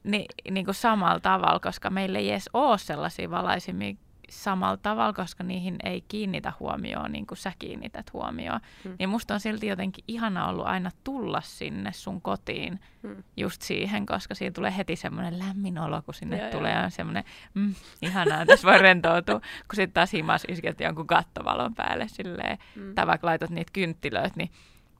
Ni, 0.03 0.25
niin 0.51 0.65
kuin 0.65 0.75
samalla 0.75 1.19
tavalla, 1.19 1.59
koska 1.59 1.89
meillä 1.89 2.19
ei 2.19 2.31
edes 2.31 2.49
ole 2.53 2.77
sellaisia 2.77 3.29
valaisimia 3.29 3.95
samalla 4.29 4.77
tavalla, 4.77 5.13
koska 5.13 5.43
niihin 5.43 5.75
ei 5.83 6.01
kiinnitä 6.01 6.53
huomioon 6.59 7.11
niin 7.11 7.27
kuin 7.27 7.37
sä 7.37 7.53
kiinnität 7.59 8.13
huomioon. 8.13 8.59
Hmm. 8.83 8.95
Niin 8.99 9.09
musta 9.09 9.33
on 9.33 9.39
silti 9.39 9.67
jotenkin 9.67 10.03
ihana 10.07 10.47
ollut 10.47 10.65
aina 10.65 10.91
tulla 11.03 11.41
sinne 11.41 11.91
sun 11.93 12.21
kotiin 12.21 12.79
hmm. 13.03 13.23
just 13.37 13.61
siihen, 13.61 14.05
koska 14.05 14.35
siinä 14.35 14.53
tulee 14.53 14.77
heti 14.77 14.95
semmoinen 14.95 15.39
lämmin 15.39 15.79
olo, 15.79 16.01
kun 16.01 16.13
sinne 16.13 16.37
joo, 16.37 16.51
tulee 16.51 16.79
joo. 16.79 16.89
semmoinen, 16.89 17.23
mm, 17.53 17.75
ihanaa, 18.01 18.45
tässä 18.45 18.67
voi 18.67 18.77
rentoutua, 18.77 19.39
kun 19.69 19.75
sitten 19.75 19.93
taas 19.93 20.13
himas 20.13 20.43
isket 20.47 20.79
jonkun 20.79 21.07
kattovalon 21.07 21.75
päälle 21.75 22.07
silleen, 22.07 22.57
hmm. 22.75 22.95
tai 22.95 23.07
vaikka 23.07 23.27
laitat 23.27 23.49
niitä 23.49 23.71
kynttilöitä, 23.73 24.33
niin 24.35 24.49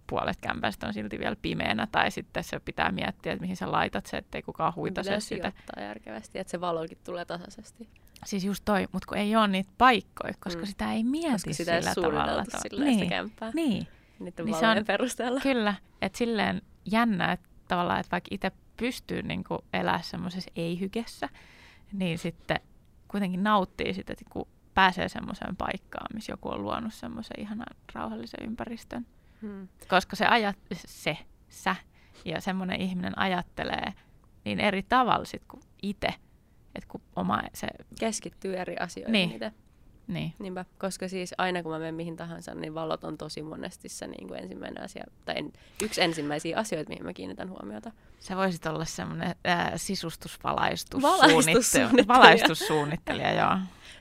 puolet 0.08 0.38
kämpästä 0.42 0.88
on 0.88 0.94
silti 0.94 1.20
vielä 1.20 1.36
pimeänä, 1.42 1.88
tai 1.92 2.12
sitten 2.12 2.44
se 2.44 2.60
pitää 2.60 2.92
miettiä, 2.92 3.32
että 3.32 3.42
mihin 3.42 3.58
sä 3.58 3.72
laitat 3.72 4.06
se, 4.06 4.18
ettei 4.18 4.42
kukaan 4.42 4.76
huitase 4.76 5.20
sitä. 5.20 5.52
järkevästi, 5.80 6.40
että 6.40 6.52
se 6.52 6.62
valokin 6.62 6.98
tulee 7.04 7.26
tasaisesti. 7.26 7.90
Siis 8.26 8.44
just 8.44 8.66
toi, 8.66 8.88
mutta 8.92 9.08
kun 9.08 9.18
ei 9.18 9.36
ole 9.36 9.48
niitä 9.48 9.72
paikkoja, 9.78 10.34
koska 10.40 10.62
mm. 10.62 10.68
sitä 10.68 10.94
ei 10.94 11.04
mieti 11.04 11.32
koska 11.32 11.54
sitä 11.54 11.82
sillä 11.82 11.90
ei 11.90 11.96
tavalla. 11.96 12.44
Sillä 12.62 12.86
niin, 12.86 13.10
kämppää. 13.10 13.52
Niin. 13.54 13.88
Niiden 14.20 14.46
niin 14.46 14.60
se 14.60 14.68
on, 14.68 14.86
perusteella. 14.86 15.40
Kyllä, 15.40 15.76
että 16.02 16.18
silleen 16.18 16.62
jännä, 16.92 17.32
että 17.32 17.50
tavallaan, 17.68 18.00
että 18.00 18.12
vaikka 18.12 18.28
itse 18.32 18.52
pystyy 18.78 19.22
niin 19.22 19.44
elämään 19.74 20.04
semmoisessa 20.04 20.52
ei-hykessä, 20.56 21.30
niin 21.94 22.18
sitten 22.18 22.60
kuitenkin 23.08 23.44
nauttii 23.44 23.94
sitä, 23.94 24.14
että 24.14 24.26
kun 24.30 24.48
pääsee 24.74 25.10
semmoiseen 25.10 25.56
paikkaan, 25.56 26.08
missä 26.14 26.32
joku 26.32 26.50
on 26.50 26.64
luonut 26.64 26.94
semmoisen 26.94 27.40
ihanan 27.40 27.76
rauhallisen 27.94 28.46
ympäristön. 28.46 29.06
Hmm. 29.42 29.68
Koska 29.88 30.16
se, 30.16 30.26
ajat, 30.26 30.58
se, 30.74 31.18
sä 31.50 31.76
ja 32.26 32.42
semmoinen 32.42 32.82
ihminen 32.82 33.20
ajattelee 33.20 33.94
niin 34.46 34.60
eri 34.60 34.84
tavalla 34.84 35.26
sit 35.26 35.44
kuin 35.48 35.64
itse. 35.82 36.14
Että 36.76 36.88
kun 36.88 37.02
oma 37.16 37.42
se... 37.54 37.68
Keskittyy 38.00 38.58
eri 38.58 38.78
asioihin 38.78 39.12
niin. 39.12 39.32
itse. 39.32 39.52
Niin. 40.08 40.34
Niinpä, 40.40 40.66
koska 40.78 41.08
siis 41.08 41.34
aina 41.38 41.64
kun 41.64 41.72
mä 41.72 41.80
menen 41.80 41.96
mihin 41.96 42.16
tahansa, 42.16 42.56
niin 42.56 42.76
valot 42.76 43.04
on 43.04 43.18
tosi 43.18 43.42
monesti 43.42 43.90
se 43.90 44.08
niin 44.08 44.28
kuin 44.28 44.40
ensimmäinen 44.40 44.84
asia, 44.84 45.04
tai 45.26 45.36
en, 45.38 45.54
yksi 45.82 46.02
ensimmäisiä 46.02 46.58
asioita, 46.58 46.90
mihin 46.90 47.06
mä 47.06 47.14
kiinnitän 47.14 47.50
huomiota. 47.50 47.92
Se 48.20 48.36
voisit 48.36 48.66
olla 48.66 48.86
semmoinen 48.86 49.36
äh, 49.48 49.72
sisustusvalaistussuunnittelija. 49.76 52.08
Valaistussuunnittelija, 52.08 53.34
joo. 53.34 53.58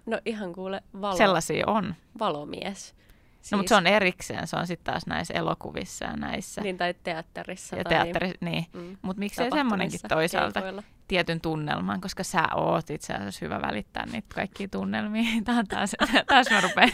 No 0.06 0.20
ihan 0.26 0.52
kuule 0.52 0.82
valo. 1.00 1.16
Sellaisia 1.16 1.64
on. 1.66 1.94
Valomies. 2.18 2.94
Siis... 3.40 3.52
No, 3.52 3.58
mutta 3.58 3.68
se 3.68 3.74
on 3.74 3.86
erikseen, 3.86 4.46
se 4.46 4.56
on 4.56 4.66
sitten 4.66 4.92
taas 4.92 5.06
näissä 5.06 5.34
elokuvissa 5.34 6.04
ja 6.04 6.16
näissä. 6.16 6.60
Niin, 6.60 6.78
tai 6.78 6.94
teatterissa. 7.02 7.76
Ja 7.76 7.84
tai... 7.84 7.92
teatteri, 7.92 8.32
niin. 8.40 8.66
Mm, 8.72 8.96
mutta 9.02 9.20
miksei 9.20 9.50
semmoinenkin 9.50 10.00
toisaalta 10.08 10.60
keikoilla. 10.60 10.82
Tietyn 11.08 11.40
tunnelman, 11.40 12.00
koska 12.00 12.24
sä 12.24 12.48
oot 12.54 12.90
itse 12.90 13.12
asiassa 13.12 13.44
hyvä 13.44 13.60
välittää 13.62 14.06
niitä 14.06 14.34
kaikkia 14.34 14.68
tunnelmia. 14.68 15.24
Tämä 15.44 15.58
on 15.58 15.66
taas, 15.66 15.96
taas 16.26 16.50
mä 16.50 16.60
rupean. 16.60 16.90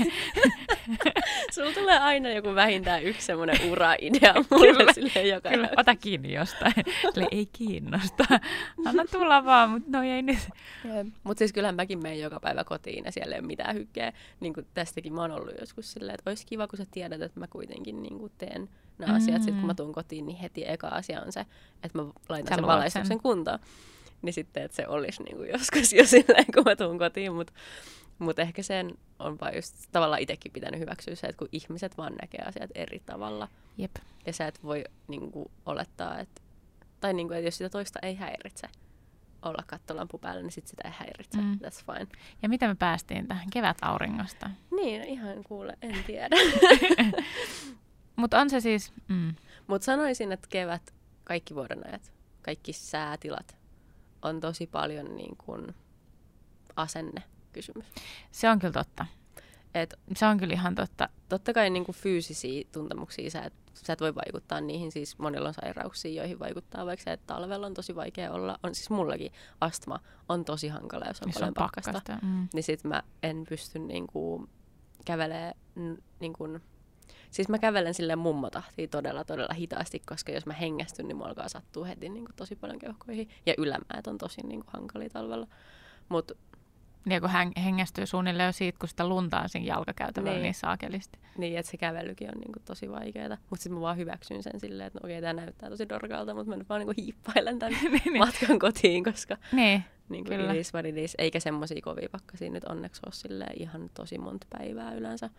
Sulla 1.55 1.73
tulee 1.73 1.99
aina 1.99 2.31
joku 2.31 2.55
vähintään 2.55 3.03
yksi 3.03 3.27
semmoinen 3.27 3.71
ura-idea 3.71 4.35
mulle 4.51 4.77
kyllä, 4.77 4.93
sille 4.93 5.23
joka 5.23 5.49
Kyllä, 5.49 5.69
ota 5.77 5.97
kiinni 5.97 6.33
jostain. 6.33 6.73
Sille 7.15 7.29
ei 7.31 7.47
kiinnosta. 7.47 8.25
Anna 8.87 9.05
tulla 9.11 9.45
vaan, 9.45 9.71
mutta 9.71 9.99
no 9.99 10.03
ei 10.03 10.23
nyt. 10.23 10.49
Mutta 11.25 11.39
siis 11.39 11.53
kyllähän 11.53 11.77
mäkin 11.77 12.03
menen 12.03 12.21
joka 12.21 12.41
päivä 12.41 12.65
kotiin 12.65 13.05
ja 13.05 13.13
siellä 13.13 13.35
ei 13.35 13.41
ole 13.41 13.47
mitään 13.47 13.75
hykkeä. 13.75 14.13
Niin 14.41 14.55
kuin 14.55 14.67
tästäkin 14.75 15.15
mä 15.15 15.21
oon 15.21 15.31
ollut 15.31 15.55
joskus 15.61 15.93
silleen, 15.93 16.15
että 16.15 16.31
olisi 16.31 16.47
kiva, 16.47 16.67
kun 16.67 16.77
sä 16.77 16.87
tiedät, 16.91 17.23
että 17.23 17.41
mä 17.41 17.47
kuitenkin 17.47 18.03
niin 18.03 18.19
kuin 18.19 18.33
teen 18.39 18.69
nämä 18.99 19.13
mm. 19.13 19.17
asiat. 19.17 19.43
Sitten 19.43 19.61
kun 19.61 19.67
mä 19.67 19.75
tuun 19.75 19.93
kotiin, 19.93 20.27
niin 20.27 20.39
heti 20.39 20.65
eka 20.69 20.89
asia 20.89 21.23
on 21.23 21.33
se, 21.33 21.41
että 21.83 21.99
mä 21.99 22.05
laitan 22.29 22.49
sä 22.49 22.55
sen 22.55 22.67
valaistuksen 22.67 23.07
sen. 23.07 23.21
kuntoon. 23.21 23.59
Niin 24.23 24.33
sitten, 24.33 24.63
että 24.63 24.77
se 24.77 24.89
olisi 24.89 25.23
niin 25.23 25.37
kuin 25.37 25.49
joskus 25.51 25.93
jo 25.93 26.07
silleen, 26.07 26.45
kun 26.55 26.65
mä 26.65 26.77
tuun 26.77 26.99
kotiin. 26.99 27.35
Mutta 27.35 27.53
mut 28.19 28.39
ehkä 28.39 28.63
sen 28.63 28.91
on 29.19 29.41
vaan 29.41 29.57
just 29.57 29.75
tavallaan 29.93 30.21
itsekin 30.21 30.53
pitänyt 30.53 30.81
hyväksyä 30.81 31.15
se, 31.15 31.27
että 31.27 31.39
kun 31.39 31.49
ihmiset 31.53 31.99
vaan 31.99 32.13
näkee 32.23 32.41
asiat 32.47 32.71
eri 32.75 33.03
tavalla. 33.07 33.49
Jep. 33.79 33.97
Ja 34.27 34.33
sä 34.33 34.47
et 34.47 34.63
voi 34.63 34.85
niin 35.09 35.33
kuin, 35.33 35.51
olettaa, 35.67 36.19
että, 36.19 36.43
tai 37.01 37.13
niin 37.15 37.29
kuin, 37.29 37.39
että 37.39 37.47
jos 37.47 37.59
sitä 37.59 37.71
toista 37.71 37.99
ei 38.03 38.15
häiritse, 38.15 38.69
olla 39.43 39.63
kattolampu 39.67 40.19
päällä, 40.19 40.43
niin 40.43 40.53
sit 40.53 40.67
sitä 40.67 40.89
ei 40.89 40.95
häiritse. 40.97 41.39
Mm. 41.39 41.53
That's 41.53 41.95
fine. 41.95 42.07
Ja 42.43 42.49
miten 42.49 42.71
me 42.71 42.75
päästiin 42.75 43.29
tähän 43.29 43.51
kevätauringosta? 43.53 44.51
Niin, 44.71 45.05
ihan 45.05 45.45
kuule, 45.45 45.77
en 45.83 46.05
tiedä. 46.07 46.37
Mutta 48.17 48.41
on 48.41 48.51
se 48.51 48.61
siis... 48.61 48.93
Mm. 49.09 49.35
Mutta 49.67 49.85
sanoisin, 49.85 50.33
että 50.33 50.49
kevät, 50.51 50.95
kaikki 51.25 51.55
vuodenajat, 51.55 52.13
kaikki 52.43 52.73
säätilat 52.73 53.60
on 54.23 54.41
tosi 54.41 54.67
paljon 54.67 55.17
niin 55.17 55.37
kuin 55.37 55.75
asenne 56.77 57.23
kysymys. 57.53 57.87
Se 58.31 58.51
on 58.51 58.59
kyllä 58.59 58.73
totta. 58.73 59.07
Et, 59.75 59.95
se 60.17 60.27
on 60.27 60.39
kyllä 60.39 60.55
ihan 60.55 60.75
totta. 60.75 61.09
Totta 61.29 61.53
kai 61.53 61.71
niin 61.71 61.85
kuin 61.85 61.97
fyysisiä 61.97 62.65
tuntemuksia 62.73 63.31
sä 63.31 63.43
et 63.43 63.53
sä 63.75 63.93
et 63.93 64.01
voi 64.01 64.15
vaikuttaa 64.15 64.61
niihin, 64.61 64.93
siis 64.93 65.19
monilla 65.19 65.49
on 65.49 65.55
sairauksia, 65.55 66.13
joihin 66.13 66.39
vaikuttaa 66.39 66.87
vaikka 66.87 67.05
se, 67.05 67.13
että 67.13 67.27
talvella 67.35 67.67
on 67.67 67.75
tosi 67.75 67.95
vaikea 67.95 68.33
olla, 68.33 68.59
on 68.63 68.75
siis 68.75 68.91
mullakin 68.91 69.33
astma 69.61 70.01
on 70.29 70.45
tosi 70.45 70.69
hankala, 70.69 71.05
jos 71.09 71.23
on 71.23 71.27
niin 71.27 71.35
paljon 71.35 71.49
on 71.49 71.55
pakkasta, 71.55 71.93
pakkasta. 71.93 72.27
Mm. 72.27 72.49
niin 72.53 72.63
sit 72.63 72.85
mä 72.85 73.03
en 73.23 73.45
pysty 73.49 73.79
niinku 73.79 74.49
kävelee 75.05 75.55
niinku, 76.21 76.59
siis 77.31 77.49
mä 77.49 77.59
kävelen 77.59 77.95
sille 77.95 78.17
mummotahtiin 78.17 78.91
todella 78.91 79.25
todella 79.25 79.55
hitaasti, 79.55 80.03
koska 80.07 80.33
jos 80.33 80.47
mä 80.47 80.53
hengästyn, 80.53 81.09
niin 81.09 81.17
mulla 81.17 81.29
alkaa 81.29 81.49
sattua 81.49 81.85
heti 81.85 82.09
niinku 82.09 82.31
tosi 82.37 82.57
paljon 82.57 82.79
keuhkoihin, 82.79 83.29
ja 83.47 83.55
ylämäät 83.59 84.07
on 84.07 84.19
tosi 84.19 84.41
niinku 84.47 84.67
hankalia 84.73 85.11
talvella, 85.11 85.47
mutta 86.09 86.35
niin 87.05 87.21
kun 87.21 87.31
hän 87.31 87.53
hengästyy 87.65 88.07
suunnilleen 88.07 88.47
jo 88.47 88.53
siitä, 88.53 88.79
kun 88.79 88.89
sitä 88.89 89.09
luntaa 89.09 89.49
siinä 89.49 89.67
jalkakäytävällä 89.67 90.33
niin, 90.33 90.43
niin 90.43 90.55
saakelisti. 90.55 91.19
Niin, 91.39 91.59
että 91.59 91.71
se 91.71 91.77
kävelykin 91.77 92.29
on 92.29 92.41
niin 92.41 92.53
kuin 92.53 92.63
tosi 92.65 92.91
vaikeaa. 92.91 93.37
Mutta 93.51 93.63
sitten 93.63 93.73
mä 93.73 93.81
vaan 93.81 93.97
hyväksyn 93.97 94.43
sen 94.43 94.61
silleen, 94.61 94.87
että 94.87 94.99
no 95.03 95.07
okei, 95.07 95.21
tämä 95.21 95.33
näyttää 95.33 95.71
tosi 95.71 95.89
dorkalta, 95.89 96.35
mutta 96.35 96.51
mä 96.51 96.57
nyt 96.57 96.69
vaan 96.69 96.81
niin 96.81 96.95
hiippailen 96.97 97.59
tämän 97.59 97.75
niin, 97.83 98.03
niin, 98.05 98.19
matkan 98.19 98.59
kotiin, 98.59 99.05
koska 99.05 99.37
niin. 99.53 99.85
niin 100.09 100.25
kuin 100.25 100.37
Kyllä. 100.37 100.53
it 100.53 100.61
is 100.61 100.75
what 100.75 100.87
it 100.87 100.97
is, 100.97 101.15
eikä 101.19 101.41
semmoisia 101.41 101.81
kovia 101.83 102.09
pakkasia 102.13 102.51
nyt 102.51 102.65
onneksi 102.65 103.01
ole 103.07 103.13
silleen 103.13 103.63
ihan 103.63 103.91
tosi 103.95 104.19
monta 104.19 104.47
päivää 104.51 104.95
yleensä. 104.95 105.31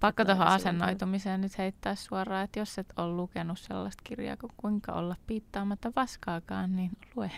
Pakko 0.00 0.24
tuohon 0.24 0.46
asennoitumiseen 0.46 1.40
nyt 1.40 1.58
heittää 1.58 1.94
suoraan, 1.94 2.44
että 2.44 2.58
jos 2.58 2.78
et 2.78 2.92
ole 2.96 3.12
lukenut 3.12 3.58
sellaista 3.58 4.02
kirjaa 4.04 4.36
kuin 4.36 4.52
Kuinka 4.56 4.92
olla 4.92 5.16
piittaamatta 5.26 5.92
vaskaakaan, 5.96 6.76
niin 6.76 6.90
lue. 7.16 7.30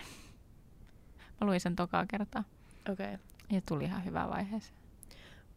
Mä 1.41 1.47
luin 1.47 1.59
sen 1.59 1.75
tokaa 1.75 2.05
kertaa 2.05 2.43
Okei. 2.91 3.13
Okay. 3.13 3.17
ja 3.49 3.61
tuli 3.61 3.83
ihan 3.83 4.05
hyvä 4.05 4.29
vaiheeseen. 4.29 4.82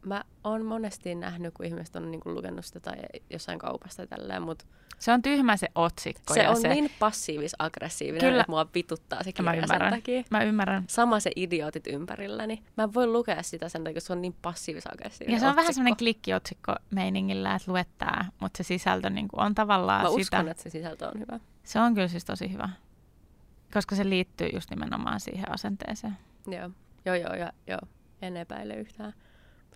Mä 0.05 0.24
oon 0.44 0.64
monesti 0.64 1.14
nähnyt, 1.14 1.55
kun 1.55 1.66
ihmiset 1.66 1.97
on 1.97 2.11
niinku 2.11 2.34
lukenut 2.34 2.64
sitä 2.64 2.80
tai 2.80 2.97
jossain 3.30 3.59
kaupasta 3.59 4.07
tälleen, 4.07 4.42
mutta 4.42 4.64
Se 4.99 5.12
on 5.12 5.22
tyhmä 5.22 5.57
se 5.57 5.68
otsikko. 5.74 6.34
se 6.34 6.42
ja 6.42 6.51
on 6.51 6.61
se, 6.61 6.68
niin 6.68 6.90
passiivis-aggressiivinen, 6.99 8.20
Kyllä. 8.20 8.40
että 8.40 8.53
mua 8.53 8.66
vituttaa 8.74 9.22
se 9.22 9.30
Mä 9.42 9.51
kirja 9.53 9.62
ymmärrän. 9.64 9.92
sen 9.92 10.01
takia. 10.01 10.22
Mä 10.30 10.42
ymmärrän. 10.42 10.84
Sama 10.88 11.20
se 11.20 11.30
idiootit 11.36 11.86
ympärilläni. 11.86 12.62
Mä 12.76 12.82
en 12.84 12.94
voi 12.94 13.07
lukea 13.07 13.42
sitä 13.42 13.68
sen 13.68 13.84
takia, 13.84 13.94
kun 13.94 14.03
se 14.03 14.12
on 14.12 14.22
niin 14.22 14.36
passiivis-aggressiivinen 14.42 15.34
Ja 15.34 15.40
se 15.40 15.47
on 15.47 15.51
vähän 15.57 15.59
otsikko. 15.59 15.72
semmoinen 15.72 15.97
klikkiotsikko 15.97 16.74
meiningillä, 16.90 17.55
että 17.55 17.72
luettaa, 17.72 18.24
mutta 18.40 18.57
se 18.57 18.62
sisältö 18.66 19.11
niin 19.11 19.28
on 19.32 19.55
tavallaan 19.55 20.03
Mä 20.03 20.09
sitä. 20.09 20.20
uskon, 20.20 20.49
että 20.49 20.62
se 20.62 20.70
sisältö 20.70 21.07
on 21.09 21.20
hyvä. 21.20 21.40
Se 21.62 21.80
on 21.80 21.94
kyllä 21.94 22.09
siis 22.09 22.24
tosi 22.24 22.53
hyvä, 22.53 22.68
koska 23.72 23.97
se 23.97 24.09
liittyy 24.09 24.49
just 24.53 24.70
nimenomaan 24.70 25.20
siihen 25.20 25.53
asenteeseen. 25.53 26.16
Joo, 26.47 26.70
joo, 27.05 27.14
joo, 27.14 27.34
ja, 27.34 27.53
joo. 27.66 27.78
en 28.22 28.36
epäile 28.36 28.74
yhtään. 28.74 29.12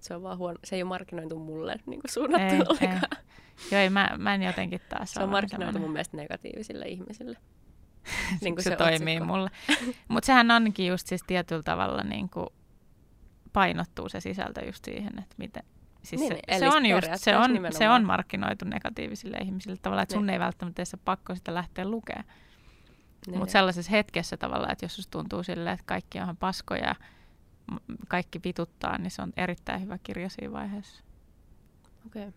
Se 0.01 0.15
on 0.15 0.23
vaan 0.23 0.39
huono. 0.39 0.59
Se 0.65 0.77
ei 0.77 0.83
ole 0.83 0.89
markkinoitu 0.89 1.39
mulle 1.39 1.77
niin 1.87 2.01
kuin 2.01 2.11
suunnattu 2.11 2.55
Ei, 2.55 2.61
ollenkaan. 2.61 3.23
Joo, 3.71 3.81
ei, 3.81 3.91
mä, 3.91 4.11
mä 4.19 4.35
en 4.35 4.43
jotenkin 4.43 4.81
taas 4.89 5.13
Se 5.13 5.23
on 5.23 5.29
markkinoitu 5.29 5.65
semmoinen- 5.65 5.83
mun 5.83 5.93
mielestä 5.93 6.17
negatiivisille 6.17 6.85
ihmisille. 6.85 7.39
niin 8.41 8.55
kuin 8.57 8.65
se, 8.65 8.71
se 8.71 8.77
toimii 8.77 9.17
otsikko. 9.17 9.25
mulle. 9.25 9.51
Mutta 10.09 10.27
sehän 10.27 10.51
onkin 10.51 10.87
just 10.87 11.07
siis 11.07 11.23
tietyllä 11.27 11.63
tavalla 11.63 12.03
niin 12.03 12.29
kuin 12.31 12.47
painottuu 13.53 14.09
se 14.09 14.21
sisältö 14.21 14.65
just 14.67 14.85
siihen, 14.85 15.13
että 15.19 15.35
miten... 15.39 15.63
Siis 16.03 16.21
Niin, 16.21 16.33
se, 16.35 16.41
niin, 16.49 16.59
se, 16.59 16.69
on 16.77 16.87
just, 16.87 17.09
se, 17.15 17.37
on, 17.37 17.51
se 17.71 17.89
on 17.89 18.05
markkinoitu 18.05 18.65
negatiivisille 18.65 19.37
ihmisille 19.37 19.77
tavallaan, 19.83 20.03
että 20.03 20.13
sun 20.15 20.27
Niin. 20.27 20.33
ei 20.35 20.41
välttämättä 20.41 20.83
ole 20.95 21.01
pakko 21.05 21.35
sitä 21.35 21.55
lähteä 21.55 21.89
lukemaan. 21.89 22.25
Niin, 23.27 23.39
Mutta 23.39 23.53
sellaisessa 23.53 23.91
hetkessä 23.91 24.37
tavallaan, 24.37 24.73
että 24.73 24.85
jos 24.85 25.09
tuntuu 25.11 25.43
silleen, 25.43 25.75
että 25.75 25.85
kaikki 25.87 26.19
on 26.19 26.23
ihan 26.25 26.37
paskoja 26.37 26.85
ja 26.87 26.95
kaikki 28.09 28.41
vituttaa, 28.45 28.99
niin 28.99 29.11
se 29.11 29.23
on 29.23 29.33
erittäin 29.37 29.83
hyvä 29.83 29.99
kirja 29.99 30.29
siinä 30.29 30.53
vaiheessa. 30.53 31.03
Okei. 32.07 32.29
Okay. 32.29 32.33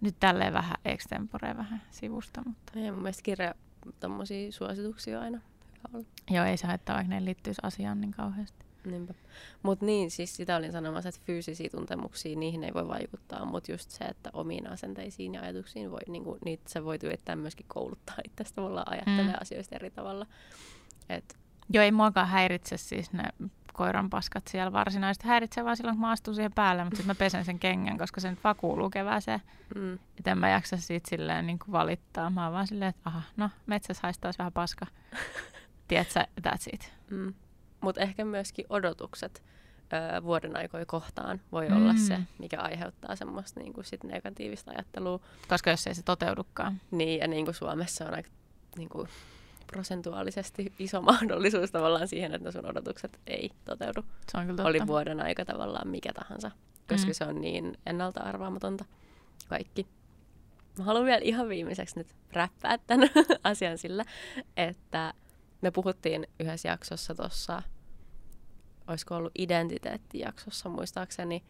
Nyt 0.00 0.16
tälleen 0.20 0.52
vähän 0.52 0.76
extempore 0.84 1.56
vähän 1.56 1.82
sivusta, 1.90 2.42
mutta 2.46 2.78
Ja 2.78 2.92
mun 2.92 3.02
mielestä 3.02 3.22
kirja 3.22 3.54
tommosia 4.00 4.52
suosituksia 4.52 5.18
on 5.18 5.24
aina 5.24 5.38
hyvä 5.38 5.98
olla. 5.98 6.06
joo, 6.30 6.44
ei 6.44 6.56
se 6.56 6.66
haittaa, 6.66 6.96
vaikka 6.96 7.14
ne 7.14 7.24
liittyisi 7.24 7.60
asiaan 7.64 8.00
niin 8.00 8.10
kauheasti. 8.12 8.64
Niinpä. 8.84 9.14
Mutta 9.62 9.86
niin, 9.86 10.10
siis 10.10 10.36
sitä 10.36 10.56
olin 10.56 10.72
sanomassa, 10.72 11.08
että 11.08 11.20
fyysisiä 11.24 11.68
tuntemuksia, 11.70 12.36
niihin 12.38 12.64
ei 12.64 12.74
voi 12.74 12.88
vaikuttaa, 12.88 13.44
mutta 13.44 13.72
just 13.72 13.90
se, 13.90 14.04
että 14.04 14.30
omiin 14.32 14.66
asenteisiin 14.70 15.34
ja 15.34 15.42
ajatuksiin 15.42 15.90
voi, 15.90 16.00
niinku, 16.08 16.38
niitä 16.44 16.62
sä 16.66 16.84
voit 16.84 17.02
yrittää 17.02 17.36
myöskin 17.36 17.66
kouluttaa 17.68 18.16
itsestä 18.24 18.54
tavallaan 18.54 18.92
ajattelee 18.92 19.32
Mm. 19.32 19.38
asioista 19.40 19.76
eri 19.76 19.90
tavalla. 19.90 20.26
Et, 21.08 21.38
Joo, 21.72 21.84
ei 21.84 21.92
muakaan 21.92 22.28
häiritse 22.28 22.76
siis 22.76 23.12
ne 23.12 23.22
koiran 23.80 24.10
paskat 24.10 24.48
siellä 24.48 24.72
varsinaisesti. 24.72 25.28
Häiritsee 25.28 25.64
vaan 25.64 25.76
silloin, 25.76 25.96
kun 25.96 26.00
mä 26.00 26.10
astun 26.10 26.34
siihen 26.34 26.52
päälle, 26.52 26.84
mutta 26.84 26.96
sitten 26.96 27.10
mä 27.10 27.18
pesen 27.18 27.44
sen 27.44 27.58
kengän, 27.58 27.98
koska 27.98 28.20
se 28.20 28.30
nyt 28.30 28.44
vaan 28.44 28.56
kuuluu 28.56 28.90
kevääseen. 28.90 29.40
mm, 29.74 29.94
Että 30.18 30.30
en 30.30 30.38
mä 30.38 30.48
jaksa 30.50 30.76
siitä 30.76 31.10
silleen 31.10 31.46
niin 31.46 31.58
kuin 31.58 31.72
valittaa. 31.72 32.30
Mä 32.30 32.44
oon 32.44 32.52
vaan 32.52 32.66
silleen, 32.66 32.88
että 32.88 33.00
aha, 33.04 33.22
no 33.36 33.50
metsässä 33.66 34.00
haistaisi 34.02 34.38
vähän 34.38 34.52
paska. 34.52 34.86
Tiedätkö, 35.88 36.20
that's 36.48 36.66
it. 36.72 36.92
mm. 37.10 37.34
Mutta 37.80 38.00
ehkä 38.00 38.24
myöskin 38.24 38.64
odotukset 38.68 39.42
ö, 39.92 40.22
vuoden 40.22 40.56
aikoja 40.56 40.86
kohtaan 40.86 41.40
voi 41.52 41.68
mm. 41.68 41.76
olla 41.76 41.94
se, 41.96 42.16
Mm. 42.18 42.26
mikä 42.38 42.60
aiheuttaa 42.60 43.16
semmoista 43.16 43.60
niinku 43.60 43.82
sit 43.82 44.04
negatiivista 44.04 44.70
ajattelua. 44.70 45.20
Koska 45.48 45.70
jos 45.70 45.86
ei 45.86 45.94
se 45.94 46.02
toteudukaan. 46.02 46.80
Niin, 46.90 47.20
ja 47.20 47.28
niin 47.28 47.44
kuin 47.44 47.54
Suomessa 47.54 48.04
on 48.04 48.14
aika 48.14 48.30
niin 48.76 48.88
kuin, 48.88 49.08
prosentuaalisesti 49.72 50.72
iso 50.78 51.02
mahdollisuus 51.12 51.70
tavallaan 51.70 52.08
siihen, 52.08 52.34
että 52.34 52.50
sun 52.50 52.66
odotukset 52.66 53.20
ei 53.26 53.50
toteudu. 53.64 54.02
Se 54.32 54.38
on 54.38 54.42
kyllä 54.46 54.56
totta. 54.56 54.68
Oli 54.68 54.86
vuoden 54.86 55.20
aika 55.20 55.44
tavallaan 55.44 55.88
mikä 55.88 56.12
tahansa, 56.12 56.50
koska 56.88 57.06
Mm. 57.06 57.10
mm. 57.10 57.14
se 57.14 57.24
on 57.24 57.40
niin 57.40 57.78
ennalta 57.86 58.20
arvaamatonta 58.20 58.84
kaikki. 59.48 59.86
Mä 60.78 60.84
haluan 60.84 61.04
vielä 61.04 61.20
ihan 61.22 61.48
viimeiseksi 61.48 61.98
nyt 61.98 62.14
räppää 62.32 62.78
tämän 62.86 63.10
asian 63.44 63.78
sillä, 63.78 64.04
että 64.56 65.14
me 65.62 65.70
puhuttiin 65.70 66.26
yhdessä 66.40 66.68
jaksossa 66.68 67.14
tuossa, 67.14 67.62
olisiko 68.86 69.16
ollut 69.16 69.32
identiteettijaksossa 69.38 70.68
muistaakseni, 70.68 71.42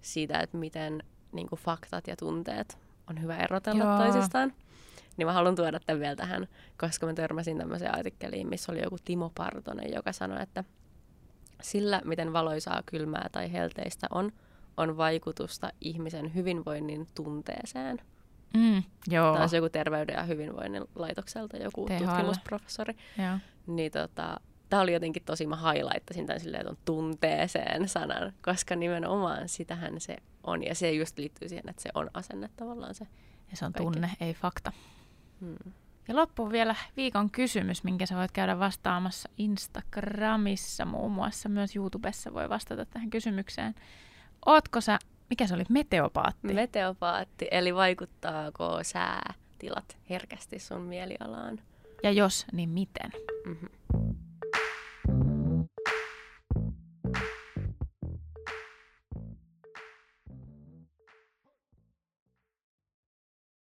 siitä, 0.00 0.38
että 0.38 0.56
miten 0.56 1.02
niin 1.32 1.48
kuin 1.48 1.58
faktat 1.60 2.06
ja 2.06 2.16
tunteet 2.16 2.78
on 3.10 3.22
hyvä 3.22 3.36
erotella 3.36 3.84
Joo. 3.84 3.98
toisistaan. 3.98 4.52
Niin 5.16 5.26
mä 5.26 5.32
haluan 5.32 5.56
tuoda 5.56 5.80
tämän 5.80 6.00
vielä 6.00 6.16
tähän, 6.16 6.48
koska 6.78 7.06
mä 7.06 7.14
törmäsin 7.14 7.58
tämmöiseen 7.58 7.94
artikkeliin, 7.94 8.48
missä 8.48 8.72
oli 8.72 8.82
joku 8.82 8.96
Timo 9.04 9.32
Partonen, 9.34 9.92
joka 9.94 10.12
sanoi, 10.12 10.42
että 10.42 10.64
sillä, 11.62 12.02
miten 12.04 12.32
valoisaa, 12.32 12.82
kylmää 12.86 13.28
tai 13.32 13.52
helteistä 13.52 14.06
on, 14.10 14.32
on 14.76 14.96
vaikutusta 14.96 15.70
ihmisen 15.80 16.34
hyvinvoinnin 16.34 17.06
tunteeseen. 17.14 17.98
Mm, 18.56 18.82
joo. 19.08 19.32
Tämä 19.32 19.44
on 19.44 19.50
joku 19.52 19.68
terveyden 19.68 20.14
ja 20.14 20.22
hyvinvoinnin 20.22 20.84
laitokselta, 20.94 21.56
joku 21.56 21.86
THL. 21.86 22.04
tutkimusprofessori. 22.04 22.94
joo. 23.18 23.38
Niin 23.66 23.92
tota, 23.92 24.40
tämä 24.68 24.82
oli 24.82 24.92
jotenkin 24.92 25.22
tosi, 25.24 25.46
mä 25.46 25.72
highlightasin 25.72 26.26
tämän 26.26 26.40
silleen, 26.40 26.60
että 26.60 26.70
on 26.70 26.78
tunteeseen 26.84 27.88
sanan, 27.88 28.32
koska 28.42 28.76
nimenomaan 28.76 29.48
sitähän 29.48 30.00
se 30.00 30.16
on. 30.44 30.64
Ja 30.64 30.74
se 30.74 30.92
just 30.92 31.18
liittyy 31.18 31.48
siihen, 31.48 31.68
että 31.68 31.82
se 31.82 31.90
on 31.94 32.10
asenne 32.14 32.50
tavallaan 32.56 32.94
se. 32.94 33.06
Ja 33.50 33.56
se 33.56 33.64
on 33.64 33.72
Kaikki. 33.72 33.92
tunne, 33.92 34.10
ei 34.20 34.34
fakta. 34.34 34.72
Hmm. 35.42 35.72
Ja 36.08 36.16
loppuun 36.16 36.52
vielä 36.52 36.74
viikon 36.96 37.30
kysymys, 37.30 37.84
minkä 37.84 38.06
sä 38.06 38.16
voit 38.16 38.32
käydä 38.32 38.58
vastaamassa 38.58 39.28
Instagramissa 39.38 40.84
muun 40.84 41.12
muassa. 41.12 41.48
Myös 41.48 41.76
YouTubessa 41.76 42.34
voi 42.34 42.48
vastata 42.48 42.86
tähän 42.86 43.10
kysymykseen. 43.10 43.74
Ootko 44.46 44.80
sä, 44.80 44.98
mikä 45.30 45.46
se 45.46 45.54
oli, 45.54 45.64
meteopaatti? 45.68 46.54
Meteopaatti, 46.54 47.48
eli 47.50 47.74
vaikuttaako 47.74 48.78
säätilat 48.82 49.98
herkästi 50.10 50.58
sun 50.58 50.80
mielialaan? 50.80 51.58
ja 52.02 52.10
jos, 52.10 52.46
niin 52.52 52.68
miten? 52.68 53.10
Mm-hmm. 53.46 53.68